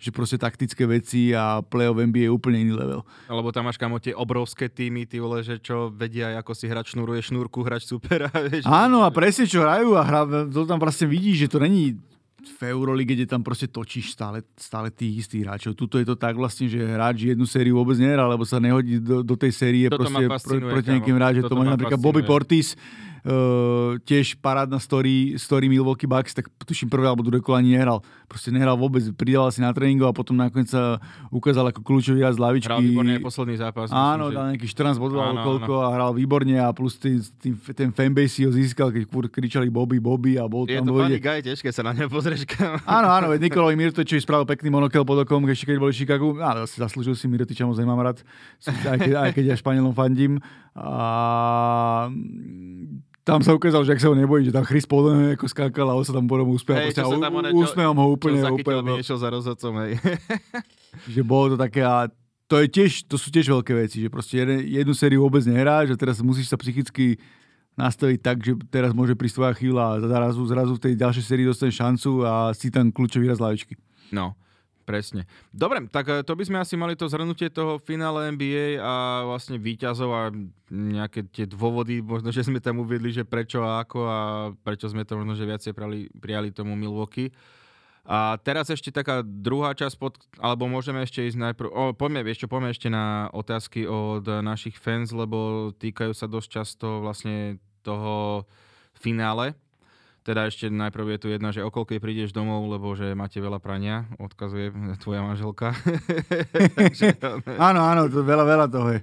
že 0.00 0.10
proste 0.10 0.34
taktické 0.34 0.90
veci 0.90 1.30
a 1.30 1.62
play-off 1.62 2.02
NBA 2.02 2.26
je 2.26 2.34
úplne 2.34 2.66
iný 2.66 2.74
level. 2.74 3.06
Lebo 3.30 3.54
tam 3.54 3.70
máš 3.70 3.78
kamo 3.78 4.02
tie 4.02 4.10
obrovské 4.10 4.66
týmy, 4.66 5.06
ty 5.06 5.22
vole, 5.22 5.44
že 5.46 5.62
čo 5.62 5.94
vedia, 5.94 6.34
ako 6.34 6.50
si 6.50 6.66
hrať 6.66 6.98
šnúruje 6.98 7.22
šnúrku, 7.22 7.62
hrať 7.62 7.82
super. 7.86 8.26
Vieš, 8.50 8.66
Áno, 8.66 9.06
a 9.06 9.14
presne 9.14 9.46
čo 9.46 9.62
hrajú 9.62 9.94
a 9.94 10.02
hra, 10.02 10.50
to 10.50 10.66
tam 10.66 10.82
vlastne 10.82 11.06
vidí, 11.06 11.38
že 11.38 11.46
to 11.46 11.62
není 11.62 11.94
v 12.38 12.70
Eurolige, 12.70 13.18
kde 13.18 13.26
tam 13.26 13.42
proste 13.42 13.66
točíš 13.66 14.14
stále, 14.14 14.46
stále 14.54 14.94
tých 14.94 15.26
istých 15.26 15.42
hráčov. 15.42 15.74
Tuto 15.74 15.98
je 15.98 16.06
to 16.06 16.14
tak 16.14 16.38
vlastne, 16.38 16.70
že 16.70 16.78
hráč 16.78 17.34
jednu 17.34 17.42
sériu 17.50 17.82
vôbec 17.82 17.98
nehral, 17.98 18.30
lebo 18.30 18.46
sa 18.46 18.62
nehodí 18.62 19.02
do, 19.02 19.26
do 19.26 19.34
tej 19.34 19.50
série 19.50 19.90
Toto 19.90 20.06
proste 20.06 20.30
pro, 20.30 20.56
proti 20.78 20.88
nejakým 20.94 21.16
hráčom. 21.18 21.50
To 21.50 21.58
má 21.58 21.66
napríklad 21.74 21.98
Bobby 21.98 22.22
Portis, 22.22 22.78
Uh, 23.28 24.00
tiež 24.08 24.40
parádna 24.40 24.80
story, 24.80 25.36
story 25.36 25.68
Milwaukee 25.68 26.08
Bucks, 26.08 26.32
tak 26.32 26.48
tuším 26.64 26.88
prvé 26.88 27.12
alebo 27.12 27.20
druhé 27.20 27.44
kola 27.44 27.60
ani 27.60 27.76
nehral. 27.76 28.00
Proste 28.24 28.48
nehral 28.48 28.72
vôbec, 28.80 29.04
pridával 29.20 29.52
si 29.52 29.60
na 29.60 29.68
tréningu 29.68 30.08
a 30.08 30.16
potom 30.16 30.32
nakoniec 30.32 30.72
sa 30.72 30.96
ukázal 31.28 31.68
ako 31.68 31.84
kľúčový 31.84 32.24
raz 32.24 32.36
z 32.36 32.40
lavičky. 32.40 32.72
Hral 32.72 32.80
výborne 32.80 33.20
posledný 33.20 33.60
zápas. 33.60 33.92
Áno, 33.92 34.32
dal 34.32 34.56
nejaký 34.56 34.64
14 34.72 34.96
bodov 34.96 35.20
alebo 35.20 35.44
koľko 35.44 35.72
áno. 35.76 35.84
a 35.84 35.88
hral 35.92 36.10
výborne 36.16 36.56
a 36.56 36.72
plus 36.72 36.96
tý, 36.96 37.20
tý, 37.36 37.52
ten 37.76 37.92
fanbase 37.92 38.48
ho 38.48 38.52
získal, 38.54 38.88
keď 38.88 39.04
kur, 39.04 39.28
kričali 39.28 39.68
Bobby, 39.68 40.00
Bobby 40.00 40.40
a 40.40 40.48
bol 40.48 40.64
je 40.64 40.80
tam. 40.80 40.88
Je 40.88 40.96
to 40.96 40.96
funny 40.96 41.20
guy 41.20 41.38
tiež, 41.44 41.60
keď 41.60 41.72
sa 41.76 41.84
na 41.84 41.92
neho 41.92 42.08
pozrieš. 42.08 42.48
áno, 42.88 43.12
áno, 43.12 43.28
veď 43.28 43.44
Nikolaj 43.44 43.76
Mirtočevič 43.76 44.24
spravil 44.24 44.48
pekný 44.48 44.72
monokel 44.72 45.04
pod 45.04 45.28
okom, 45.28 45.44
ešte 45.52 45.68
keď 45.68 45.76
boli 45.76 45.92
v 45.92 46.00
Chicagu. 46.00 46.32
Áno, 46.40 46.64
zaslúžil 46.64 47.12
si 47.12 47.28
Mirtoča, 47.28 47.68
moc 47.68 47.76
nemám 47.76 48.00
rád, 48.00 48.24
aj 48.64 48.98
keď, 49.04 49.12
aj 49.20 49.30
keď 49.36 49.44
ja 49.52 49.56
Španielom 49.60 49.92
fandím. 49.92 50.40
A 50.72 52.08
tam 53.28 53.44
sa 53.44 53.52
ukázal, 53.52 53.84
že 53.84 53.92
ak 53.92 54.00
sa 54.00 54.08
ho 54.08 54.16
nebojí, 54.16 54.48
že 54.48 54.56
tam 54.56 54.64
Chris 54.64 54.88
Paul 54.88 55.36
ako 55.36 55.44
skákal 55.52 55.92
a 55.92 55.94
on 56.00 56.00
sa 56.00 56.16
tam 56.16 56.24
potom 56.24 56.48
čo 56.56 57.04
sa 57.04 57.20
tam 57.20 57.34
úsmevom 57.52 57.98
ho 58.00 58.06
úplne. 58.08 58.40
Čo 58.40 58.56
úplne 58.56 58.96
išiel 58.96 59.18
za 59.20 59.28
rozhodcom, 59.28 59.72
hej. 59.84 60.00
že 61.14 61.20
bolo 61.20 61.52
to 61.52 61.56
také 61.60 61.84
a 61.84 62.08
to, 62.48 62.64
je 62.64 62.66
tiež, 62.72 63.04
to 63.04 63.20
sú 63.20 63.28
tiež 63.28 63.52
veľké 63.52 63.76
veci, 63.76 64.00
že 64.00 64.08
proste 64.08 64.40
jednu, 64.40 64.64
jednu 64.64 64.92
sériu 64.96 65.20
vôbec 65.28 65.44
nehráš 65.44 65.92
a 65.92 66.00
teraz 66.00 66.24
musíš 66.24 66.48
sa 66.48 66.56
psychicky 66.56 67.20
nastaviť 67.76 68.18
tak, 68.24 68.40
že 68.40 68.56
teraz 68.72 68.96
môže 68.96 69.12
prísť 69.12 69.36
tvoja 69.38 69.52
chvíľa 69.52 69.82
a 69.84 69.92
zrazu, 70.00 70.42
zrazu 70.48 70.72
v 70.80 70.82
tej 70.88 70.92
ďalšej 70.96 71.24
sérii 71.28 71.44
dostane 71.44 71.70
šancu 71.70 72.24
a 72.24 72.56
si 72.56 72.72
tam 72.72 72.88
kľúčový 72.88 73.28
raz 73.28 73.38
lavičky. 73.38 73.76
No. 74.08 74.32
Presne. 74.88 75.28
Dobre, 75.52 75.84
tak 75.92 76.08
eh, 76.08 76.24
to 76.24 76.32
by 76.32 76.48
sme 76.48 76.58
asi 76.64 76.72
mali 76.80 76.96
to 76.96 77.12
zhrnutie 77.12 77.52
toho 77.52 77.76
finále 77.76 78.32
NBA 78.32 78.80
a 78.80 79.20
vlastne 79.28 79.60
výťazov 79.60 80.08
a 80.08 80.32
nejaké 80.72 81.28
tie 81.28 81.44
dôvody, 81.44 82.00
možno, 82.00 82.32
že 82.32 82.48
sme 82.48 82.56
tam 82.56 82.80
uviedli, 82.80 83.12
že 83.12 83.28
prečo 83.28 83.60
a 83.60 83.84
ako 83.84 83.98
a 84.08 84.18
prečo 84.64 84.88
sme 84.88 85.04
to 85.04 85.20
možno, 85.20 85.36
že 85.36 85.44
viacej 85.44 85.76
prijali, 85.76 86.08
prijali 86.16 86.48
tomu 86.56 86.72
Milwaukee. 86.72 87.28
A 88.08 88.40
teraz 88.40 88.72
ešte 88.72 88.88
taká 88.88 89.20
druhá 89.20 89.76
časť, 89.76 90.00
pod, 90.00 90.16
alebo 90.40 90.64
môžeme 90.64 91.04
ešte 91.04 91.20
ísť 91.28 91.36
najprv, 91.36 91.68
o, 91.68 91.92
poďme, 91.92 92.24
ešte, 92.24 92.48
poďme 92.48 92.72
ešte 92.72 92.88
na 92.88 93.28
otázky 93.36 93.84
od 93.84 94.24
našich 94.40 94.80
fans, 94.80 95.12
lebo 95.12 95.68
týkajú 95.76 96.16
sa 96.16 96.24
dosť 96.24 96.48
často 96.48 97.04
vlastne 97.04 97.60
toho 97.84 98.48
finále 98.96 99.52
Teda 100.28 100.44
ešte 100.44 100.68
najprv 100.68 101.16
je 101.16 101.20
tu 101.24 101.28
jedna, 101.32 101.56
že 101.56 101.64
okolkej 101.64 102.04
prídeš 102.04 102.36
domov, 102.36 102.68
lebo 102.68 102.92
že 102.92 103.16
máte 103.16 103.40
veľa 103.40 103.64
prania, 103.64 104.04
odkazuje 104.20 104.68
tvoja 105.00 105.24
manželka. 105.24 105.72
áno, 107.56 107.80
áno, 107.80 108.12
to 108.12 108.20
veľa, 108.20 108.44
veľa 108.44 108.66
toho 108.68 108.92
je. 108.92 109.00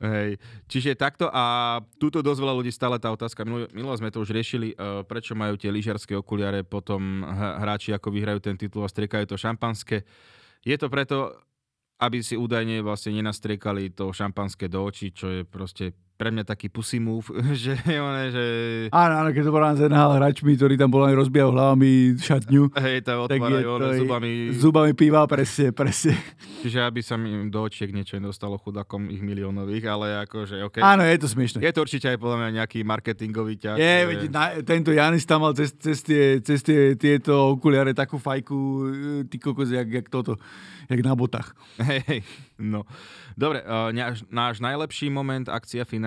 Hej. 0.00 0.40
Čiže 0.64 0.96
takto 0.96 1.28
a 1.28 1.76
túto 2.00 2.24
dosť 2.24 2.40
veľa 2.40 2.54
ľudí 2.56 2.72
stále 2.72 2.96
tá 2.96 3.12
otázka, 3.12 3.44
minulo 3.44 3.92
sme 3.92 4.08
to 4.08 4.24
už 4.24 4.32
riešili, 4.32 4.72
uh, 4.72 5.04
prečo 5.04 5.36
majú 5.36 5.60
tie 5.60 5.68
lyžiarske 5.68 6.16
okuliare 6.16 6.64
potom 6.64 7.20
hráči, 7.60 7.92
ako 7.92 8.08
vyhrajú 8.08 8.40
ten 8.40 8.56
titul 8.56 8.82
a 8.84 8.88
striekajú 8.88 9.28
to 9.28 9.36
šampanské. 9.36 10.00
Je 10.64 10.80
to 10.80 10.88
preto, 10.88 11.44
aby 12.00 12.24
si 12.24 12.40
údajne 12.40 12.80
vlastne 12.80 13.12
nenastriekali 13.20 13.92
to 13.92 14.08
šampanské 14.16 14.72
do 14.72 14.80
očí, 14.80 15.12
čo 15.12 15.28
je 15.28 15.40
proste 15.44 15.92
pre 16.14 16.30
mňa 16.30 16.46
taký 16.46 16.70
pussy 16.70 17.02
move, 17.02 17.26
že 17.62 17.74
one, 17.98 18.30
že... 18.30 18.44
Áno, 18.94 19.14
áno, 19.18 19.28
keď 19.34 19.42
to 19.50 19.52
bola 19.52 19.74
z 19.74 19.90
NHL 19.90 20.12
hračmi, 20.22 20.54
ktorí 20.54 20.74
tam 20.78 20.94
boli 20.94 21.10
rozbíjal 21.10 21.50
hlavami 21.50 22.14
šatňu. 22.22 22.70
Hej, 22.86 23.02
to 23.02 23.26
otvárajú 23.26 23.68
one 23.74 23.88
zubami. 23.98 24.30
Zubami 24.54 24.92
piva, 24.94 25.26
presne, 25.26 25.74
presne. 25.74 26.14
Čiže 26.62 26.86
aby 26.86 27.02
sa 27.02 27.18
mi 27.18 27.50
do 27.50 27.66
očiek 27.66 27.90
niečo 27.90 28.14
nedostalo 28.22 28.54
chudakom 28.62 29.10
ich 29.10 29.18
miliónových, 29.20 29.84
ale 29.90 30.06
akože 30.22 30.62
OK. 30.62 30.78
Áno, 30.78 31.02
je 31.02 31.18
to 31.18 31.26
smiešne. 31.26 31.58
Je 31.58 31.74
to 31.74 31.82
určite 31.82 32.06
aj 32.06 32.18
podľa 32.22 32.46
mňa 32.46 32.50
nejaký 32.62 32.86
marketingový 32.86 33.54
ťah. 33.58 33.76
Je, 33.76 33.96
veď, 34.06 34.20
na, 34.30 34.44
tento 34.62 34.94
Janis 34.94 35.26
tam 35.26 35.42
mal 35.42 35.52
cez, 35.58 35.74
cez, 35.74 35.98
tie, 36.06 36.38
cez 36.38 36.62
tie, 36.62 36.94
tieto 36.94 37.58
okuliare 37.58 37.90
takú 37.90 38.22
fajku, 38.22 38.56
e, 38.56 38.86
ty 39.26 39.42
kokos, 39.42 39.74
jak, 39.74 39.90
jak 39.90 40.06
toto, 40.06 40.38
jak 40.86 41.00
na 41.02 41.18
botách. 41.18 41.58
Hej, 41.82 42.00
hej, 42.06 42.20
no. 42.62 42.86
Dobre, 43.34 43.66
uh, 43.66 43.90
náš, 43.90 44.22
náš 44.30 44.62
najlepší 44.62 45.10
moment, 45.10 45.50
akcia 45.50 45.82
finále. 45.82 46.03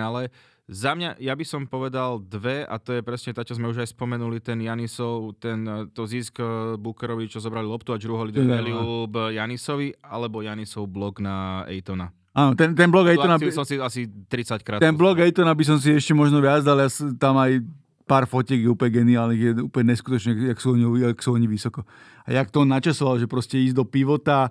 Za 0.68 0.92
mňa, 0.92 1.16
ja 1.16 1.32
by 1.32 1.44
som 1.48 1.64
povedal 1.64 2.20
dve, 2.20 2.60
a 2.60 2.76
to 2.76 2.92
je 2.92 3.00
presne 3.00 3.32
to, 3.32 3.40
čo 3.40 3.56
sme 3.56 3.72
už 3.72 3.80
aj 3.80 3.88
spomenuli, 3.88 4.36
ten 4.44 4.60
Janisov, 4.60 5.40
ten, 5.40 5.64
to 5.96 6.04
zisk 6.04 6.44
Bookerovi, 6.76 7.24
čo 7.24 7.40
zobrali 7.40 7.64
loptu 7.64 7.96
a 7.96 8.00
Drew 8.00 8.12
Holiday 8.12 8.44
Eliub 8.44 9.16
Janisovi, 9.32 9.96
alebo 10.04 10.44
Janisov 10.44 10.84
blok 10.92 11.24
na 11.24 11.64
Ejtona. 11.72 12.12
Áno, 12.36 12.52
ten, 12.52 12.76
ten 12.76 12.92
blok 12.92 13.08
Ejtona... 13.08 13.40
By... 13.40 13.48
som 13.48 13.64
si 13.64 13.80
asi 13.80 14.04
30 14.06 14.60
krát... 14.60 14.78
Ten 14.78 14.92
blok 14.92 15.24
Ejtona 15.24 15.56
by 15.56 15.64
som 15.64 15.80
si 15.80 15.96
ešte 15.96 16.12
možno 16.12 16.38
viac 16.44 16.60
dal, 16.60 16.84
ja 16.84 16.88
tam 17.16 17.40
aj 17.40 17.64
pár 18.08 18.24
fotiek 18.24 18.64
je 18.64 18.70
úplne 18.72 19.04
geniálnych, 19.04 19.40
je 19.40 19.52
úplne 19.64 19.92
neskutočné, 19.92 20.52
jak 20.52 20.58
sú, 20.60 20.72
oni, 20.78 20.84
jak 21.04 21.18
sú 21.20 21.36
oni 21.36 21.48
vysoko. 21.50 21.84
A 22.24 22.36
jak 22.36 22.48
to 22.48 22.64
on 22.64 22.72
načasoval, 22.72 23.20
že 23.20 23.28
proste 23.28 23.60
ísť 23.60 23.76
do 23.76 23.84
pivota, 23.84 24.48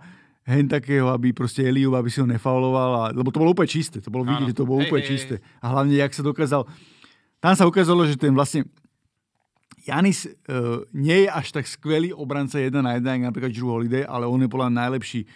hen 0.47 0.65
takého, 0.71 1.11
aby 1.11 1.35
proste 1.35 1.67
Eliu, 1.67 1.91
aby 1.91 2.07
si 2.07 2.23
ho 2.23 2.27
nefauloval, 2.27 2.91
a, 2.95 3.03
lebo 3.11 3.27
to 3.35 3.43
bolo 3.43 3.51
úplne 3.51 3.67
čisté, 3.67 3.99
to 3.99 4.07
bolo 4.07 4.23
vidieť, 4.23 4.55
že 4.55 4.57
to 4.57 4.63
bolo 4.63 4.79
hej, 4.79 4.87
úplne 4.87 5.03
hej, 5.03 5.11
čisté. 5.11 5.35
A 5.59 5.75
hlavne, 5.75 5.99
jak 5.99 6.15
sa 6.15 6.23
dokázal, 6.23 6.63
tam 7.43 7.53
sa 7.53 7.67
ukázalo, 7.67 8.07
že 8.07 8.15
ten 8.15 8.31
vlastne 8.31 8.63
Janis 9.83 10.23
uh, 10.27 10.83
nie 10.95 11.27
je 11.27 11.29
až 11.31 11.51
tak 11.51 11.67
skvelý 11.67 12.15
obranca 12.15 12.59
jedna 12.59 12.79
na 12.79 12.95
jedna, 12.95 13.19
ako 13.19 13.27
napríklad 13.27 13.51
Drew 13.51 13.71
Holiday, 13.71 14.03
ale 14.07 14.27
on 14.27 14.39
je 14.39 14.49
podľa 14.51 14.71
najlepší 14.71 15.27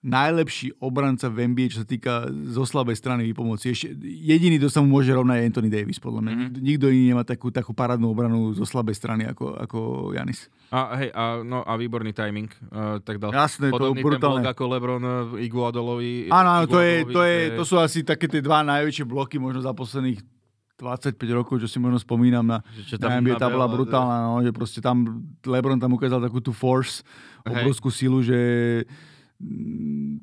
najlepší 0.00 0.80
obranca 0.80 1.28
v 1.28 1.52
NBA, 1.52 1.76
čo 1.76 1.84
sa 1.84 1.88
týka 1.88 2.24
zo 2.48 2.64
slabej 2.64 2.96
strany 2.96 3.28
výpomoci. 3.28 3.76
Ešte 3.76 3.92
jediný, 4.00 4.56
kto 4.56 4.72
sa 4.72 4.80
mu 4.80 4.96
môže 4.96 5.12
rovnať, 5.12 5.36
je 5.36 5.48
Anthony 5.52 5.68
Davis, 5.68 6.00
podľa 6.00 6.20
mňa. 6.24 6.32
Mm-hmm. 6.32 6.60
Nikto 6.64 6.84
iný 6.88 7.04
nemá 7.12 7.24
takú, 7.28 7.52
takú 7.52 7.76
parádnu 7.76 8.08
obranu 8.08 8.56
zo 8.56 8.64
slabej 8.64 8.96
strany 8.96 9.28
ako, 9.28 9.60
ako 9.60 9.78
Janis. 10.16 10.48
A, 10.72 10.96
hej, 10.96 11.12
a, 11.12 11.44
no, 11.44 11.60
a 11.60 11.76
výborný 11.76 12.16
timing. 12.16 12.48
Uh, 12.72 12.96
tak 13.04 13.20
dal 13.20 13.28
Jasné, 13.28 13.68
to 13.68 13.92
brutálne. 13.92 14.40
ako 14.48 14.62
LeBron 14.72 15.04
uh, 15.04 15.12
Iguodalovi. 15.36 16.32
Áno, 16.32 16.48
áno, 16.48 16.64
to, 16.64 16.80
je, 16.80 17.04
to, 17.04 17.20
je, 17.20 17.38
to 17.60 17.62
sú 17.68 17.76
asi 17.76 18.00
také 18.00 18.24
tie 18.24 18.40
dva 18.40 18.64
najväčšie 18.64 19.04
bloky 19.04 19.36
možno 19.36 19.60
za 19.60 19.76
posledných 19.76 20.24
25 20.80 21.20
rokov, 21.36 21.60
čo 21.60 21.68
si 21.68 21.76
možno 21.76 22.00
spomínam 22.00 22.40
na, 22.40 22.64
čo 22.88 22.96
tam 22.96 23.12
na 23.12 23.20
NBA, 23.20 23.36
tá 23.36 23.52
bola 23.52 23.68
brutálna, 23.68 24.32
no, 24.32 24.40
že 24.40 24.48
proste 24.48 24.80
tam 24.80 25.20
LeBron 25.44 25.76
tam 25.76 25.92
ukázal 25.92 26.24
takú 26.24 26.40
tú 26.40 26.56
force, 26.56 27.04
obrovskú 27.44 27.92
silu, 27.92 28.24
že 28.24 28.40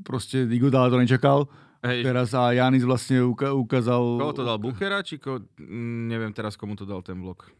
proste 0.05 0.45
Iguodala 0.45 0.93
to 0.93 1.01
nečakal. 1.01 1.49
Hej. 1.85 2.09
Teraz 2.09 2.33
a 2.33 2.51
Janis 2.51 2.81
vlastne 2.81 3.21
ukázal... 3.37 4.01
Koho 4.17 4.33
to 4.33 4.43
dal? 4.43 4.57
Bookera? 4.57 5.05
Či 5.05 5.21
ko... 5.21 5.45
Mm, 5.61 6.09
neviem 6.09 6.33
teraz, 6.33 6.57
komu 6.57 6.73
to 6.73 6.89
dal 6.89 7.05
ten 7.05 7.21
blok. 7.21 7.53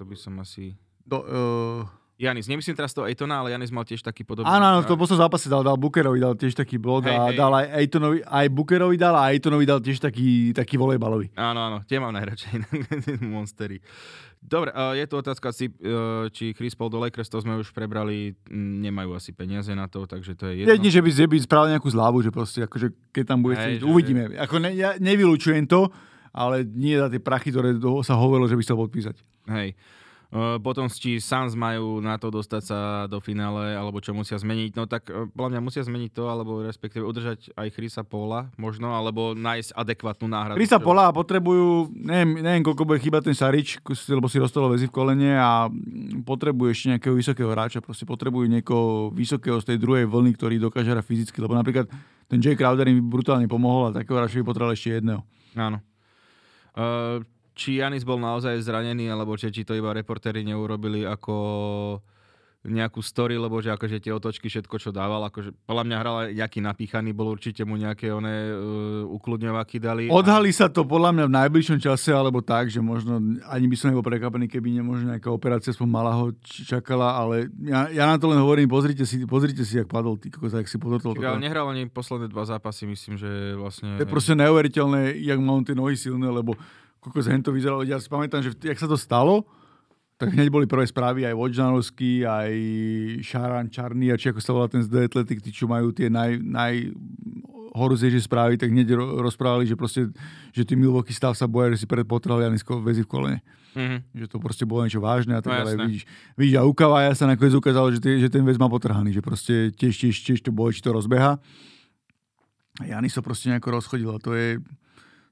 To 0.00 0.08
by 0.08 0.16
som 0.16 0.40
asi... 0.40 0.72
Do, 1.04 1.20
uh... 1.24 1.84
Janis, 2.18 2.50
nemyslím 2.50 2.74
teraz 2.74 2.90
to 2.90 3.06
Ejtona, 3.06 3.38
ale 3.38 3.54
Janis 3.54 3.70
mal 3.70 3.86
tiež 3.86 4.02
taký 4.02 4.26
podobný. 4.26 4.50
Áno, 4.50 4.74
áno, 4.74 4.78
v 4.82 4.90
tom 4.90 4.98
poslednom 4.98 5.30
zápase 5.30 5.46
dal, 5.46 5.62
dal 5.62 5.78
Bookerovi, 5.78 6.18
dal 6.18 6.34
tiež 6.34 6.50
taký 6.50 6.74
blok 6.74 7.06
hej, 7.06 7.14
a 7.14 7.30
hej. 7.30 7.38
dal 7.38 7.54
aj 7.54 7.66
Ejtonovi, 7.78 8.18
aj 8.26 8.46
Bookerovi 8.50 8.96
dal 8.98 9.14
a 9.14 9.30
Ejtonovi 9.30 9.62
dal 9.62 9.78
tiež 9.78 10.02
taký, 10.02 10.50
taký 10.50 10.74
volejbalový. 10.74 11.30
Áno, 11.38 11.70
áno, 11.70 11.78
tie 11.86 12.02
mám 12.02 12.10
najradšej, 12.10 12.66
monstery. 13.22 13.78
Dobre, 14.38 14.70
je 14.70 15.04
tu 15.10 15.14
otázka, 15.18 15.50
či, 15.50 15.66
e, 15.66 16.30
či 16.30 16.54
Chris 16.54 16.72
Paul 16.72 16.88
do 16.88 17.02
Lakers, 17.02 17.26
to 17.26 17.42
sme 17.42 17.58
už 17.58 17.74
prebrali, 17.74 18.38
nemajú 18.54 19.18
asi 19.18 19.34
peniaze 19.34 19.74
na 19.74 19.90
to, 19.90 20.06
takže 20.06 20.38
to 20.38 20.48
je 20.48 20.62
jedno. 20.62 20.72
Jedni, 20.72 20.90
že 20.94 21.02
by, 21.02 21.10
že 21.10 21.26
by 21.26 21.36
spravil 21.42 21.74
nejakú 21.74 21.90
zľavu, 21.90 22.22
že 22.22 22.30
proste, 22.30 22.62
akože 22.62 22.94
keď 23.10 23.24
tam 23.26 23.42
bude 23.42 23.58
že... 23.58 23.82
uvidíme. 23.82 24.38
Ako 24.38 24.62
ne, 24.62 24.72
ja 24.78 24.94
nevylučujem 24.96 25.66
to, 25.66 25.90
ale 26.30 26.62
nie 26.62 26.94
za 26.94 27.10
tie 27.10 27.18
prachy, 27.18 27.50
ktoré 27.50 27.74
sa 28.06 28.14
hovorilo, 28.14 28.46
že 28.46 28.54
by 28.54 28.64
sa 28.64 28.78
podpísať. 28.78 29.16
Hej. 29.50 29.74
Eh, 30.28 30.60
potom 30.60 30.92
či 30.92 31.24
Suns 31.24 31.56
majú 31.56 32.04
na 32.04 32.20
to 32.20 32.28
dostať 32.28 32.60
sa 32.60 32.78
do 33.08 33.16
finále, 33.16 33.72
alebo 33.72 33.96
čo 33.96 34.12
musia 34.12 34.36
zmeniť, 34.36 34.76
no 34.76 34.84
tak 34.84 35.08
eh, 35.08 35.24
podľa 35.32 35.56
mňa 35.56 35.60
musia 35.64 35.80
zmeniť 35.80 36.12
to, 36.12 36.28
alebo 36.28 36.60
respektíve 36.68 37.00
udržať 37.00 37.56
aj 37.56 37.72
Chrisa 37.72 38.04
Pola 38.04 38.52
možno, 38.60 38.92
alebo 38.92 39.32
nájsť 39.32 39.72
adekvátnu 39.72 40.28
náhradu. 40.28 40.60
Chrisa 40.60 40.84
Pola 40.84 41.08
potrebujú, 41.16 41.88
neviem, 41.96 42.44
neviem 42.44 42.60
koľko 42.60 42.84
bude 42.84 43.00
chýbať 43.00 43.32
ten 43.32 43.36
Sarič, 43.40 43.80
lebo 44.12 44.28
si 44.28 44.36
roztolo 44.36 44.68
väzy 44.68 44.92
v 44.92 45.00
kolene 45.00 45.32
a 45.32 45.72
potrebujú 46.28 46.76
ešte 46.76 46.92
nejakého 46.92 47.16
vysokého 47.16 47.48
hráča, 47.48 47.80
proste 47.80 48.04
potrebujú 48.04 48.52
niekoho 48.52 49.08
vysokého 49.16 49.56
z 49.64 49.72
tej 49.72 49.78
druhej 49.80 50.04
vlny, 50.04 50.36
ktorý 50.36 50.60
dokáže 50.60 50.92
hrať 50.92 51.08
fyzicky, 51.08 51.40
lebo 51.40 51.56
napríklad 51.56 51.88
ten 52.28 52.36
Jay 52.36 52.52
Crowder 52.52 52.84
im 52.84 53.00
brutálne 53.00 53.48
pomohol 53.48 53.96
a 53.96 54.04
takého 54.04 54.20
hráča 54.20 54.44
by 54.44 54.44
potreboval 54.44 54.76
ešte 54.76 55.00
jedného. 55.00 55.24
Áno. 55.56 55.80
Uh, 56.76 57.24
či 57.58 57.82
Janis 57.82 58.06
bol 58.06 58.22
naozaj 58.22 58.54
zranený, 58.62 59.10
alebo 59.10 59.34
či, 59.34 59.50
či 59.50 59.66
to 59.66 59.74
iba 59.74 59.90
reportéri 59.90 60.46
neurobili 60.46 61.02
ako 61.02 61.34
nejakú 62.66 62.98
story, 62.98 63.38
lebo 63.38 63.62
že 63.62 63.70
akože 63.70 64.02
tie 64.02 64.10
otočky, 64.10 64.50
všetko, 64.50 64.76
čo 64.82 64.90
dával, 64.90 65.22
akože 65.30 65.54
podľa 65.62 65.84
mňa 65.86 65.96
hral 66.02 66.16
nejaký 66.34 66.58
napíchaný, 66.58 67.14
bol 67.14 67.30
určite 67.30 67.62
mu 67.62 67.78
nejaké 67.78 68.10
one 68.10 68.28
uh, 68.28 69.14
ukludňovaky 69.14 69.78
dali. 69.78 70.02
Odhalí 70.10 70.50
sa 70.50 70.66
to 70.66 70.82
podľa 70.82 71.14
mňa 71.14 71.24
v 71.30 71.36
najbližšom 71.38 71.78
čase, 71.78 72.10
alebo 72.10 72.42
tak, 72.42 72.66
že 72.66 72.82
možno 72.82 73.22
ani 73.46 73.66
by 73.70 73.76
som 73.78 73.94
nebol 73.94 74.02
prekapený, 74.02 74.50
keby 74.50 74.74
nemožno 74.74 75.14
nejaká 75.14 75.30
operácia 75.30 75.70
aspoň 75.70 75.88
malá 75.88 76.12
ho 76.18 76.34
čakala, 76.42 77.14
ale 77.14 77.46
ja, 77.62 77.88
ja, 77.94 78.04
na 78.10 78.18
to 78.18 78.26
len 78.26 78.42
hovorím, 78.42 78.66
pozrite 78.66 79.06
si, 79.06 79.22
pozrite 79.22 79.62
si, 79.62 79.78
jak 79.78 79.86
padol, 79.86 80.18
ty 80.18 80.26
kokos, 80.26 80.58
jak 80.58 80.66
si 80.66 80.82
podotol. 80.82 81.14
Ale 81.14 81.38
nehral 81.38 81.70
ani 81.70 81.86
posledné 81.86 82.26
dva 82.26 82.42
zápasy, 82.42 82.90
myslím, 82.90 83.14
že 83.16 83.54
vlastne... 83.54 83.96
To 83.96 84.04
je 84.04 84.10
proste 84.10 84.34
neuveriteľné, 84.34 85.14
jak 85.14 85.38
mám 85.38 85.62
tie 85.62 85.78
nohy 85.78 85.94
silné, 85.94 86.26
lebo 86.26 86.58
kokos 87.08 87.26
hen 87.26 87.40
to 87.40 87.50
vyzeralo. 87.50 87.82
Ja 87.82 87.96
si 87.96 88.12
pamätám, 88.12 88.44
že 88.44 88.52
jak 88.52 88.76
sa 88.76 88.84
to 88.84 89.00
stalo, 89.00 89.48
tak 90.18 90.34
hneď 90.34 90.50
boli 90.50 90.66
prvé 90.66 90.84
správy 90.84 91.24
aj 91.24 91.34
Wojnarovský, 91.38 92.26
aj 92.26 92.52
Šaran 93.22 93.70
Čarný, 93.70 94.10
a 94.10 94.18
či 94.18 94.34
ako 94.34 94.40
sa 94.42 94.50
volá 94.50 94.66
ten 94.66 94.82
z 94.82 94.90
The 94.90 95.06
Athletic, 95.06 95.38
tí, 95.40 95.54
čo 95.54 95.70
majú 95.70 95.94
tie 95.94 96.10
naj, 96.10 96.42
naj 96.42 96.90
horúzejšie 97.70 98.26
správy, 98.26 98.58
tak 98.58 98.74
hneď 98.74 98.98
rozprávali, 98.98 99.70
že 99.70 99.78
proste, 99.78 100.10
že 100.50 100.66
tí 100.66 100.74
Milwaukee 100.74 101.14
stav 101.14 101.38
sa 101.38 101.46
boja, 101.46 101.70
že 101.78 101.84
si 101.84 101.86
predpotrel 101.86 102.42
Janisko 102.42 102.82
väzy 102.82 103.06
v 103.06 103.08
kolene. 103.08 103.40
Mm-hmm. 103.78 104.00
Že 104.18 104.26
to 104.26 104.36
proste 104.42 104.64
bolo 104.66 104.82
niečo 104.82 104.98
vážne 104.98 105.38
a 105.38 105.40
tak 105.44 105.54
no, 105.54 105.58
ďalej. 105.62 105.74
Vidíš, 105.86 106.02
vidíš, 106.34 106.56
a 106.58 106.98
ja 107.06 107.12
sa 107.14 107.30
nakoniec 107.30 107.54
ukázalo, 107.54 107.94
že, 107.94 108.02
tie, 108.02 108.18
že 108.18 108.26
ten 108.26 108.42
väz 108.42 108.58
má 108.58 108.66
potrhaný, 108.66 109.14
že 109.14 109.22
proste 109.22 109.70
tiež, 109.70 109.94
tiež, 109.94 110.14
tiež 110.18 110.38
to 110.42 110.50
bolo, 110.50 110.74
či 110.74 110.82
to 110.82 110.90
rozbeha. 110.90 111.38
A 112.78 112.84
Janis 112.86 113.14
sa 113.14 113.22
proste 113.22 113.54
nejako 113.54 113.78
rozchodil 113.78 114.10
a 114.10 114.18
to 114.18 114.34
je, 114.34 114.58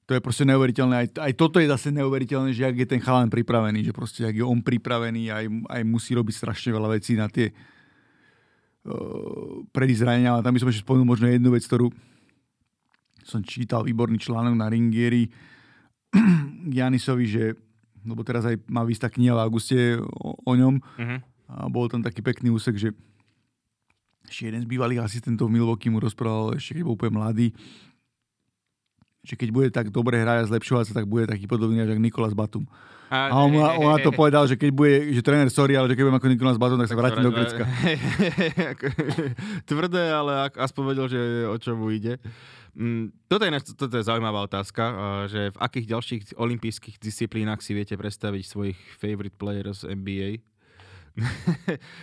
to 0.07 0.15
je 0.15 0.23
proste 0.23 0.47
neuveriteľné. 0.47 0.95
Aj, 0.95 1.09
aj 1.19 1.33
toto 1.35 1.59
je 1.59 1.67
zase 1.67 1.91
neuveriteľné, 1.91 2.55
že 2.55 2.63
ak 2.63 2.79
je 2.79 2.87
ten 2.87 3.03
chalan 3.03 3.27
pripravený, 3.27 3.91
že 3.91 3.93
proste 3.93 4.23
ak 4.23 4.39
je 4.39 4.47
on 4.47 4.63
pripravený, 4.63 5.35
aj, 5.35 5.45
aj 5.67 5.83
musí 5.83 6.15
robiť 6.15 6.35
strašne 6.35 6.71
veľa 6.71 6.95
vecí 6.95 7.19
na 7.19 7.27
tie 7.27 7.51
uh, 7.51 9.67
predísť 9.75 10.07
zranenia. 10.07 10.39
Ale 10.39 10.47
tam 10.47 10.55
by 10.55 10.63
som 10.63 10.71
ešte 10.71 10.87
spomenul 10.87 11.11
možno 11.11 11.27
jednu 11.27 11.51
vec, 11.51 11.67
ktorú 11.67 11.91
som 13.27 13.43
čítal 13.43 13.83
výborný 13.83 14.23
článok 14.23 14.55
na 14.55 14.71
Ringieri 14.71 15.27
Janisovi, 16.79 17.27
že 17.27 17.59
lebo 18.07 18.23
teraz 18.23 18.47
aj 18.47 18.63
má 18.71 18.87
výsta 18.87 19.11
kniha 19.11 19.35
v 19.35 19.43
auguste 19.43 19.99
o, 19.99 20.39
o 20.39 20.53
ňom 20.55 20.79
uh-huh. 20.79 21.19
a 21.51 21.67
bol 21.67 21.91
tam 21.91 22.07
taký 22.07 22.23
pekný 22.23 22.55
úsek, 22.55 22.79
že 22.79 22.95
ešte 24.31 24.47
jeden 24.47 24.63
z 24.63 24.71
bývalých 24.71 25.03
asistentov 25.03 25.51
Milwaukee 25.51 25.91
mu 25.91 25.99
rozprával, 25.99 26.55
ešte 26.55 26.79
keď 26.79 26.87
bol 26.87 26.95
úplne 26.95 27.19
mladý, 27.19 27.51
že 29.27 29.35
keď 29.35 29.49
bude 29.51 29.69
tak 29.75 29.91
dobre 29.91 30.23
hrať 30.23 30.47
a 30.47 30.49
zlepšovať 30.55 30.85
sa, 30.89 31.03
tak 31.03 31.11
bude 31.11 31.27
taký 31.27 31.51
podobný 31.51 31.83
ako 31.83 31.99
Nikolas 31.99 32.33
Batum. 32.39 32.63
A, 33.07 33.31
a 33.31 33.35
on, 33.39 33.55
he, 33.55 33.63
on 33.63 33.91
na 33.95 34.03
to 34.03 34.11
povedal, 34.11 34.51
že 34.51 34.59
keď 34.59 34.71
bude, 34.75 34.95
že 35.15 35.23
tréner, 35.23 35.47
sorry, 35.47 35.79
ale 35.79 35.87
že 35.87 35.95
keď 35.95 36.11
budem 36.11 36.19
ako 36.19 36.31
Nikolas 36.31 36.59
Batum, 36.59 36.79
tak, 36.79 36.91
tak 36.91 36.95
sa 36.95 36.99
vrátim 36.99 37.23
do 37.23 37.35
Grecka. 37.35 37.65
Tvrdé, 39.71 40.11
ale 40.11 40.51
aspoň 40.55 40.83
vedel, 40.91 41.07
že 41.11 41.21
o 41.47 41.57
čo 41.59 41.79
mu 41.79 41.91
ide. 41.95 42.19
Mm, 42.75 43.15
toto, 43.31 43.47
je, 43.47 43.51
toto 43.79 43.95
je 43.95 44.05
zaujímavá 44.05 44.43
otázka, 44.45 44.83
že 45.31 45.55
v 45.55 45.59
akých 45.63 45.87
ďalších 45.87 46.23
olympijských 46.35 46.97
disciplínach 46.99 47.63
si 47.63 47.79
viete 47.79 47.95
predstaviť 47.95 48.43
svojich 48.43 48.79
favorite 48.99 49.39
players 49.39 49.87
NBA? 49.87 50.43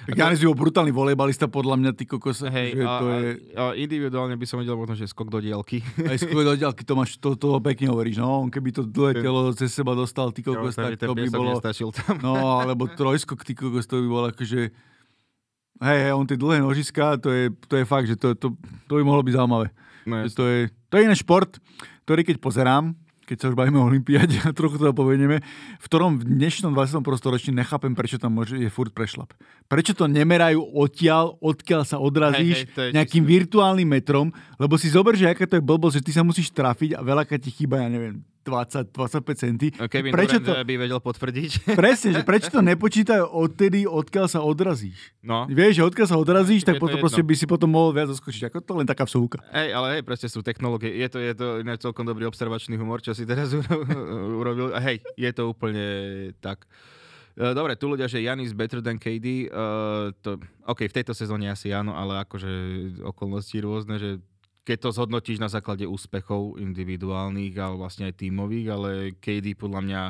Tak 0.09 0.17
Janis 0.17 0.41
bol 0.41 0.57
brutálny 0.57 0.89
volejbalista, 0.89 1.45
podľa 1.45 1.77
mňa, 1.77 1.91
ty 1.93 2.09
kokos. 2.09 2.41
Hej, 2.49 2.81
že 2.81 2.85
a, 2.85 2.93
to 2.97 3.05
je... 3.13 3.21
a, 3.53 3.63
individuálne 3.77 4.33
by 4.33 4.45
som 4.49 4.57
vedel 4.57 4.73
možno, 4.73 4.97
že 4.97 5.05
skok 5.05 5.29
do 5.29 5.37
dielky. 5.37 5.85
Aj 6.09 6.17
skok 6.17 6.41
do 6.41 6.57
dielky, 6.57 6.81
to 6.81 6.93
máš, 6.97 7.21
to, 7.21 7.37
to 7.37 7.61
pekne 7.61 7.93
hovoríš, 7.93 8.17
no, 8.17 8.41
on 8.41 8.49
keby 8.49 8.73
to 8.73 8.81
dlhé 8.89 9.21
telo 9.21 9.53
cez 9.53 9.69
seba 9.69 9.93
dostal, 9.93 10.33
ty 10.33 10.41
kokos, 10.41 10.73
tak 10.73 10.97
to 10.97 11.13
by 11.13 11.29
bolo... 11.29 11.61
Tam. 11.61 12.17
No, 12.25 12.57
alebo 12.57 12.89
trojskok, 12.89 13.45
ty 13.45 13.53
kokos, 13.53 13.85
to 13.85 14.01
by 14.01 14.07
bolo 14.09 14.25
akože... 14.33 14.73
Hej, 15.83 15.99
hej, 16.09 16.13
on 16.17 16.25
tie 16.25 16.37
dlhé 16.39 16.65
nožiska, 16.65 17.21
to 17.21 17.29
je, 17.29 17.53
to 17.69 17.77
je 17.77 17.85
fakt, 17.85 18.09
že 18.09 18.17
to, 18.17 18.33
to, 18.33 18.57
to 18.89 18.93
by 18.97 19.03
mohlo 19.05 19.21
byť 19.21 19.33
zaujímavé. 19.37 19.67
No, 20.09 20.25
to, 20.25 20.43
je, 20.49 20.59
to 20.89 20.93
je 20.97 21.05
iný 21.05 21.17
šport, 21.17 21.61
ktorý 22.09 22.25
keď 22.25 22.41
pozerám, 22.41 22.97
keď 23.23 23.37
sa 23.39 23.45
už 23.51 23.55
bavíme 23.55 23.79
o 23.79 23.87
Olympiáde 23.87 24.35
a 24.43 24.51
trochu 24.59 24.75
to 24.79 24.91
povedieme, 24.91 25.39
v 25.79 25.85
ktorom 25.87 26.19
v 26.19 26.27
dnešnom 26.27 26.75
21. 26.75 27.03
storočí 27.15 27.49
nechápem, 27.55 27.95
prečo 27.95 28.19
tam 28.19 28.35
môže, 28.35 28.59
je 28.59 28.67
furt 28.67 28.91
prešlap. 28.91 29.31
Prečo 29.71 29.95
to 29.95 30.11
nemerajú 30.11 30.59
odtiaľ, 30.59 31.39
odkiaľ 31.39 31.81
sa 31.87 31.97
odrazíš 32.03 32.67
hej, 32.67 32.91
hej, 32.91 32.91
nejakým 32.91 33.23
čistý. 33.23 33.35
virtuálnym 33.39 33.87
metrom, 33.87 34.27
lebo 34.59 34.75
si 34.75 34.91
zober, 34.91 35.15
že 35.15 35.31
aká 35.31 35.47
to 35.47 35.57
je 35.57 35.63
blbosť, 35.63 36.03
že 36.03 36.05
ty 36.05 36.11
sa 36.11 36.23
musíš 36.25 36.51
trafiť 36.51 36.99
a 36.99 37.01
veľakrát 37.01 37.39
ti 37.39 37.51
chýba, 37.51 37.79
ja 37.79 37.87
neviem, 37.87 38.19
20, 38.43 38.91
25 38.91 39.39
centy. 39.39 39.67
Kevin 39.71 40.11
prečo 40.11 40.37
to, 40.43 40.51
by 40.51 40.75
vedel 40.75 40.99
potvrdiť. 40.99 41.51
Presne, 41.79 42.19
že 42.19 42.21
prečo 42.27 42.51
to 42.51 42.59
nepočítajú 42.59 43.23
odtedy, 43.31 43.87
odkiaľ 43.87 44.27
sa 44.27 44.43
odrazíš. 44.43 45.15
No. 45.23 45.47
Vieš, 45.47 45.79
že 45.79 45.83
odkiaľ 45.87 46.07
sa 46.11 46.17
odrazíš, 46.19 46.67
tak 46.67 46.77
potom 46.77 46.99
proste 46.99 47.23
by 47.23 47.33
si 47.39 47.45
potom 47.47 47.71
mohol 47.71 47.95
viac 47.95 48.11
zaskočiť. 48.11 48.51
Ako 48.51 48.59
to 48.59 48.75
len 48.75 48.87
taká 48.87 49.07
vsúka. 49.07 49.39
Hej, 49.55 49.71
ale 49.71 49.87
hej, 49.97 50.01
presne 50.03 50.27
sú 50.27 50.43
technológie. 50.43 50.91
Je 50.91 51.07
to, 51.07 51.17
je 51.23 51.33
to 51.33 51.47
iné 51.63 51.79
celkom 51.79 52.03
dobrý 52.03 52.27
observačný 52.27 52.75
humor, 52.75 52.99
čo 52.99 53.15
si 53.15 53.23
teraz 53.23 53.55
urobil. 54.41 54.75
A 54.75 54.83
hej, 54.83 54.99
je 55.15 55.31
to 55.31 55.47
úplne 55.47 55.85
tak. 56.43 56.67
E, 57.33 57.55
dobre, 57.57 57.73
tu 57.73 57.89
ľudia, 57.89 58.05
že 58.05 58.21
Janis 58.21 58.53
better 58.53 58.83
than 58.83 59.01
KD, 59.01 59.49
uh, 59.49 60.11
e, 60.11 60.19
to, 60.21 60.37
OK, 60.69 60.85
v 60.85 60.95
tejto 61.01 61.17
sezóne 61.17 61.49
asi 61.49 61.73
áno, 61.73 61.97
ale 61.97 62.21
akože 62.21 62.51
okolnosti 63.01 63.57
rôzne, 63.57 63.97
že 63.97 64.21
keď 64.63 64.77
to 64.79 64.89
zhodnotíš 64.95 65.43
na 65.43 65.51
základe 65.51 65.83
úspechov 65.83 66.55
individuálnych, 66.59 67.53
ale 67.59 67.75
vlastne 67.75 68.07
aj 68.07 68.19
tímových, 68.19 68.67
ale 68.71 68.89
KD 69.19 69.59
podľa 69.59 69.81
mňa 69.83 70.01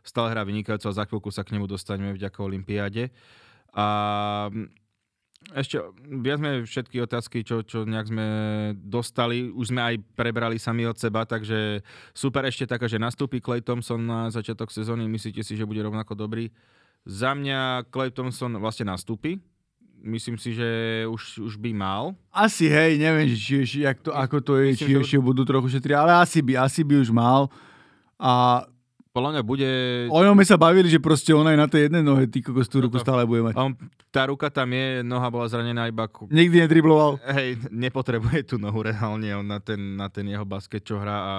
stále 0.00 0.32
hrá 0.32 0.42
vynikajúco 0.44 0.88
a 0.88 0.96
za 0.96 1.04
chvíľku 1.04 1.28
sa 1.28 1.44
k 1.44 1.52
nemu 1.56 1.68
dostaneme 1.68 2.16
vďaka 2.16 2.40
Olympiáde. 2.40 3.12
A 3.76 3.86
ešte 5.56 5.80
viac 6.20 6.36
sme 6.36 6.68
všetky 6.68 7.00
otázky, 7.00 7.40
čo, 7.44 7.64
čo 7.64 7.88
nejak 7.88 8.12
sme 8.12 8.26
dostali, 8.76 9.48
už 9.48 9.72
sme 9.72 9.80
aj 9.80 9.94
prebrali 10.12 10.60
sami 10.60 10.84
od 10.84 11.00
seba, 11.00 11.24
takže 11.24 11.80
super 12.12 12.44
ešte 12.44 12.68
taká, 12.68 12.84
že 12.88 13.00
nastúpi 13.00 13.40
Clay 13.40 13.64
Thompson 13.64 14.04
na 14.04 14.28
začiatok 14.28 14.68
sezóny, 14.68 15.08
myslíte 15.08 15.40
si, 15.40 15.56
že 15.56 15.64
bude 15.64 15.80
rovnako 15.80 16.12
dobrý? 16.12 16.52
Za 17.08 17.32
mňa 17.32 17.88
Clay 17.88 18.12
Thompson 18.12 18.52
vlastne 18.60 18.92
nastúpi, 18.92 19.40
myslím 20.02 20.36
si, 20.40 20.56
že 20.56 20.68
už, 21.08 21.44
už 21.44 21.54
by 21.60 21.70
mal. 21.76 22.16
Asi, 22.32 22.66
hej, 22.66 22.96
neviem, 22.96 23.28
či, 23.32 23.62
či, 23.64 23.84
jak 23.84 24.00
to, 24.00 24.10
ako 24.10 24.40
to 24.40 24.52
je, 24.60 24.74
myslím, 24.74 24.88
či 24.88 24.94
ešte 25.04 25.18
už... 25.20 25.24
budú 25.24 25.42
trochu 25.44 25.78
šetriť, 25.78 25.96
ale 25.96 26.12
asi 26.20 26.40
by, 26.40 26.52
asi 26.60 26.80
by 26.82 26.94
už 27.00 27.12
mal. 27.12 27.52
A 28.20 28.64
podľa 29.10 29.30
mňa 29.36 29.42
bude... 29.42 29.70
O 30.08 30.22
ňom 30.22 30.38
sa 30.46 30.54
bavili, 30.54 30.86
že 30.86 31.02
proste 31.02 31.34
on 31.34 31.42
aj 31.42 31.58
na 31.58 31.66
tej 31.66 31.90
jednej 31.90 32.04
nohe, 32.04 32.30
ty 32.30 32.40
kokos, 32.40 32.70
tú 32.70 32.78
no 32.78 32.86
ruku 32.86 33.02
stále 33.02 33.26
bude 33.26 33.42
mať. 33.42 33.54
On, 33.58 33.74
tá 34.14 34.30
ruka 34.30 34.46
tam 34.54 34.70
je, 34.70 35.02
noha 35.02 35.26
bola 35.28 35.50
zranená 35.50 35.90
iba... 35.90 36.06
Ku... 36.06 36.30
Nikdy 36.30 36.66
nedribloval. 36.66 37.18
Hej, 37.34 37.58
nepotrebuje 37.74 38.54
tú 38.54 38.56
nohu 38.62 38.86
reálne 38.86 39.26
on 39.34 39.46
na 39.46 39.58
ten, 39.58 39.98
na 39.98 40.06
ten 40.06 40.30
jeho 40.30 40.46
basket, 40.46 40.86
čo 40.86 41.02
hrá 41.02 41.18
a 41.18 41.34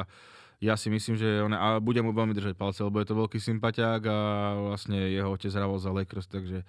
ja 0.61 0.77
si 0.77 0.93
myslím, 0.93 1.17
že 1.17 1.41
on, 1.41 1.55
a 1.57 1.81
bude 1.81 1.97
mu 2.05 2.13
veľmi 2.13 2.37
držať 2.37 2.53
palce, 2.53 2.85
lebo 2.85 3.01
je 3.01 3.09
to 3.09 3.17
veľký 3.17 3.41
sympatiák 3.41 4.01
a 4.05 4.17
vlastne 4.69 5.09
jeho 5.09 5.33
otec 5.33 5.49
hral 5.49 5.73
za 5.81 5.89
Lakers, 5.89 6.29
takže 6.29 6.61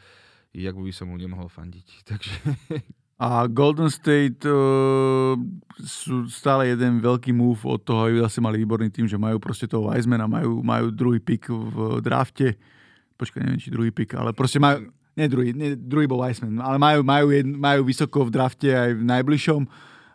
jak 0.53 0.77
by 0.77 0.93
som 0.93 1.09
mu 1.09 1.17
nemohol 1.17 1.49
fandiť. 1.49 1.87
Takže... 2.09 2.33
A 3.23 3.47
Golden 3.47 3.87
State 3.87 4.43
uh, 4.51 5.39
sú 5.79 6.27
stále 6.27 6.75
jeden 6.75 6.99
veľký 6.99 7.31
move 7.31 7.63
od 7.63 7.79
toho, 7.79 8.11
aby 8.11 8.19
zase 8.19 8.43
mali 8.43 8.59
výborný 8.59 8.91
tým, 8.91 9.07
že 9.07 9.15
majú 9.15 9.39
proste 9.39 9.71
toho 9.71 9.87
Weizmana, 9.87 10.27
majú, 10.27 10.59
majú 10.59 10.91
druhý 10.91 11.23
pick 11.23 11.47
v 11.47 12.03
drafte. 12.03 12.59
Počkaj, 13.15 13.47
neviem, 13.47 13.63
či 13.63 13.71
druhý 13.71 13.95
pick, 13.95 14.19
ale 14.19 14.35
proste 14.35 14.59
majú, 14.59 14.91
nie 15.15 15.31
druhý, 15.31 15.55
nie, 15.55 15.79
druhý 15.79 16.11
bol 16.11 16.19
Weizman, 16.19 16.59
ale 16.59 16.83
majú, 16.83 17.07
majú, 17.07 17.27
jed, 17.31 17.47
majú 17.47 17.87
vysoko 17.87 18.27
v 18.27 18.35
drafte 18.35 18.75
aj 18.75 18.91
v 18.99 19.05
najbližšom 19.07 19.61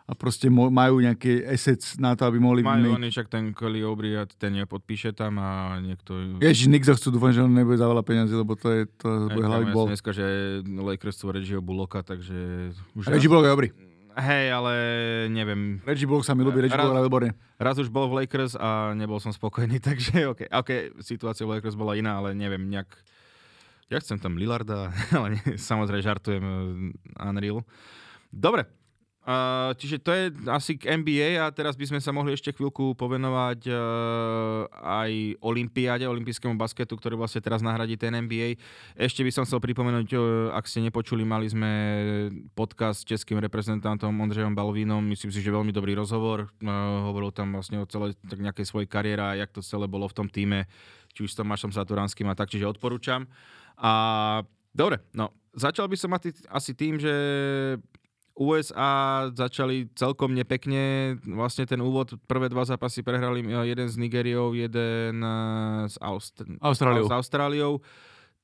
a 0.08 0.16
proste 0.16 0.48
majú 0.48 1.04
nejaké 1.04 1.44
assets 1.44 2.00
na 2.00 2.16
to, 2.16 2.24
aby 2.24 2.40
mohli... 2.40 2.64
Majú 2.64 2.96
oni 2.96 3.12
však 3.12 3.28
ten 3.28 3.52
Kelly 3.52 3.84
a 4.16 4.24
ten 4.24 4.56
nepodpíše 4.56 5.12
tam 5.12 5.36
a 5.36 5.76
niekto... 5.84 6.40
Ježiš, 6.40 6.72
Nix 6.72 6.88
chcú, 6.88 7.12
dúfam, 7.12 7.28
že 7.28 7.44
on 7.44 7.52
nebude 7.52 7.76
za 7.76 7.84
veľa 7.84 8.00
peniazy, 8.00 8.32
lebo 8.32 8.56
to 8.56 8.72
je 8.72 8.82
to 8.96 9.28
bude 9.28 9.44
hlavný 9.44 9.68
bol. 9.68 9.84
Dneska, 9.84 10.16
že 10.16 10.24
Lakers 10.64 11.12
sú 11.20 11.28
Reggieho 11.28 11.60
Bullocka, 11.60 12.00
takže... 12.00 12.72
Už 12.96 13.04
Reggie 13.04 13.28
Bullock 13.28 13.44
je 13.44 13.52
dobrý. 13.52 13.68
Hej, 14.16 14.46
ale 14.48 14.72
neviem. 15.28 15.84
Reggie 15.84 16.08
Bullock 16.08 16.24
sa 16.24 16.32
mi 16.32 16.40
ľúbi, 16.40 16.64
Reggie 16.64 16.80
Bullock 16.80 17.04
výborne. 17.04 17.36
Raz 17.60 17.76
už 17.76 17.92
bol 17.92 18.08
v 18.08 18.24
Lakers 18.24 18.56
a 18.56 18.96
nebol 18.96 19.20
som 19.20 19.36
spokojný, 19.36 19.76
takže 19.92 20.24
OK. 20.24 20.48
OK, 20.48 21.04
situácia 21.04 21.44
v 21.44 21.60
Lakers 21.60 21.76
bola 21.76 21.92
iná, 22.00 22.16
ale 22.16 22.32
neviem, 22.32 22.64
nejak... 22.64 22.88
Ja 23.92 24.00
chcem 24.00 24.16
tam 24.16 24.40
Lillarda, 24.40 24.88
ale 25.16 25.36
samozrejme 25.60 26.00
žartujem 26.00 26.40
uh, 26.40 27.28
Unreal. 27.28 27.60
Dobre, 28.32 28.68
Uh, 29.28 29.76
čiže 29.76 30.00
to 30.00 30.08
je 30.08 30.32
asi 30.48 30.80
k 30.80 30.88
NBA 30.96 31.36
a 31.36 31.52
teraz 31.52 31.76
by 31.76 31.84
sme 31.84 32.00
sa 32.00 32.16
mohli 32.16 32.32
ešte 32.32 32.48
chvíľku 32.48 32.96
povenovať 32.96 33.68
uh, 33.68 34.64
aj 34.72 35.36
Olympiáde, 35.44 36.08
olympijskému 36.08 36.56
basketu, 36.56 36.96
ktorý 36.96 37.20
vlastne 37.20 37.44
teraz 37.44 37.60
nahradí 37.60 38.00
ten 38.00 38.16
NBA. 38.16 38.56
Ešte 38.96 39.20
by 39.20 39.28
som 39.28 39.44
chcel 39.44 39.60
pripomenúť, 39.60 40.08
uh, 40.16 40.56
ak 40.56 40.64
ste 40.64 40.80
nepočuli, 40.80 41.28
mali 41.28 41.44
sme 41.44 41.70
podcast 42.56 43.04
s 43.04 43.08
českým 43.12 43.36
reprezentantom 43.36 44.16
Ondřejom 44.16 44.56
Balvínom, 44.56 45.04
myslím 45.12 45.28
si, 45.28 45.44
že 45.44 45.52
veľmi 45.52 45.76
dobrý 45.76 45.92
rozhovor. 45.92 46.48
Uh, 46.64 47.12
hovoril 47.12 47.28
tam 47.28 47.52
vlastne 47.52 47.84
o 47.84 47.90
celej 47.90 48.16
tak 48.24 48.40
nejakej 48.40 48.64
svojej 48.64 48.88
kariére 48.88 49.20
a 49.20 49.36
jak 49.36 49.52
to 49.52 49.60
celé 49.60 49.84
bolo 49.84 50.08
v 50.08 50.24
tom 50.24 50.32
týme, 50.32 50.64
či 51.12 51.28
už 51.28 51.36
s 51.36 51.36
Tomášom 51.36 51.68
Saturánskym 51.68 52.32
a 52.32 52.38
tak, 52.38 52.48
čiže 52.48 52.64
odporúčam. 52.64 53.28
A 53.76 53.92
dobre, 54.72 55.04
no 55.12 55.36
začal 55.52 55.84
by 55.84 55.96
som 56.00 56.16
asi 56.16 56.72
tým, 56.72 56.96
že 56.96 57.12
USA 58.38 59.26
začali 59.34 59.90
celkom 59.98 60.30
nepekne. 60.30 61.18
Vlastne 61.26 61.66
ten 61.66 61.82
úvod, 61.82 62.14
prvé 62.30 62.46
dva 62.46 62.62
zápasy 62.62 63.02
prehrali 63.02 63.42
jeden 63.42 63.90
s 63.90 63.98
Nigeriou, 63.98 64.54
jeden 64.54 65.18
eh, 65.18 65.90
s, 65.90 65.98
Aust- 65.98 66.46
Austráliou. 66.62 67.10
s 67.10 67.12
Austráliou. 67.12 67.72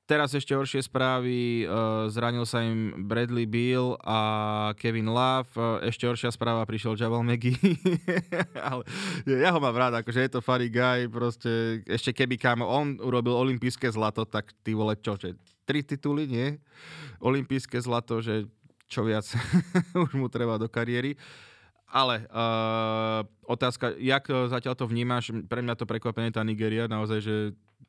Teraz 0.05 0.37
ešte 0.37 0.53
horšie 0.53 0.85
správy, 0.85 1.65
uh, 1.65 2.13
zranil 2.13 2.45
sa 2.45 2.61
im 2.61 3.09
Bradley 3.09 3.49
Beal 3.49 3.97
a 4.05 4.19
Kevin 4.77 5.09
Love, 5.09 5.49
ešte 5.81 6.05
horšia 6.05 6.29
správa, 6.29 6.61
prišiel 6.69 6.93
Javal 6.93 7.25
Maggie, 7.25 7.57
ale 8.69 8.85
ja 9.25 9.49
ho 9.49 9.57
mám 9.65 9.73
rád, 9.73 10.05
akože 10.05 10.29
je 10.29 10.33
to 10.37 10.45
funny 10.45 10.69
guy, 10.69 11.09
proste 11.09 11.81
ešte 11.89 12.13
keby 12.13 12.37
kámo 12.37 12.69
on 12.69 13.01
urobil 13.01 13.33
olympijské 13.33 13.89
zlato, 13.89 14.29
tak 14.29 14.53
ty 14.61 14.77
vole 14.77 14.93
čo, 15.01 15.17
že 15.17 15.41
tri 15.65 15.81
tituly, 15.81 16.29
nie? 16.29 16.61
Olympijské 17.25 17.81
zlato, 17.81 18.21
že 18.21 18.45
čo 18.95 19.03
viac 19.03 19.27
už 20.07 20.15
mu 20.15 20.31
treba 20.31 20.55
do 20.55 20.71
kariéry. 20.71 21.19
Ale 21.95 22.27
uh, 22.27 23.23
otázka, 23.47 23.95
jak 23.99 24.27
zatiaľ 24.27 24.75
to 24.75 24.91
vnímaš? 24.91 25.31
Pre 25.47 25.63
mňa 25.63 25.79
to 25.79 25.87
prekvapenie 25.87 26.35
tá 26.35 26.43
Nigeria, 26.43 26.91
naozaj, 26.91 27.23
že 27.23 27.35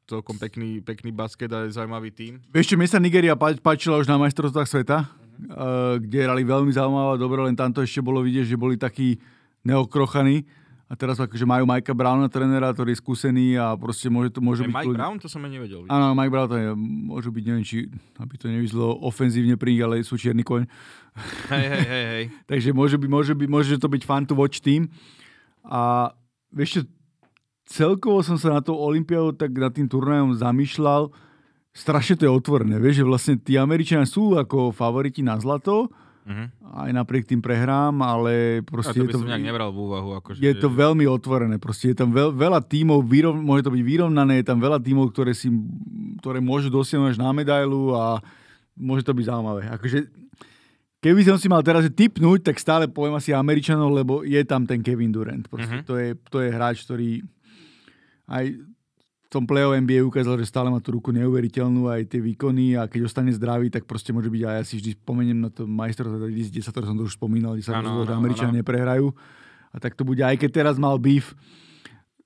celkom 0.06 0.38
pekný, 0.38 0.82
pekný 0.86 1.10
basket 1.10 1.50
a 1.50 1.66
zaujímavý 1.66 2.14
tým. 2.14 2.38
Vieš 2.54 2.74
čo, 2.74 2.76
mi 2.78 2.86
sa 2.86 3.02
Nigeria 3.02 3.34
páčila 3.38 3.98
už 3.98 4.06
na 4.06 4.22
majstrovstvách 4.22 4.70
sveta, 4.70 4.98
uh-huh. 5.10 5.50
uh, 5.50 5.94
kde 5.98 6.22
hrali 6.22 6.46
veľmi 6.46 6.70
zaujímavé, 6.70 7.18
dobre, 7.18 7.42
len 7.50 7.58
tamto 7.58 7.82
ešte 7.82 8.06
bolo 8.06 8.22
vidieť, 8.22 8.46
že 8.46 8.62
boli 8.62 8.78
takí 8.78 9.18
neokrochaní 9.66 10.46
a 10.86 10.94
teraz 10.94 11.18
akože 11.18 11.50
majú 11.50 11.66
Mikea 11.66 11.98
Browna, 11.98 12.30
trénera, 12.30 12.70
ktorý 12.70 12.94
je 12.94 13.02
skúsený 13.02 13.58
a 13.58 13.74
proste 13.74 14.06
môže 14.06 14.30
to 14.30 14.38
môže 14.38 14.62
byť... 14.62 14.70
Mike 14.70 14.90
ľudí... 14.94 15.00
Brown, 15.02 15.18
to 15.18 15.26
som 15.26 15.42
aj 15.42 15.52
nevedel. 15.58 15.82
Áno, 15.90 16.14
Mike 16.14 16.30
Brown 16.30 16.46
to 16.46 16.58
je, 16.62 16.70
môžu 16.78 17.30
byť, 17.34 17.44
neviem, 17.50 17.66
či, 17.66 17.90
aby 18.22 18.34
to 18.38 18.46
nevyzlo 18.46 18.94
ofenzívne 19.02 19.58
pri 19.58 19.74
nich, 19.74 19.82
ale 19.82 20.06
sú 20.06 20.14
čierny 20.14 20.46
koň. 20.46 20.70
Hej, 21.50 21.66
hej, 21.74 21.86
hej, 21.90 22.06
hej. 22.06 22.24
Takže 22.54 22.70
môže, 22.78 23.02
byť, 23.02 23.10
môže, 23.10 23.34
byť, 23.34 23.50
môže 23.50 23.74
to 23.82 23.90
byť 23.90 24.04
fun 24.06 24.24
to 24.30 24.38
watch 24.38 24.62
team. 24.62 24.94
A 25.66 26.14
vieš 26.54 26.70
čo, 26.70 26.82
celkovo 27.66 28.22
som 28.22 28.38
sa 28.38 28.54
na 28.54 28.62
to 28.62 28.78
Olympiádu 28.78 29.34
tak 29.34 29.58
nad 29.58 29.74
tým 29.74 29.90
turnajom 29.90 30.38
zamýšľal. 30.38 31.10
Strašne 31.74 32.22
to 32.22 32.30
je 32.30 32.32
otvorené. 32.32 32.78
Vieš, 32.78 33.02
že 33.02 33.10
vlastne 33.10 33.36
tí 33.42 33.58
Američania 33.58 34.06
sú 34.06 34.38
ako 34.38 34.70
favoriti 34.70 35.26
na 35.26 35.42
zlato, 35.42 35.90
Uh-huh. 36.26 36.50
Aj 36.74 36.90
napriek 36.90 37.30
tým 37.30 37.38
prehrám, 37.38 38.02
ale 38.02 38.66
proste... 38.66 38.98
A 38.98 39.06
to 39.06 39.06
by 39.06 39.14
je 39.14 39.14
to, 39.14 39.22
som 39.22 39.30
nejak 39.30 39.46
nebral 39.46 39.70
v 39.70 39.78
úvahu. 39.78 40.10
Akože... 40.18 40.42
Je 40.42 40.58
to 40.58 40.74
veľmi 40.74 41.06
otvorené. 41.06 41.62
Proste 41.62 41.94
je 41.94 42.02
tam 42.02 42.10
veľ, 42.10 42.34
veľa 42.34 42.66
tímov, 42.66 43.06
výrov, 43.06 43.38
môže 43.38 43.62
to 43.62 43.70
byť 43.70 43.84
vyrovnané, 43.86 44.42
je 44.42 44.50
tam 44.50 44.58
veľa 44.58 44.82
tímov, 44.82 45.14
ktoré, 45.14 45.38
si, 45.38 45.54
ktoré 46.18 46.42
môžu 46.42 46.74
dosiahnuť 46.74 47.14
až 47.14 47.18
na 47.22 47.30
medailu 47.30 47.94
a 47.94 48.18
môže 48.74 49.06
to 49.06 49.14
byť 49.14 49.22
zaujímavé. 49.22 49.70
Akože, 49.70 50.10
keby 50.98 51.22
som 51.22 51.38
si 51.38 51.46
mal 51.46 51.62
teraz 51.62 51.86
typnúť, 51.94 52.50
tak 52.50 52.58
stále 52.58 52.90
poviem 52.90 53.22
asi 53.22 53.30
Američanov, 53.30 53.94
lebo 53.94 54.26
je 54.26 54.42
tam 54.50 54.66
ten 54.66 54.82
Kevin 54.82 55.14
Durant. 55.14 55.46
Proste 55.46 55.82
Mhm. 55.82 55.86
to, 55.86 55.94
je, 56.02 56.10
to 56.34 56.38
je 56.42 56.50
hráč, 56.50 56.82
ktorý 56.90 57.22
aj 58.26 58.46
tom 59.36 59.44
play 59.44 59.68
NBA 59.68 60.00
ukázal, 60.08 60.40
že 60.40 60.48
stále 60.48 60.72
má 60.72 60.80
tú 60.80 60.96
ruku 60.96 61.12
neuveriteľnú 61.12 61.92
aj 61.92 62.08
tie 62.08 62.24
výkony 62.24 62.80
a 62.80 62.88
keď 62.88 63.12
ostane 63.12 63.36
zdravý, 63.36 63.68
tak 63.68 63.84
proste 63.84 64.16
môže 64.16 64.32
byť 64.32 64.42
aj 64.48 64.56
ja 64.56 64.64
si 64.64 64.80
vždy 64.80 64.92
spomeniem 64.96 65.40
na 65.44 65.52
to 65.52 65.68
majstrovstvo 65.68 66.24
2010, 66.32 66.64
ktoré 66.72 66.86
som 66.88 66.96
to 66.96 67.04
už 67.04 67.20
spomínal, 67.20 67.60
kde 67.60 67.68
sa 67.68 67.76
Áno, 67.76 67.92
rozhodlo, 67.92 68.08
že 68.08 68.16
Američania 68.16 68.64
neprehrajú. 68.64 69.12
A 69.76 69.78
tak 69.84 70.00
to 70.00 70.08
bude, 70.08 70.24
aj 70.24 70.40
keď 70.40 70.64
teraz 70.64 70.80
mal 70.80 70.96
beef 70.96 71.36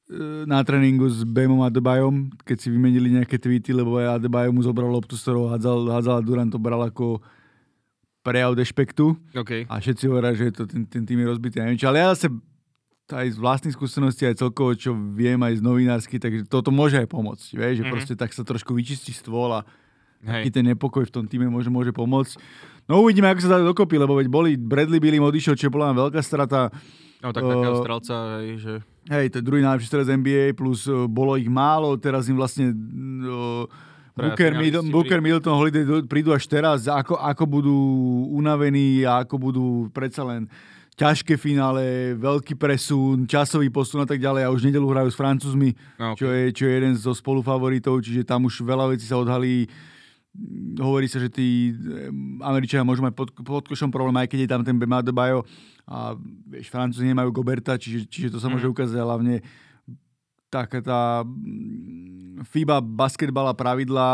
e, 0.06 0.46
na 0.46 0.62
tréningu 0.62 1.10
s 1.10 1.26
Bamom 1.26 1.66
Adebayom, 1.66 2.30
keď 2.46 2.58
si 2.62 2.68
vymenili 2.70 3.10
nejaké 3.10 3.42
tweety, 3.42 3.74
lebo 3.74 3.98
aj 3.98 4.22
Adebayo 4.22 4.54
mu 4.54 4.62
zobral 4.62 4.94
loptu, 4.94 5.18
z 5.18 5.26
ktorou 5.26 5.50
hádzal, 5.50 5.90
hádzal 5.90 6.16
a 6.22 6.22
Durant 6.22 6.54
to 6.54 6.62
bral 6.62 6.86
ako 6.86 7.26
prejav 8.22 8.54
dešpektu 8.54 9.18
OK. 9.34 9.66
a 9.66 9.74
všetci 9.82 10.04
hovoria, 10.06 10.38
že 10.38 10.54
to, 10.54 10.70
ten, 10.70 10.86
ten 10.86 11.02
tým 11.10 11.26
je 11.26 11.26
rozbitý. 11.26 11.58
Neviem, 11.58 11.82
čo, 11.82 11.90
ale 11.90 12.06
ja 12.06 12.14
zase 12.14 12.30
aj 13.12 13.28
z 13.34 13.38
vlastných 13.38 13.74
skúseností, 13.74 14.24
aj 14.24 14.40
celkovo, 14.40 14.74
čo 14.74 14.94
viem 14.94 15.38
aj 15.38 15.58
z 15.58 15.62
novinársky, 15.62 16.16
takže 16.16 16.46
toto 16.46 16.70
môže 16.70 16.96
aj 16.96 17.08
pomôcť. 17.08 17.48
Vieš, 17.52 17.74
že 17.76 17.84
Mhm. 17.84 17.92
proste 17.92 18.14
tak 18.14 18.32
sa 18.32 18.42
trošku 18.42 18.72
vyčistí 18.72 19.12
stôl 19.12 19.50
a 19.52 19.66
taký 20.20 20.50
ten 20.50 20.66
nepokoj 20.66 21.04
v 21.04 21.14
tom 21.14 21.26
týme 21.26 21.48
môže, 21.48 21.68
môže 21.68 21.90
pomôcť. 21.90 22.36
No 22.86 23.00
uvidíme, 23.00 23.26
ako 23.26 23.40
sa 23.40 23.50
dá 23.52 23.62
dokopy, 23.62 23.96
lebo 23.96 24.14
veď 24.14 24.28
boli 24.28 24.58
Bradley 24.58 24.98
Billy 24.98 25.18
odišiel, 25.18 25.54
čo 25.54 25.70
bola 25.70 25.94
veľká 25.94 26.20
strata. 26.20 26.74
No 27.20 27.30
tak 27.32 27.44
takého 27.44 27.76
O- 27.76 27.84
strelca, 27.84 28.16
hej, 28.40 28.50
že... 28.58 28.74
Hej, 29.08 29.26
to 29.30 29.36
je 29.38 29.46
druhý 29.46 29.60
najlepší 29.60 29.88
strelec 29.88 30.10
NBA, 30.10 30.54
plus 30.54 30.86
uh, 30.86 31.04
bolo 31.04 31.36
ich 31.36 31.48
málo, 31.48 31.96
teraz 31.96 32.28
im 32.28 32.36
vlastne 32.36 32.72
uh, 32.72 33.66
Booker, 34.14 34.52
Middleton, 34.54 34.88
Booker 34.88 35.20
Middleton 35.20 35.56
Holiday 35.56 35.84
prídu 36.04 36.32
až 36.32 36.44
teraz, 36.44 36.86
ako, 36.86 37.16
ako 37.16 37.44
budú 37.46 37.76
unavení 38.30 39.04
a 39.04 39.24
ako 39.24 39.36
budú 39.38 39.66
predsa 39.90 40.24
len 40.24 40.48
ťažké 41.00 41.40
finále, 41.40 42.12
veľký 42.14 42.54
presun, 42.54 43.24
časový 43.24 43.72
posun 43.72 44.04
a 44.04 44.08
tak 44.08 44.20
ďalej 44.20 44.44
a 44.44 44.52
už 44.52 44.68
nedelu 44.68 44.84
hrajú 44.86 45.10
s 45.10 45.16
Francúzmi, 45.16 45.72
No, 45.96 46.12
čo, 46.14 46.28
je, 46.28 46.52
čo 46.52 46.68
je 46.68 46.74
jeden 46.76 46.94
zo 46.94 47.16
spolufavoritov, 47.16 48.04
čiže 48.04 48.28
tam 48.28 48.44
už 48.44 48.60
veľa 48.62 48.92
vecí 48.92 49.08
sa 49.08 49.16
odhalí. 49.16 49.64
Hovorí 50.76 51.08
sa, 51.08 51.18
že 51.18 51.28
tí 51.28 51.72
em, 51.72 52.38
Američania 52.40 52.84
môžu 52.84 53.02
mať 53.02 53.16
pod, 53.16 53.32
pod 53.34 53.66
košom 53.66 53.90
problém, 53.90 54.14
aj 54.16 54.28
keď 54.28 54.40
je 54.44 54.50
tam 54.50 54.62
ten 54.62 54.76
Bema 54.76 55.00
Adebayo 55.00 55.42
a 55.84 56.14
vieš, 56.46 56.70
Francúzi 56.70 57.08
nemajú 57.08 57.34
Goberta, 57.34 57.76
čiže, 57.76 58.06
čiže 58.06 58.30
to 58.30 58.38
sa 58.38 58.46
môže 58.46 58.68
Mhm. 58.68 58.74
ukázať 58.76 59.00
hlavne 59.00 59.36
taká 60.50 60.82
tá 60.82 61.00
mm, 61.22 62.44
FIBA 62.44 62.82
basketbala 62.82 63.54
pravidla 63.54 64.08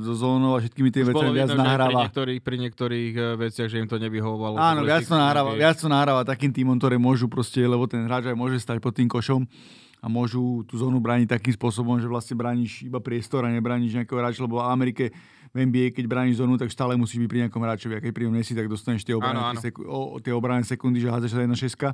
so 0.00 0.14
zónou 0.14 0.56
a 0.56 0.62
všetkými 0.62 0.88
tými 0.88 1.06
vecami 1.10 1.30
viac 1.34 1.50
aj 1.50 1.54
pri 1.54 1.62
nahráva. 1.62 2.00
niektorých, 2.06 2.40
pri 2.40 2.56
niektorých 2.58 3.12
eh, 3.12 3.24
veciach, 3.36 3.68
že 3.68 3.76
im 3.76 3.88
to 3.88 3.96
nevyhovovalo. 3.96 4.56
Áno, 4.56 4.82
viac 4.82 5.04
to, 5.04 5.14
nahráva, 5.14 5.52
viac 5.52 5.76
to 5.76 5.86
nahráva 5.86 6.22
takým 6.22 6.50
týmom, 6.50 6.78
ktoré 6.78 6.96
môžu 6.96 7.28
proste, 7.28 7.60
lebo 7.60 7.84
ten 7.84 8.02
hráč 8.02 8.30
aj 8.30 8.36
môže 8.36 8.56
stať 8.56 8.78
pod 8.78 8.94
tým 8.94 9.06
košom 9.06 9.44
a 10.02 10.10
môžu 10.10 10.66
tú 10.66 10.74
zónu 10.74 10.98
brániť 10.98 11.30
takým 11.30 11.54
spôsobom, 11.54 11.94
že 11.98 12.10
vlastne 12.10 12.34
brániš 12.34 12.82
iba 12.82 12.98
priestor 12.98 13.46
a 13.46 13.50
nebrániš 13.50 13.94
nejakého 13.94 14.18
hráča, 14.18 14.42
lebo 14.42 14.58
v 14.58 14.66
Amerike 14.66 15.04
v 15.52 15.68
NBA, 15.68 15.92
keď 15.92 16.04
brániš 16.08 16.40
zónu, 16.40 16.56
tak 16.56 16.72
stále 16.72 16.96
musíš 16.96 17.20
byť 17.20 17.28
pri 17.28 17.38
nejakom 17.44 17.60
hráčovi. 17.60 17.94
A 17.94 18.00
keď 18.00 18.10
pri 18.10 18.24
ňom 18.24 18.34
nesi, 18.34 18.56
tak 18.56 18.72
dostaneš 18.72 19.04
tie 19.04 19.12
obrané, 19.12 19.36
Áno, 19.36 19.52
áno. 19.52 19.60
seku- 19.60 19.84
o, 19.84 20.16
tie 20.16 20.32
obrané 20.32 20.64
sekundy, 20.64 20.96
že 20.96 21.12
hádzaš 21.12 21.36
sa 21.36 21.44
jedna 21.44 21.54
šeska. 21.54 21.88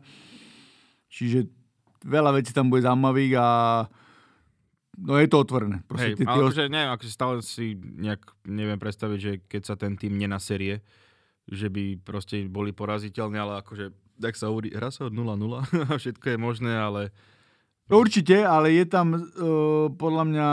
Čiže 1.11 1.51
veľa 2.05 2.39
vecí 2.39 2.51
tam 2.55 2.69
bude 2.69 2.85
zaujímavých 2.85 3.35
a 3.39 3.49
no 4.99 5.15
je 5.19 5.29
to 5.31 5.39
otvorené. 5.43 5.83
Proste 5.87 6.15
Hej, 6.15 6.23
tie 6.23 6.27
ale 6.27 6.43
akože 6.47 6.65
neviem, 6.71 6.91
ako 6.95 7.03
si 7.07 7.13
stále 7.13 7.35
si 7.43 7.67
nejak 7.79 8.23
neviem 8.47 8.81
predstaviť, 8.81 9.19
že 9.19 9.33
keď 9.47 9.63
sa 9.63 9.75
ten 9.75 9.95
tým 9.95 10.19
nenaserie, 10.19 10.83
že 11.49 11.73
by 11.73 12.03
proste 12.03 12.45
boli 12.47 12.75
poraziteľní, 12.77 13.39
ale 13.39 13.65
akože, 13.65 13.95
tak 14.21 14.37
sa 14.37 14.51
hovorí, 14.53 14.75
hra 14.75 14.93
sa 14.93 15.09
od 15.09 15.15
0-0 15.15 15.33
a 15.89 15.93
všetko 15.97 16.27
je 16.35 16.39
možné, 16.39 16.73
ale 16.77 17.15
Určite, 17.89 18.45
ale 18.45 18.77
je 18.77 18.85
tam 18.85 19.17
uh, 19.17 19.89
podľa 19.89 20.25
mňa 20.29 20.49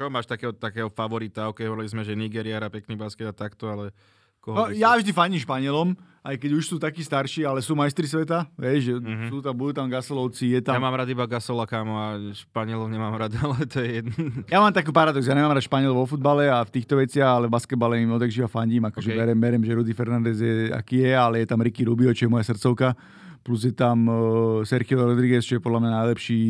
čo 0.00 0.08
máš 0.08 0.24
takého, 0.24 0.56
takého 0.56 0.88
favorita? 0.88 1.52
Ok, 1.52 1.60
hovorili 1.60 1.92
sme, 1.92 2.08
že 2.08 2.16
Nigeria 2.16 2.56
hrá 2.56 2.72
pekný 2.72 2.96
basket 2.96 3.28
a 3.28 3.36
takto, 3.36 3.68
ale 3.68 3.92
koho 4.40 4.56
No, 4.56 4.62
ja 4.70 4.92
vždy 4.92 5.10
faním 5.10 5.38
Španielom, 5.38 5.92
aj 6.20 6.36
keď 6.36 6.50
už 6.52 6.64
sú 6.66 6.76
takí 6.76 7.00
starší, 7.00 7.44
ale 7.44 7.60
sú 7.60 7.72
majstri 7.72 8.04
sveta. 8.04 8.44
Vieš, 8.54 8.80
že 8.82 8.92
Mhm. 8.96 9.26
sú 9.28 9.40
tam, 9.40 9.54
budú 9.54 9.72
tam 9.74 9.88
Gasolovci, 9.88 10.50
je 10.50 10.60
tam... 10.60 10.76
Ja 10.76 10.82
mám 10.82 10.92
rád 10.92 11.08
iba 11.08 11.24
Gasola, 11.24 11.64
kámo, 11.64 11.94
a 11.94 12.06
Španielov 12.30 12.86
nemám 12.86 13.14
rád, 13.14 13.32
ale 13.40 13.64
to 13.64 13.80
je 13.80 13.88
jedno. 13.98 14.12
Ja 14.46 14.58
mám 14.58 14.68
takú 14.70 14.90
paradox, 14.90 15.24
ja 15.24 15.32
nemám 15.32 15.52
rád 15.52 15.62
Španiel 15.62 15.92
vo 15.92 16.04
futbale 16.04 16.44
a 16.44 16.60
v 16.60 16.72
týchto 16.74 16.96
veciach, 16.96 17.30
ale 17.34 17.46
v 17.46 17.54
basketbale 17.54 17.96
im 17.96 18.10
odek 18.10 18.28
živa 18.28 18.46
fandím, 18.46 18.84
akože 18.86 19.08
OK. 19.08 19.16
berem, 19.16 19.38
berem, 19.38 19.62
že 19.62 19.72
Rudy 19.72 19.92
Fernández 19.92 20.36
je 20.36 20.68
aký 20.70 21.00
je, 21.00 21.12
ale 21.14 21.40
je 21.40 21.46
tam 21.46 21.56
Ricky 21.58 21.84
Rubio, 21.84 22.12
čo 22.12 22.24
je 22.24 22.30
moja 22.30 22.44
srdcovka, 22.44 22.92
plus 23.40 23.60
je 23.62 23.72
tam 23.72 24.04
uh, 24.04 24.16
Sergio 24.62 25.00
Rodriguez, 25.00 25.40
čo 25.42 25.56
je 25.56 25.62
podľa 25.62 25.80
mňa 25.80 25.92
najlepší 25.94 26.40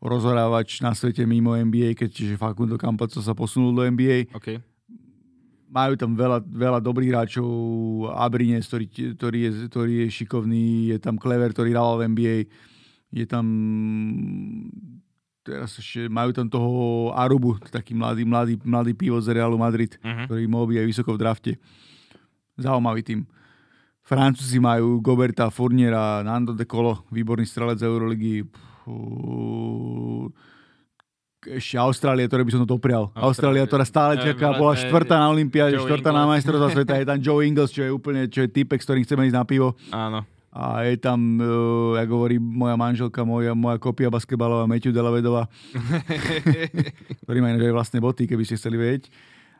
rozhorávač 0.00 0.80
na 0.80 0.92
svete 0.92 1.24
mimo 1.24 1.52
NBA, 1.54 1.92
keďže 1.94 2.36
Facundo 2.36 2.76
Campazzo 2.76 3.20
sa 3.20 3.32
posunul 3.32 3.72
do 3.72 3.82
NBA. 3.82 4.32
OK. 4.32 4.60
Majú 5.74 5.98
tam 5.98 6.14
veľa, 6.14 6.38
veľa 6.46 6.78
dobrých 6.78 7.10
hráčov, 7.10 7.48
Abrines, 8.14 8.70
ktorý, 8.70 8.86
ktorý, 9.18 9.38
je, 9.42 9.50
ktorý 9.66 9.92
je 10.06 10.08
šikovný, 10.14 10.94
je 10.94 10.98
tam 11.02 11.18
Clever, 11.18 11.50
ktorý 11.50 11.74
hrával 11.74 11.98
v 11.98 12.06
NBA, 12.14 12.36
je 13.10 13.26
tam 13.26 13.44
teraz 15.44 15.76
ešte 15.76 16.08
majú 16.08 16.32
tam 16.32 16.48
toho 16.48 17.12
Arubu, 17.12 17.60
taký 17.68 17.92
mladý, 17.92 18.24
mladý, 18.24 18.54
mladý 18.64 18.96
pivot 18.96 19.20
z 19.20 19.36
Realu 19.36 19.60
Madrid, 19.60 19.98
Mhm. 20.00 20.24
ktorý 20.30 20.42
mohol 20.48 20.72
byť 20.72 20.78
aj 20.80 20.86
vysoko 20.88 21.10
v 21.12 21.20
drafte. 21.20 21.52
Zaujímavý 22.56 23.02
tým. 23.02 23.20
Francúzi 24.04 24.60
majú 24.60 25.00
Goberta, 25.00 25.48
Fourniera, 25.48 26.20
Nando 26.22 26.52
de 26.52 26.64
Colo, 26.64 27.04
výborný 27.10 27.44
strelec 27.44 27.80
z 27.80 27.88
Euroligy. 27.88 28.44
Pú, 28.84 30.32
ešte 31.48 31.76
Austrália, 31.76 32.24
ktoré 32.28 32.42
by 32.46 32.52
som 32.54 32.62
to 32.64 32.68
doprial. 32.68 33.12
Austrália, 33.12 33.64
ktorá 33.68 33.84
stále 33.84 34.20
Ja 34.20 34.32
čaká, 34.32 34.56
bola 34.56 34.74
štvrtá 34.76 35.20
na 35.20 35.28
Olympiáde, 35.28 35.76
štvrtá 35.76 36.10
na 36.10 36.24
majstrovstvá 36.28 36.68
sveta. 36.72 37.00
Je 37.00 37.06
tam 37.08 37.18
Joe 37.20 37.44
Ingles, 37.44 37.72
čo 37.72 37.82
je 37.84 37.90
úplne, 37.92 38.26
čo 38.28 38.44
je 38.44 38.48
typek, 38.48 38.80
s 38.80 38.86
ktorým 38.88 39.04
chceme 39.04 39.28
ísť 39.28 39.36
na 39.36 39.44
pivo. 39.44 39.76
Áno. 39.92 40.24
A 40.54 40.86
je 40.86 40.94
tam, 41.02 41.18
uh, 41.42 41.98
ako 41.98 42.12
hovorí 42.14 42.38
moja 42.38 42.78
manželka, 42.78 43.26
moja, 43.26 43.58
moja 43.58 43.74
kopia 43.82 44.06
basketbalová, 44.06 44.70
Matthew 44.70 44.94
Delavedová, 44.94 45.50
ktorý 47.26 47.38
má 47.42 47.50
aj 47.50 47.74
vlastné 47.74 47.98
boty, 47.98 48.30
keby 48.30 48.46
ste 48.46 48.54
chceli 48.54 48.78
vedieť. 48.78 49.10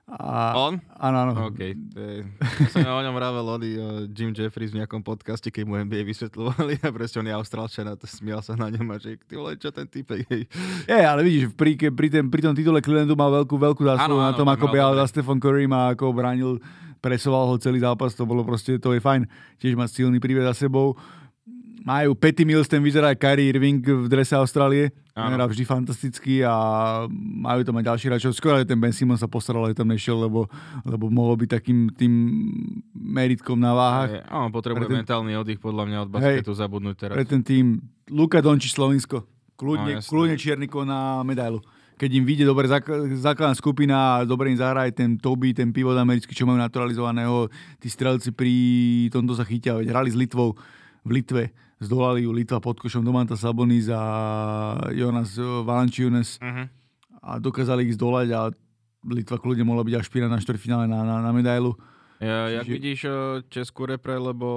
A, 0.05 0.53
On? 0.53 0.77
Áno, 1.01 1.17
áno. 1.17 1.33
OK. 1.49 1.61
To 1.97 1.99
je, 1.99 2.29
ja 2.61 2.69
som 2.69 2.85
o 2.85 3.01
ňom 3.01 3.17
vravel 3.17 3.41
Lodi, 3.41 3.73
o 3.81 4.05
Jim 4.05 4.37
Jeffries 4.37 4.69
v 4.69 4.85
nejakom 4.85 5.01
podcaste, 5.01 5.49
keď 5.49 5.65
mu 5.65 5.81
NBA 5.81 6.05
vysvetľovali 6.05 6.77
a 6.85 6.93
presne 6.93 7.25
on 7.25 7.29
je 7.33 7.35
Austrálčan 7.35 7.89
a 7.89 7.97
to 7.97 8.05
smial 8.05 8.45
sa 8.45 8.53
na 8.53 8.69
ňom 8.69 8.85
a 8.93 9.01
že 9.01 9.17
ty 9.25 9.33
vole, 9.41 9.57
čo 9.57 9.73
ten 9.73 9.89
typek, 9.89 10.29
hej. 10.29 10.45
Je, 10.85 11.01
ale 11.01 11.25
vidíš, 11.25 11.57
pri, 11.57 11.81
pri, 11.89 12.09
ten, 12.13 12.29
pri 12.29 12.41
tom 12.45 12.53
titule 12.53 12.85
Clevelandu 12.85 13.17
mal 13.17 13.33
veľkú, 13.33 13.57
veľkú 13.57 13.81
zásluhu 13.81 14.21
na 14.21 14.37
áno, 14.37 14.39
tom, 14.45 14.49
ako 14.53 14.69
dobre. 14.69 15.01
za 15.01 15.05
Stephen 15.09 15.41
Curry 15.41 15.65
a 15.73 15.97
ako 15.97 16.13
bránil, 16.13 16.61
presoval 17.01 17.49
ho 17.49 17.57
celý 17.57 17.81
zápas, 17.81 18.13
to 18.13 18.29
bolo 18.29 18.45
proste, 18.45 18.77
to 18.77 18.93
je 18.93 19.01
fajn. 19.01 19.25
Tiež 19.57 19.73
má 19.73 19.89
silný 19.89 20.21
príbeh 20.21 20.45
za 20.53 20.69
sebou. 20.69 21.01
Majú 21.85 22.17
Patty 22.17 22.43
Mills, 22.43 22.65
ten 22.65 22.81
vyzerá 22.81 23.13
Kyrie 23.13 23.53
Irving 23.53 23.79
v 23.79 24.09
drese 24.09 24.33
Austrálie. 24.33 24.89
Hrá 25.13 25.45
vždy 25.45 25.63
fantasticky 25.63 26.41
a 26.41 26.57
majú 27.15 27.61
tam 27.61 27.77
aj 27.77 27.85
ďalší 27.87 28.05
hráčov. 28.09 28.33
Skôr 28.33 28.57
aj 28.57 28.65
ten 28.65 28.75
Ben 28.75 28.91
Simon 28.91 29.15
sa 29.15 29.29
postaral, 29.29 29.69
že 29.69 29.77
tam 29.77 29.87
nešiel, 29.87 30.17
lebo, 30.19 30.49
lebo 30.83 31.07
mohol 31.07 31.37
byť 31.37 31.51
takým 31.53 31.93
tým 31.93 32.13
meritkom 32.91 33.55
na 33.55 33.71
váhach. 33.71 34.25
Áno, 34.27 34.49
potrebuje 34.49 34.89
ten- 34.89 34.99
mentálny 34.99 35.37
oddych 35.37 35.61
podľa 35.61 35.85
mňa 35.85 35.99
od 36.01 36.11
basketu 36.11 36.51
zabudnúť 36.51 36.97
teraz. 36.99 37.15
pre 37.15 37.25
ten 37.25 37.43
tým 37.43 37.79
Luka 38.09 38.41
Dončič 38.41 38.73
Slovinsko. 38.73 39.23
Kľudne, 39.55 39.95
No, 39.95 40.03
kľudne 40.03 40.35
Čiernikov 40.35 40.83
na 40.83 41.23
medailu. 41.23 41.63
Keď 41.95 42.11
im 42.11 42.25
vyjde 42.27 42.45
dobre 42.45 42.67
základná 43.15 43.55
skupina 43.55 43.95
a 44.19 44.27
dobre 44.27 44.51
im 44.51 44.59
zahrá 44.59 44.83
aj 44.83 44.99
ten 44.99 45.15
Toby, 45.15 45.55
ten 45.55 45.71
pivot 45.71 45.95
americký, 45.95 46.35
čo 46.35 46.43
majú 46.43 46.59
naturalizovaného, 46.59 47.47
tí 47.79 47.87
strelci 47.87 48.35
pri 48.35 48.51
tomto 49.15 49.31
sa 49.31 49.47
chytia. 49.47 49.79
Veď 49.79 49.95
hrali 49.95 50.11
s 50.11 50.19
Litvou 50.19 50.59
v 51.07 51.11
Litve, 51.13 51.55
zdolali 51.85 52.23
ju 52.23 52.31
Litva 52.31 52.59
pod 52.59 52.77
košom 52.77 53.01
Domanta 53.01 53.35
Sabonis 53.35 53.89
a 53.89 54.03
Jonas 54.91 55.37
Valanciunas 55.39 56.41
Mhm. 56.41 56.65
a 57.21 57.39
dokázali 57.39 57.85
ich 57.85 57.95
zdolať 57.95 58.29
a 58.31 58.41
Litva 59.05 59.37
kľudne 59.37 59.63
mohla 59.63 59.83
byť 59.83 59.95
až 59.95 60.05
špíra 60.07 60.27
na 60.27 60.37
štvrťfinále 60.37 60.85
na, 60.85 61.01
na, 61.01 61.17
na 61.21 61.31
medailu. 61.31 61.77
Ja, 62.17 62.47
jak 62.49 62.63
Čiže- 62.63 62.73
vidíš 62.73 63.01
eh, 63.03 63.13
Českú 63.49 63.85
repre, 63.85 64.15
lebo 64.15 64.49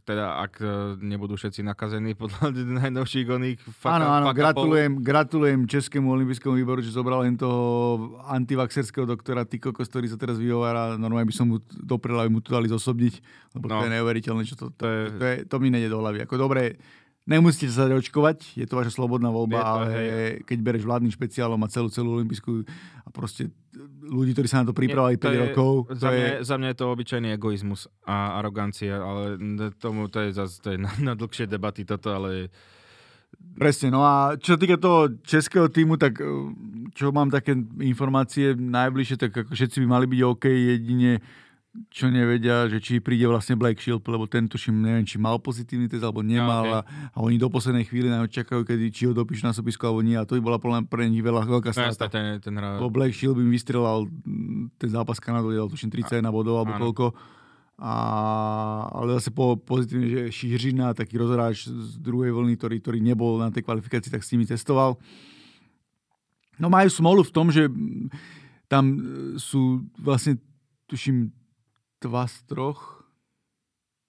teda 0.00 0.38
ak 0.38 0.52
eh, 0.56 0.68
nebudú 0.96 1.34
všetci 1.34 1.60
nakazení 1.60 2.14
podľa 2.20 2.54
najnovších 2.54 3.26
oných 3.26 3.58
fuck 3.68 3.90
Áno, 3.90 4.06
áno, 4.06 4.30
gratulujem, 4.30 4.98
gratulujem 4.98 5.60
Českému 5.64 6.06
olympijskému 6.08 6.54
výboru, 6.54 6.78
že 6.78 6.90
zobral 6.90 7.22
len 7.22 7.34
toho 7.34 7.58
antivaxerského 8.24 9.04
doktora 9.04 9.42
Tykokos, 9.42 9.86
ktorý 9.86 10.06
sa 10.06 10.14
teraz 10.14 10.36
vyhovára. 10.36 10.94
Normálne 10.94 11.26
by 11.26 11.34
som 11.34 11.46
mu 11.46 11.58
doprel, 11.68 12.14
aby 12.16 12.30
mu 12.30 12.38
to 12.38 12.52
dali 12.52 12.66
zosobniť, 12.66 13.14
lebo 13.52 13.66
to 13.66 13.74
No. 13.74 13.82
je 13.82 13.90
neuveriteľné, 13.92 14.42
čo 14.44 14.54
to, 14.54 14.70
to, 14.70 14.76
To 14.76 14.86
je- 14.86 15.10
to, 15.12 15.24
je, 15.24 15.36
to 15.44 15.56
mi 15.58 15.68
nejde 15.68 15.88
do 15.88 15.98
hlavy. 15.98 16.22
Ako 16.22 16.38
dobre, 16.38 16.78
nemusíte 17.24 17.68
sa 17.68 17.84
očkovať, 17.84 18.54
je 18.54 18.64
to 18.64 18.74
vaša 18.74 18.92
slobodná 18.92 19.28
voľba, 19.28 19.56
Je 19.56 19.60
to, 19.60 19.68
ale 19.68 19.84
hej. 19.90 20.06
keď 20.44 20.58
bereš 20.62 20.84
vládnym 20.84 21.10
špeciálom 21.10 21.58
a 21.58 21.66
celú, 21.66 21.88
celú 21.88 22.14
olympijskú 22.14 22.62
a 23.00 23.08
proste 23.08 23.50
ľudí, 24.06 24.32
ktorí 24.32 24.46
sa 24.46 24.62
na 24.62 24.70
to 24.70 24.74
pripravovali 24.76 25.18
5 25.18 25.44
rokov. 25.50 25.90
Za, 25.94 26.10
je... 26.14 26.22
Mňa, 26.22 26.32
za 26.46 26.54
mňa 26.60 26.68
je 26.70 26.78
to 26.78 26.86
obyčajný 26.92 27.28
egoizmus 27.34 27.90
a 28.06 28.38
arogancia, 28.38 29.00
ale 29.02 29.38
tomu 29.78 30.06
to 30.08 30.22
je, 30.22 30.36
zase, 30.36 30.62
to 30.62 30.74
je 30.74 30.78
na, 30.78 30.90
na 31.00 31.12
dlhšie 31.18 31.50
debaty 31.50 31.82
toto, 31.82 32.14
ale 32.14 32.52
Presne, 33.54 33.94
no 33.94 34.02
a 34.02 34.34
čo 34.34 34.54
sa 34.54 34.58
týka 34.58 34.78
toho 34.78 35.14
českého 35.22 35.70
týmu, 35.70 35.94
tak 35.94 36.18
eh, 36.18 36.26
čo 36.94 37.14
mám 37.14 37.30
také 37.30 37.54
informácie 37.82 38.54
najbližšie, 38.58 39.16
tak 39.18 39.30
ako 39.30 39.50
všetci 39.54 39.78
by 39.82 39.86
mali 39.86 40.06
byť 40.10 40.20
OK, 40.26 40.44
jedine 40.46 41.22
čo 41.90 42.06
nevedia, 42.06 42.70
že 42.70 42.78
či 42.78 43.02
príde 43.02 43.26
vlastne 43.26 43.58
Black 43.58 43.82
Shield, 43.82 44.06
lebo 44.06 44.30
ten 44.30 44.46
tuším, 44.46 44.78
neviem, 44.78 45.02
či 45.02 45.18
mal 45.18 45.42
pozitívny 45.42 45.90
test 45.90 46.06
alebo 46.06 46.22
nemal 46.22 46.62
no, 46.62 46.78
okay. 46.78 47.10
a, 47.10 47.10
a 47.10 47.18
oni 47.18 47.34
do 47.34 47.50
poslednej 47.50 47.82
chvíli 47.82 48.06
na 48.06 48.22
čakajú, 48.30 48.62
kedy 48.62 48.94
či 48.94 49.10
ho 49.10 49.12
dopíšu 49.12 49.42
na 49.42 49.50
sobisko 49.50 49.90
alebo 49.90 50.06
nie 50.06 50.14
a 50.14 50.22
to 50.22 50.38
by 50.38 50.42
bola 50.42 50.58
plná 50.62 50.86
pre 50.86 51.10
nich 51.10 51.18
veľa, 51.18 51.42
veľká 51.42 51.74
no, 51.74 51.76
strata. 51.76 52.06
Ten, 52.06 52.38
ten 52.38 52.54
hra... 52.54 52.78
Black 52.86 53.10
Shield 53.10 53.34
by 53.34 53.42
mi 53.42 53.58
vystrelal 53.58 54.06
ten 54.78 54.90
zápas 54.90 55.18
Kanadu, 55.18 55.50
dal 55.50 55.66
tuším 55.66 55.90
31 55.90 56.30
bodov 56.30 56.62
alebo 56.62 56.78
koľko. 56.78 57.06
A, 57.74 57.94
ale 58.94 59.18
zase 59.18 59.34
po, 59.34 59.58
pozitívne, 59.58 60.06
že 60.06 60.22
Šiřina, 60.30 60.94
taký 60.94 61.18
rozhráč 61.18 61.66
z 61.66 61.98
druhej 61.98 62.30
vlny, 62.30 62.54
ktorý, 62.54 62.78
ktorý 62.78 62.98
nebol 63.02 63.34
na 63.42 63.50
tej 63.50 63.66
kvalifikácii, 63.66 64.14
tak 64.14 64.22
s 64.22 64.30
nimi 64.30 64.46
testoval. 64.46 64.94
No 66.54 66.70
majú 66.70 66.86
smolu 66.86 67.26
v 67.26 67.34
tom, 67.34 67.50
že 67.50 67.66
tam 68.70 68.94
sú 69.42 69.82
vlastne, 69.98 70.38
tuším, 70.86 71.34
dva 72.04 72.28
z 72.28 72.36
troch, 72.44 73.00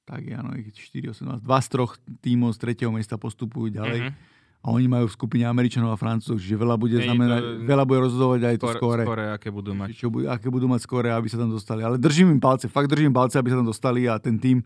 tak 0.04 0.22
áno, 0.36 0.54
4, 0.54 1.16
8, 1.16 1.41
dva 1.41 1.60
z 1.64 1.68
troch 1.72 1.96
tímov 2.22 2.54
z 2.54 2.60
tretieho 2.62 2.91
miesta 2.91 3.16
postupujú 3.16 3.72
ďalej. 3.72 4.12
Mm-hmm. 4.12 4.34
A 4.66 4.74
oni 4.74 4.89
majú 4.89 5.06
v 5.06 5.14
skupine 5.14 5.46
Američanov 5.46 5.93
a 5.93 5.98
Francúzov, 5.98 6.41
čiže 6.41 6.58
veľa 6.58 6.74
bude, 6.74 6.98
Ej, 6.98 7.06
znamenať, 7.06 7.41
to, 7.41 7.50
veľa 7.70 7.84
bude 7.86 8.00
rozhodovať 8.10 8.41
aj 8.50 8.56
to 8.58 8.68
skóre. 8.74 9.04
Skóre, 9.06 9.26
aké 9.30 9.54
budú 9.54 9.78
mať. 9.78 9.93
Čo, 9.93 10.10
aké 10.26 10.50
budú 10.50 10.66
mať 10.66 10.82
skóre, 10.82 11.14
aby 11.14 11.30
sa 11.30 11.38
tam 11.38 11.54
dostali. 11.54 11.86
Ale 11.86 12.02
držím 12.02 12.34
im 12.34 12.41
palce, 12.41 12.66
fakt 12.66 12.89
držím 12.89 13.14
palce, 13.14 13.38
aby 13.38 13.54
sa 13.54 13.62
tam 13.62 13.70
dostali 13.70 14.10
a 14.10 14.18
ten 14.18 14.41
tým 14.41 14.66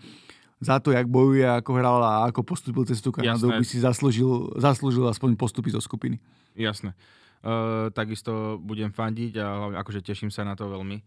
za 0.59 0.79
to, 0.79 0.95
jak 0.95 1.03
bojuje, 1.07 1.43
ako 1.43 1.71
hral 1.75 1.99
a 1.99 2.31
ako 2.31 2.43
postupil 2.47 2.87
cez 2.87 3.03
tú 3.03 3.11
Kanadu, 3.11 3.51
by 3.51 3.63
si 3.63 3.79
zaslúžil, 3.79 4.55
zaslúžil 4.59 5.03
aspoň 5.07 5.35
postupy 5.35 5.71
zo 5.71 5.83
skupiny. 5.83 6.19
Jasné. 6.55 6.95
Uh, 7.39 7.87
takisto 7.95 8.59
budem 8.59 8.91
fandiť 8.91 9.39
a 9.39 9.45
hlavne 9.47 9.77
akože 9.79 10.03
teším 10.03 10.27
sa 10.27 10.43
na 10.43 10.59
to 10.59 10.67
veľmi, 10.67 10.99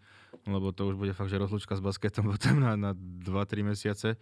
lebo 0.48 0.72
to 0.72 0.88
už 0.88 0.96
bude 0.96 1.12
fakt, 1.12 1.28
že 1.28 1.36
rozlučka 1.36 1.76
s 1.76 1.84
basketom 1.84 2.24
potom 2.32 2.56
na, 2.56 2.72
na 2.72 2.90
2-3 2.96 3.60
mesiace. 3.68 4.16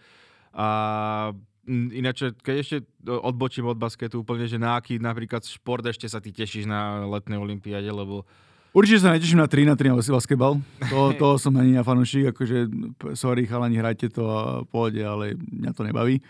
A 0.51 1.31
ináč, 1.71 2.35
keď 2.43 2.55
ešte 2.59 2.77
odbočím 3.07 3.71
od 3.71 3.79
basketu 3.79 4.27
úplne, 4.27 4.51
že 4.51 4.59
na 4.59 4.75
aký 4.75 4.99
napríklad 4.99 5.47
šport 5.47 5.87
ešte 5.87 6.11
sa 6.11 6.19
ty 6.19 6.35
tešíš 6.35 6.67
na 6.67 7.07
letnej 7.07 7.39
olympiáde, 7.39 7.91
lebo 7.95 8.27
Určite 8.71 9.03
sa 9.03 9.11
neteším 9.11 9.43
na 9.43 9.51
3 9.51 9.67
na 9.67 9.75
3 9.75 9.91
na 9.91 9.99
basketbal. 9.99 10.63
To, 10.95 11.11
to 11.19 11.27
som 11.43 11.59
ani 11.59 11.75
na 11.75 11.83
fanúšik, 11.83 12.31
akože 12.31 12.71
sorry 13.19 13.43
chalani, 13.51 13.83
hrajte 13.83 14.15
to 14.15 14.31
a 14.31 14.63
pôjde, 14.63 15.03
ale 15.03 15.35
mňa 15.35 15.71
to 15.75 15.83
nebaví. 15.83 16.23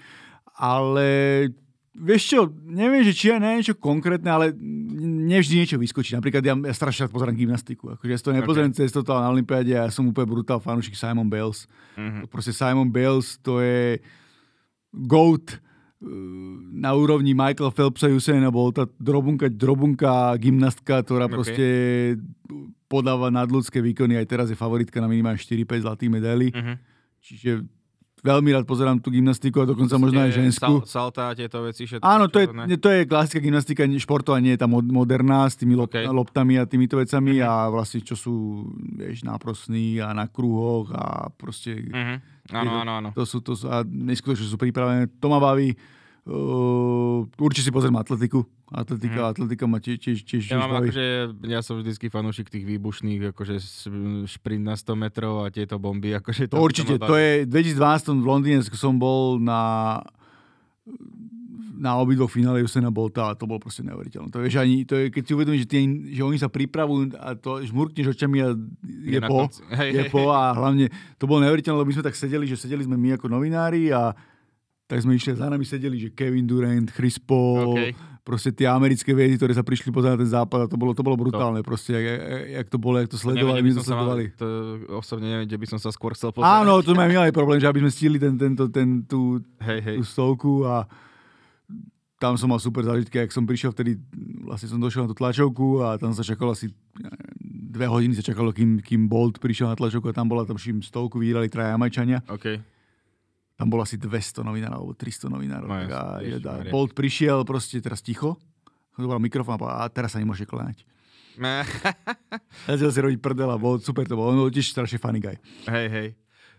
Ale 0.57 1.09
Vieš 1.91 2.22
čo, 2.22 2.41
neviem, 2.70 3.03
že 3.03 3.11
či 3.11 3.34
je 3.34 3.43
niečo 3.43 3.74
konkrétne, 3.74 4.30
ale 4.30 4.55
nevždy 5.26 5.55
niečo 5.59 5.74
vyskočí. 5.74 6.14
Napríklad 6.14 6.38
ja, 6.47 6.55
ja 6.55 6.74
strašne 6.74 7.11
rád 7.11 7.14
pozerám 7.18 7.34
gymnastiku. 7.34 7.99
Akože 7.99 8.11
ja 8.14 8.18
to 8.22 8.30
nepozerám 8.30 8.70
okay. 8.70 8.78
cez 8.86 8.95
toto 8.95 9.11
na 9.11 9.26
Olympiáde 9.26 9.74
ja 9.74 9.91
som 9.91 10.07
úplne 10.07 10.30
brutál 10.30 10.62
fanúšik 10.62 10.95
Simon 10.95 11.26
Bales. 11.26 11.66
Mm-hmm. 11.99 12.30
Proste 12.30 12.55
Simon 12.55 12.95
Bales 12.95 13.43
to 13.43 13.59
je 13.59 13.99
GOAT 14.95 15.51
eh, 15.51 15.59
na 16.78 16.95
úrovni 16.95 17.34
Michael 17.34 17.74
Phelpsa 17.74 18.07
Usaina 18.07 18.55
tá 18.70 18.86
drobunka, 19.03 19.51
drobunka 19.51 20.38
gymnastka, 20.38 21.03
ktorá 21.03 21.26
okay. 21.26 21.34
proste 21.34 21.66
podáva 22.86 23.34
nadľudské 23.34 23.82
výkony. 23.82 24.14
Aj 24.14 24.30
teraz 24.30 24.47
je 24.47 24.55
favoritka 24.55 25.03
na 25.03 25.11
minimálne 25.11 25.43
4-5 25.43 25.86
zlatých 25.91 26.11
medailí. 26.11 26.55
Mm-hmm. 26.55 26.76
Čiže 27.18 27.51
veľmi 28.21 28.51
rád 28.53 28.64
pozerám 28.68 29.01
tú 29.01 29.09
gymnastiku 29.12 29.64
a 29.64 29.66
dokonca 29.68 29.97
Ste 29.97 30.05
možno 30.05 30.18
aj 30.23 30.33
ženskú. 30.33 30.73
Sal, 30.85 31.11
salta, 31.11 31.33
tieto 31.37 31.64
veci 31.64 31.89
všetko. 31.89 32.05
Áno, 32.05 32.29
to 32.29 32.45
je, 32.45 32.47
to 32.77 32.89
je 32.89 33.01
klasická 33.09 33.41
gymnastika 33.41 33.83
športová, 34.01 34.39
nie 34.39 34.55
je 34.55 34.61
tá 34.61 34.68
moderná 34.71 35.49
s 35.49 35.57
tými 35.57 35.77
okay. 35.81 36.07
loptami 36.07 36.61
a 36.61 36.68
týmito 36.68 36.97
vecami 37.01 37.41
mm-hmm. 37.41 37.51
a 37.51 37.73
vlastne 37.73 38.01
čo 38.05 38.16
sú, 38.16 38.66
vieš, 38.97 39.25
náprosní 39.25 39.99
a 40.01 40.12
na 40.12 40.29
kruhoch 40.29 40.93
a 40.93 41.29
proste... 41.35 41.77
Mm-hmm. 41.81 42.18
Áno, 42.51 42.83
áno, 42.83 42.93
áno. 42.99 43.09
To 43.14 43.23
sú, 43.23 43.39
to 43.47 43.55
sú, 43.55 43.71
a 43.71 43.87
neskutočne 43.87 44.51
sú 44.51 44.59
pripravené. 44.59 45.07
To 45.23 45.31
ma 45.31 45.39
baví. 45.39 45.71
Uh, 46.31 47.26
určite 47.43 47.66
si 47.66 47.74
pozriem 47.74 47.99
atletiku. 47.99 48.47
Atletika, 48.70 49.18
hmm. 49.26 49.33
atletika 49.35 49.64
ma 49.66 49.83
tiež, 49.83 49.99
tiež, 49.99 50.18
tiež 50.22 50.43
ja, 50.55 50.62
mám 50.62 50.78
akože, 50.78 51.35
ja 51.51 51.59
som 51.59 51.83
vždycky 51.83 52.07
fanúšik 52.07 52.47
tých 52.47 52.62
výbušných, 52.62 53.35
akože 53.35 53.59
šprint 54.31 54.62
na 54.62 54.78
100 54.78 54.95
metrov 54.95 55.43
a 55.43 55.51
tieto 55.51 55.83
bomby. 55.83 56.14
Akože 56.14 56.47
to, 56.47 56.55
to 56.55 56.62
určite, 56.62 56.95
to, 57.03 57.11
to 57.11 57.16
je, 57.18 57.51
v 57.51 57.74
2012 57.74 58.22
v 58.22 58.28
Londýne 58.31 58.62
som 58.62 58.95
bol 58.95 59.43
na 59.43 59.99
na 61.81 61.97
obidvoch 61.97 62.28
finále 62.28 62.61
Usaina 62.61 62.93
Bolta 62.93 63.33
a 63.33 63.35
to 63.35 63.49
bolo 63.49 63.57
proste 63.57 63.81
neuveriteľné. 63.89 64.28
To 64.28 64.45
že 64.45 64.61
ani, 64.61 64.85
to 64.85 65.01
je, 65.01 65.05
keď 65.09 65.22
si 65.24 65.33
uvedomíš, 65.33 65.64
že, 65.64 65.68
tie, 65.72 65.81
že 66.12 66.20
oni 66.20 66.37
sa 66.37 66.53
pripravujú 66.53 67.16
a 67.16 67.33
to 67.33 67.64
žmurkneš 67.64 68.12
očami 68.12 68.45
a 68.45 68.53
je, 68.85 69.16
je 69.16 69.20
po, 69.24 69.49
je 69.72 70.05
po 70.12 70.28
a 70.28 70.53
hlavne 70.53 70.93
to 71.16 71.24
bolo 71.24 71.41
neuveriteľné, 71.41 71.81
lebo 71.81 71.89
my 71.89 71.97
sme 71.97 72.05
tak 72.05 72.20
sedeli, 72.20 72.45
že 72.45 72.61
sedeli 72.61 72.85
sme 72.85 73.01
my 73.01 73.16
ako 73.16 73.33
novinári 73.33 73.89
a 73.97 74.12
tak 74.91 75.07
sme 75.07 75.14
išli, 75.14 75.38
za 75.38 75.47
nami 75.47 75.62
sedeli, 75.62 76.03
že 76.03 76.11
Kevin 76.11 76.51
Durant, 76.51 76.91
Chris 76.91 77.14
Paul, 77.14 77.78
okay. 77.78 77.95
proste 78.26 78.51
tie 78.51 78.66
americké 78.66 79.14
viedy, 79.14 79.38
ktoré 79.38 79.55
sa 79.55 79.62
prišli 79.62 79.95
pozerať 79.95 80.18
na 80.18 80.22
ten 80.26 80.32
západ 80.34 80.59
a 80.59 80.66
to 80.66 80.74
bolo, 80.74 80.91
to 80.99 81.07
bolo 81.07 81.14
brutálne, 81.14 81.62
to. 81.62 81.68
proste, 81.70 81.95
jak, 81.95 82.03
jak, 82.59 82.66
to 82.66 82.78
bolo, 82.82 82.99
jak 82.99 83.07
to 83.07 83.14
sledovali, 83.14 83.62
my 83.62 83.70
to 83.70 83.86
sledovali. 83.86 84.24
to, 84.34 84.47
osobne 84.99 85.30
neviem, 85.30 85.47
kde 85.47 85.62
by 85.62 85.66
som 85.70 85.78
sa 85.78 85.95
skôr 85.95 86.18
chcel 86.18 86.34
pozerať. 86.34 86.66
Áno, 86.66 86.82
to 86.82 86.99
sme 86.99 87.07
mali 87.07 87.30
problém, 87.30 87.62
že 87.62 87.70
aby 87.70 87.86
sme 87.86 87.91
stihli 87.95 88.18
ten, 88.18 88.34
tento, 88.34 88.66
ten, 88.66 89.07
tú, 89.07 89.38
hej, 89.62 89.78
hej. 89.78 89.97
tú 90.03 90.03
stovku 90.03 90.66
a 90.66 90.91
tam 92.18 92.34
som 92.34 92.51
mal 92.51 92.59
super 92.59 92.82
zážitky, 92.82 93.22
ak 93.22 93.30
som 93.30 93.47
prišiel 93.47 93.70
vtedy, 93.70 93.95
vlastne 94.43 94.74
som 94.74 94.82
došiel 94.82 95.07
na 95.07 95.14
tú 95.14 95.16
tlačovku 95.22 95.86
a 95.86 96.03
tam 96.03 96.11
sa 96.11 96.26
čakalo 96.26 96.53
asi 96.53 96.74
dve 97.47 97.86
hodiny 97.86 98.18
sa 98.18 98.26
čakalo, 98.26 98.51
kým, 98.51 98.82
kým 98.82 99.07
Bolt 99.07 99.38
prišiel 99.38 99.70
na 99.70 99.78
tlačovku 99.78 100.11
a 100.11 100.18
tam 100.18 100.26
bola 100.26 100.43
tam 100.43 100.59
stovku, 100.59 101.22
vyhrali 101.22 101.47
traja 101.47 101.78
Jamajčania. 101.78 102.26
Okay 102.26 102.80
tam 103.61 103.69
bolo 103.69 103.85
asi 103.85 104.01
200 104.01 104.41
novinárov, 104.41 104.89
alebo 104.89 104.93
300 104.97 105.29
novinárov. 105.29 105.69
No, 105.69 105.77
tak 105.85 105.93
a, 105.93 106.03
jež, 106.25 106.41
a 106.49 106.65
Bolt 106.73 106.97
prišiel 106.97 107.45
proste 107.45 107.77
teraz 107.85 108.01
ticho, 108.01 108.41
bol 108.97 109.21
mikrofón 109.21 109.61
a 109.69 109.85
teraz 109.93 110.17
sa 110.17 110.19
nemôže 110.21 110.49
kláňať. 110.49 110.89
Začal 112.69 112.91
si 112.93 113.01
robiť 113.05 113.19
prdel 113.21 113.53
a 113.53 113.61
bol 113.61 113.77
super 113.81 114.09
to 114.09 114.17
bol. 114.17 114.33
On 114.33 114.41
bol 114.41 114.53
tiež 114.53 114.73
strašne 114.73 114.97
funny 114.97 115.21
guy. 115.21 115.37
Hej, 115.69 115.87
hej. 115.93 116.09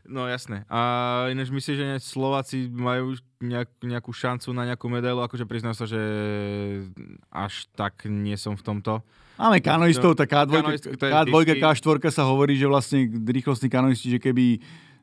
No 0.02 0.26
jasné. 0.26 0.66
A 0.66 1.30
ináč 1.30 1.54
myslíš, 1.54 1.78
že 1.78 1.88
Slováci 2.02 2.66
majú 2.74 3.14
nejak, 3.38 3.70
nejakú 3.86 4.10
šancu 4.10 4.49
na 4.49 4.66
nejakú 4.66 4.89
medailu? 4.89 5.22
Akože 5.22 5.45
priznám 5.45 5.78
sa, 5.78 5.86
že 5.86 6.02
až 7.30 7.70
tak 7.78 8.10
nie 8.10 8.34
som 8.34 8.58
v 8.58 8.66
tomto. 8.66 9.06
Máme 9.38 9.62
kanoistov, 9.62 10.18
tak 10.18 10.34
K2, 10.34 10.54
K2, 10.97 11.34
K4 11.34 11.97
sa 12.10 12.26
hovorí, 12.26 12.58
že 12.58 12.66
vlastne 12.66 13.10
rýchlostní 13.10 13.70
kanoisti, 13.70 14.18
že 14.18 14.20
keby 14.22 14.62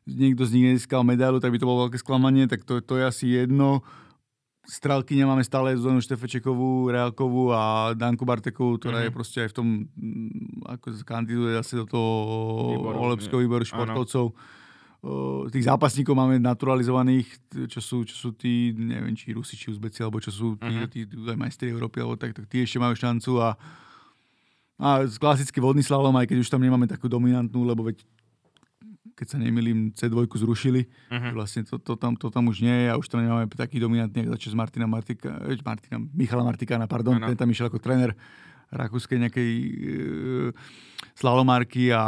niekto 0.08 0.48
z 0.48 0.54
nich 0.56 0.64
nezískal 0.72 1.04
medailu, 1.04 1.36
tak 1.36 1.52
by 1.52 1.58
to 1.60 1.68
bolo 1.68 1.88
veľké 1.88 2.00
sklamanie, 2.00 2.48
tak 2.48 2.64
to, 2.64 2.80
to 2.80 2.96
je 2.96 3.04
asi 3.04 3.26
jedno. 3.44 3.84
Strelky 4.68 5.16
nemáme 5.16 5.40
stále 5.40 5.72
Zuzanu 5.76 6.04
Štefečekovú, 6.04 6.92
Reálkovú 6.92 7.56
a 7.56 7.96
Danku 7.96 8.28
Bartekovú, 8.28 8.76
ktorá 8.76 9.00
mm-hmm. 9.00 9.08
je 9.08 9.16
proste 9.16 9.38
aj 9.40 9.48
v 9.52 9.56
tom, 9.56 9.66
mm, 9.96 10.76
ako 10.76 10.86
kandiduje 11.08 11.56
asi 11.56 11.80
do 11.80 11.88
toho 11.88 12.08
Olepského 13.00 13.40
výboru 13.40 13.64
športovcov. 13.64 14.36
Uh, 14.98 15.46
tých 15.48 15.70
zápasníkov 15.70 16.12
máme 16.12 16.42
naturalizovaných, 16.42 17.30
čo 17.70 17.80
sú, 17.80 18.02
čo 18.02 18.18
sú 18.18 18.28
tí, 18.34 18.74
neviem, 18.74 19.14
či 19.14 19.30
Rusi, 19.30 19.54
či 19.54 19.70
Uzbeci, 19.72 20.02
alebo 20.02 20.18
čo 20.18 20.34
sú 20.34 20.58
tí, 20.58 20.68
uh-huh. 20.68 20.90
tí, 20.90 21.06
tí 21.06 21.14
aj 21.16 21.38
majstri 21.38 21.70
Európy, 21.70 22.02
alebo 22.02 22.18
tak, 22.18 22.34
tak 22.34 22.50
tí 22.50 22.66
ešte 22.66 22.82
majú 22.82 22.98
šancu 22.98 23.38
a, 23.38 23.54
a 24.82 25.06
klasický 25.06 25.62
vodný 25.62 25.86
slalom, 25.86 26.12
aj 26.18 26.28
keď 26.28 26.42
už 26.42 26.50
tam 26.50 26.60
nemáme 26.60 26.90
takú 26.90 27.06
dominantnú, 27.06 27.62
lebo 27.62 27.86
veď 27.86 28.02
keď 29.18 29.34
sa 29.34 29.38
nemilím, 29.42 29.90
C2 29.90 30.30
zrušili. 30.30 30.86
Uh-huh. 31.10 31.34
Vlastne 31.34 31.66
to, 31.66 31.82
to, 31.82 31.98
tam, 31.98 32.14
to 32.14 32.30
tam 32.30 32.46
už 32.46 32.62
nie 32.62 32.86
je 32.86 32.88
a 32.88 32.94
už 32.94 33.10
tam 33.10 33.26
nemáme 33.26 33.50
taký 33.50 33.82
dominantný, 33.82 34.30
ako 34.30 34.38
začal 34.38 34.50
z 34.54 34.58
Martina, 34.62 34.86
Martika, 34.86 35.30
eh, 35.42 35.58
Martina 35.66 35.98
Michala 35.98 36.46
Martikána, 36.46 36.86
pardon, 36.86 37.18
ano. 37.18 37.26
ten 37.26 37.34
tam 37.34 37.50
išiel 37.50 37.66
ako 37.66 37.82
tréner 37.82 38.14
rakúskej 38.68 39.16
nejakej 39.16 39.50
e, 39.56 39.70
slalomárky 41.16 41.88
a 41.88 42.04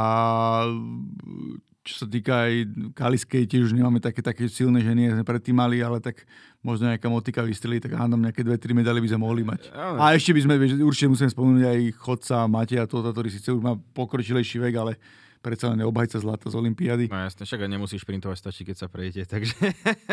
čo 1.81 2.05
sa 2.05 2.07
týka 2.07 2.45
aj 2.47 2.53
Kaliskej, 2.93 3.49
tiež 3.49 3.73
už 3.73 3.75
nemáme 3.75 4.05
také, 4.05 4.21
také 4.21 4.45
silné 4.53 4.85
ženy, 4.85 5.17
sme 5.17 5.25
predtým 5.25 5.57
mali, 5.57 5.81
ale 5.81 5.97
tak 5.99 6.29
možno 6.61 6.93
nejaká 6.93 7.09
motika 7.09 7.41
vystrelí, 7.41 7.81
tak 7.81 7.97
hádam 7.97 8.21
nejaké 8.21 8.45
dve, 8.45 8.61
tri 8.61 8.77
medaily 8.77 9.01
by 9.01 9.09
sme 9.09 9.21
mohli 9.25 9.43
mať. 9.43 9.73
Ale... 9.73 9.97
A 9.97 10.05
ešte 10.13 10.37
by 10.37 10.41
sme, 10.45 10.55
určite 10.85 11.09
musíme 11.09 11.33
spomenúť 11.33 11.65
aj 11.65 11.81
chodca 11.97 12.37
Mateja 12.53 12.85
Tota, 12.85 13.17
ktorý 13.17 13.33
síce 13.33 13.49
už 13.49 13.65
má 13.65 13.81
pokročilejší 13.97 14.61
vek, 14.61 14.75
ale 14.77 14.93
predsa 15.41 15.73
len 15.73 15.81
neobhajca 15.81 16.21
zlata 16.21 16.53
z 16.53 16.55
Olympiády. 16.57 17.09
No 17.09 17.17
jasne, 17.17 17.49
však 17.49 17.65
aj 17.65 17.71
nemusíš 17.73 18.05
šprintovať, 18.05 18.37
stačí, 18.37 18.63
keď 18.69 18.77
sa 18.77 18.87
prejdete, 18.93 19.25
takže 19.27 19.57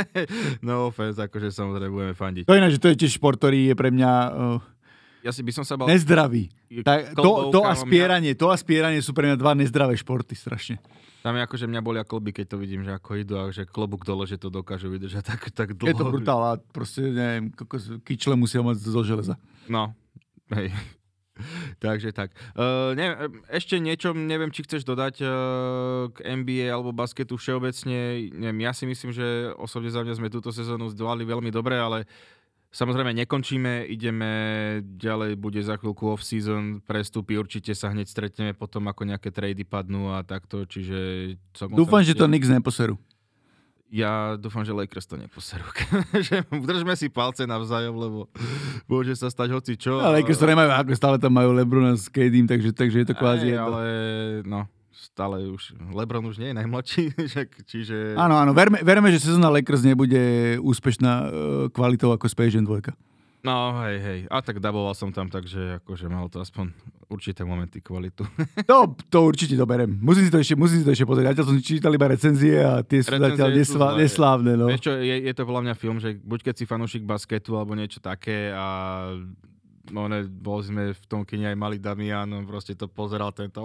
no 0.66 0.88
offense, 0.90 1.20
akože 1.20 1.52
samozrejme 1.52 1.92
budeme 1.92 2.16
fandiť. 2.16 2.44
To 2.48 2.56
je 2.56 2.62
že 2.72 2.80
to 2.82 2.90
je 2.92 2.98
tiež 3.06 3.14
šport, 3.20 3.36
ktorý 3.36 3.72
je 3.72 3.76
pre 3.76 3.92
mňa 3.92 4.12
uh, 4.32 5.26
Ja 5.28 5.32
si 5.36 5.44
by 5.44 5.52
som 5.52 5.68
sa 5.68 5.76
bal... 5.76 5.92
Nezdravý. 5.92 6.48
Tak, 6.84 7.16
to, 7.16 7.52
to, 7.52 7.60
a 7.68 7.76
spieranie, 7.76 8.32
to 8.36 8.48
a 8.48 8.56
spieranie 8.56 9.04
sú 9.04 9.12
pre 9.12 9.28
mňa 9.32 9.38
dva 9.40 9.52
nezdravé 9.56 9.96
športy 10.00 10.36
strašne. 10.36 10.80
Tam 11.28 11.36
je 11.36 11.44
ako, 11.44 11.56
že 11.60 11.68
mňa 11.68 11.82
bolia 11.84 12.04
kloby, 12.08 12.32
keď 12.32 12.56
to 12.56 12.58
vidím, 12.62 12.88
že 12.88 12.96
ako 12.96 13.10
idú 13.20 13.36
a 13.36 13.52
že 13.52 13.68
klobúk 13.68 14.08
dole, 14.08 14.24
že 14.24 14.40
to 14.40 14.48
dokážu 14.48 14.88
vydržať 14.88 15.28
tak, 15.36 15.52
tak 15.52 15.68
dlho. 15.76 15.92
Je 15.92 15.96
to 16.00 16.08
brutál 16.08 16.40
a 16.40 16.52
proste, 16.72 17.04
neviem, 17.04 17.52
kyčle 18.08 18.40
musia 18.40 18.64
mať 18.64 18.80
zo 18.80 19.04
železa. 19.04 19.36
No, 19.68 19.92
hej. 20.56 20.72
Takže 21.84 22.10
tak. 22.14 22.34
Uh, 22.54 22.98
neviem, 22.98 23.44
ešte 23.48 23.76
niečo, 23.78 24.12
neviem, 24.14 24.50
či 24.50 24.66
chceš 24.66 24.84
dodať 24.88 25.16
uh, 25.22 25.30
k 26.14 26.18
NBA 26.24 26.70
alebo 26.70 26.96
basketu 26.96 27.38
všeobecne. 27.38 28.32
Neviem, 28.34 28.62
ja 28.66 28.72
si 28.74 28.90
myslím, 28.90 29.12
že 29.14 29.54
osobne 29.58 29.94
za 29.94 30.02
mňa 30.02 30.14
sme 30.18 30.34
túto 30.34 30.50
sezónu 30.50 30.90
zdolali 30.92 31.24
veľmi 31.24 31.50
dobre, 31.54 31.78
ale 31.78 32.10
Samozrejme 32.68 33.16
nekončíme, 33.16 33.88
ideme 33.88 34.32
ďalej, 34.84 35.40
bude 35.40 35.64
za 35.64 35.80
chvíľku 35.80 36.14
off-season, 36.14 36.84
prestupy, 36.84 37.40
určite 37.40 37.72
sa 37.72 37.96
hneď 37.96 38.12
stretneme 38.12 38.52
potom, 38.52 38.92
ako 38.92 39.08
nejaké 39.08 39.32
trady 39.32 39.64
padnú 39.64 40.12
a 40.12 40.22
takto, 40.22 40.68
čiže... 40.68 41.34
Dúfam, 41.72 42.04
že 42.04 42.12
to 42.12 42.28
Knicks 42.28 42.52
neposerú. 42.52 43.00
Ja 43.88 44.36
dúfam, 44.36 44.68
že 44.68 44.76
Lakers 44.76 45.08
to 45.08 45.16
neposerú. 45.16 45.64
Držme 46.68 46.92
si 47.00 47.08
palce 47.08 47.48
navzájom, 47.48 47.96
lebo 47.96 48.20
môže 48.84 49.16
sa 49.16 49.32
stať 49.32 49.56
hoci 49.56 49.80
čo. 49.80 50.04
Ale 50.04 50.20
Lakers 50.20 50.44
to 50.44 50.48
nemajú, 50.48 50.70
ako 50.76 50.92
stále 50.92 51.16
tam 51.16 51.32
majú 51.32 51.56
Lebrona 51.56 51.96
s 51.96 52.12
KDím, 52.12 52.52
takže, 52.52 52.76
takže 52.76 52.98
je 53.04 53.08
to 53.08 53.16
kvázi 53.16 53.56
Ale 53.56 53.84
no, 54.44 54.68
stále 54.92 55.48
už, 55.48 55.72
Lebron 55.96 56.28
už 56.28 56.44
nie 56.44 56.52
je 56.52 56.60
najmladší, 56.60 57.04
čiže... 57.72 58.20
Áno, 58.20 58.36
áno, 58.36 58.52
verme, 58.52 58.84
verme 58.84 59.08
že 59.08 59.24
sezóna 59.24 59.48
Lakers 59.48 59.88
nebude 59.88 60.58
úspešná 60.60 61.14
uh, 61.24 61.30
kvalitou 61.72 62.12
ako 62.12 62.28
Space 62.28 62.60
Jam 62.60 62.68
2. 62.68 62.92
No, 63.48 63.80
hej, 63.88 63.98
hej. 64.04 64.20
A 64.28 64.44
tak 64.44 64.60
daboval 64.60 64.92
som 64.92 65.08
tam, 65.16 65.32
takže 65.32 65.80
akože 65.80 66.12
mal 66.12 66.28
to 66.28 66.44
aspoň 66.44 66.76
určité 67.08 67.48
momenty 67.48 67.80
kvalitu. 67.80 68.28
To, 68.68 68.92
to 69.14 69.18
určite 69.24 69.56
doberem. 69.56 69.88
Musím 70.04 70.28
si 70.28 70.32
to 70.36 70.44
ešte, 70.44 70.60
musím 70.60 70.84
si 70.84 70.86
to 70.86 70.92
ešte 70.92 71.08
pozrieť. 71.08 71.32
Ja 71.32 71.48
som 71.48 71.56
čítal 71.64 71.96
iba 71.96 72.12
recenzie 72.12 72.60
a 72.60 72.84
tie 72.84 73.00
sú 73.00 73.16
zatiaľ 73.16 73.50
neslá, 73.56 73.88
neslávne. 73.96 74.60
No. 74.60 74.68
Vieš 74.68 74.84
čo, 74.84 74.94
je, 75.00 75.16
je, 75.24 75.32
to 75.32 75.48
podľa 75.48 75.64
mňa 75.64 75.74
film, 75.80 75.98
že 76.04 76.20
buď 76.20 76.52
keď 76.52 76.56
si 76.60 76.66
fanúšik 76.68 77.08
basketu 77.08 77.56
alebo 77.56 77.72
niečo 77.72 78.04
také 78.04 78.52
a 78.52 78.68
one, 79.94 80.28
bol 80.28 80.60
sme 80.60 80.92
v 80.92 81.04
tom 81.08 81.22
kine 81.24 81.52
aj 81.52 81.58
malý 81.58 81.78
Damian, 81.80 82.28
on 82.34 82.44
proste 82.44 82.76
to 82.76 82.90
pozeral 82.90 83.32
tento, 83.32 83.60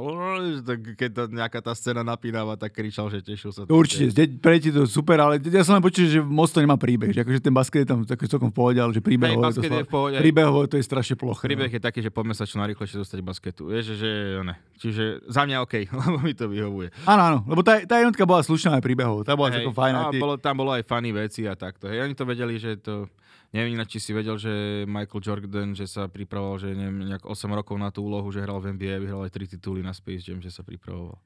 keď 0.94 1.10
to 1.10 1.22
nejaká 1.32 1.58
tá 1.58 1.72
scéna 1.74 2.06
napínava, 2.06 2.54
tak 2.54 2.74
kričal, 2.74 3.10
že 3.10 3.24
tešil 3.24 3.50
sa. 3.50 3.66
Určite, 3.66 4.12
pre 4.38 4.62
ti 4.62 4.70
to 4.70 4.86
super, 4.86 5.18
ale 5.18 5.42
ja 5.42 5.62
som 5.66 5.78
len 5.78 5.84
počul, 5.84 6.06
že 6.06 6.20
moc 6.22 6.50
to 6.50 6.62
nemá 6.62 6.78
príbeh, 6.78 7.10
že 7.10 7.22
akože 7.24 7.40
ten 7.42 7.54
basket 7.54 7.84
je 7.84 7.88
tam 7.88 8.00
taký 8.06 8.26
celkom 8.28 8.50
v 8.50 8.56
pohode, 8.56 8.78
ale 8.78 8.92
že 8.94 9.02
príbehovo, 9.02 9.42
je, 9.48 9.54
to, 9.56 9.62
je, 9.62 9.86
v 9.86 9.92
pohode, 9.92 10.16
príbehovo 10.18 10.60
to 10.68 10.76
je 10.78 10.84
strašne 10.84 11.14
ploché. 11.18 11.46
Príbeh 11.48 11.70
no. 11.70 11.76
je 11.76 11.82
taký, 11.82 12.00
že 12.04 12.10
poďme 12.12 12.34
sa 12.36 12.44
čo 12.46 12.60
najrychlejšie 12.62 12.96
dostať 13.02 13.18
basketu. 13.24 13.62
Vieš, 13.72 13.98
že, 13.98 14.10
ne. 14.42 14.54
Čiže 14.78 15.26
za 15.30 15.42
mňa 15.46 15.56
OK, 15.64 15.74
lebo 16.06 16.18
mi 16.20 16.34
to 16.36 16.46
vyhovuje. 16.46 16.92
Áno, 17.08 17.22
áno, 17.22 17.38
lebo 17.46 17.60
tá, 17.64 17.80
tá 17.82 17.98
jednotka 18.02 18.22
bola 18.28 18.44
slušná 18.44 18.78
aj 18.78 18.82
príbehov, 18.84 19.24
tá 19.24 19.32
bola 19.34 19.54
hey, 19.54 19.66
fajná. 19.66 20.12
Bolo, 20.18 20.34
tam 20.36 20.54
bolo 20.58 20.70
aj 20.74 20.84
funny 20.86 21.10
veci 21.14 21.46
a 21.48 21.54
takto. 21.56 21.88
Hej, 21.88 22.06
oni 22.06 22.14
to 22.14 22.24
vedeli, 22.28 22.54
že 22.60 22.78
to 22.78 23.08
Neviem 23.52 23.76
ináč, 23.76 24.00
či 24.00 24.08
si 24.08 24.10
vedel, 24.16 24.40
že 24.40 24.48
Michael 24.88 25.20
Jordan, 25.20 25.76
že 25.76 25.84
sa 25.84 26.08
pripravoval, 26.08 26.56
že 26.56 26.72
neviem, 26.72 27.04
nejak 27.04 27.28
8 27.28 27.52
rokov 27.52 27.76
na 27.76 27.92
tú 27.92 28.08
úlohu, 28.08 28.32
že 28.32 28.40
hral 28.40 28.56
v 28.64 28.72
NBA, 28.72 29.04
vyhral 29.04 29.28
aj 29.28 29.32
3 29.36 29.52
tituly 29.52 29.84
na 29.84 29.92
Space 29.92 30.24
Jam, 30.24 30.40
že 30.40 30.48
sa 30.48 30.64
pripravoval. 30.64 31.20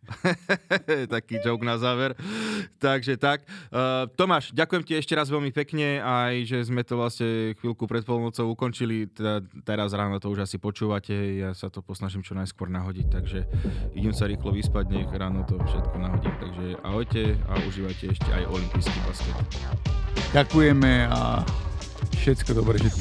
Taký 1.15 1.39
joke 1.39 1.63
na 1.63 1.79
záver. 1.79 2.19
Takže 2.83 3.15
tak. 3.15 3.47
Uh, 3.71 4.11
Tomáš, 4.19 4.51
ďakujem 4.51 4.83
ti 4.83 4.99
ešte 4.99 5.15
raz 5.15 5.31
veľmi 5.31 5.55
pekne, 5.55 6.03
aj 6.03 6.51
že 6.51 6.59
sme 6.67 6.83
to 6.83 6.99
vlastne 6.99 7.55
chvíľku 7.63 7.87
pred 7.87 8.03
polnocou 8.03 8.51
ukončili. 8.51 9.07
Teda, 9.07 9.39
teraz 9.63 9.95
ráno 9.95 10.19
to 10.19 10.27
už 10.27 10.51
asi 10.51 10.59
počúvate, 10.59 11.15
ja 11.15 11.55
sa 11.55 11.71
to 11.71 11.79
posnažím 11.79 12.27
čo 12.27 12.35
najskôr 12.35 12.67
nahodiť, 12.67 13.07
takže 13.07 13.47
idem 13.95 14.11
sa 14.11 14.27
rýchlo 14.27 14.51
vyspať, 14.51 14.91
nech 14.91 15.11
ráno 15.15 15.47
to 15.47 15.63
všetko 15.63 15.95
nahodím. 15.95 16.35
Takže 16.43 16.67
ahojte 16.83 17.23
a 17.47 17.53
užívajte 17.71 18.05
ešte 18.19 18.31
aj 18.35 18.51
olimpijský 18.51 18.99
basket. 19.07 19.37
Ďakujeme 20.35 21.07
a 21.07 21.47
Щецька 22.23 22.55
добра 22.55 22.79
жінка. 22.79 22.97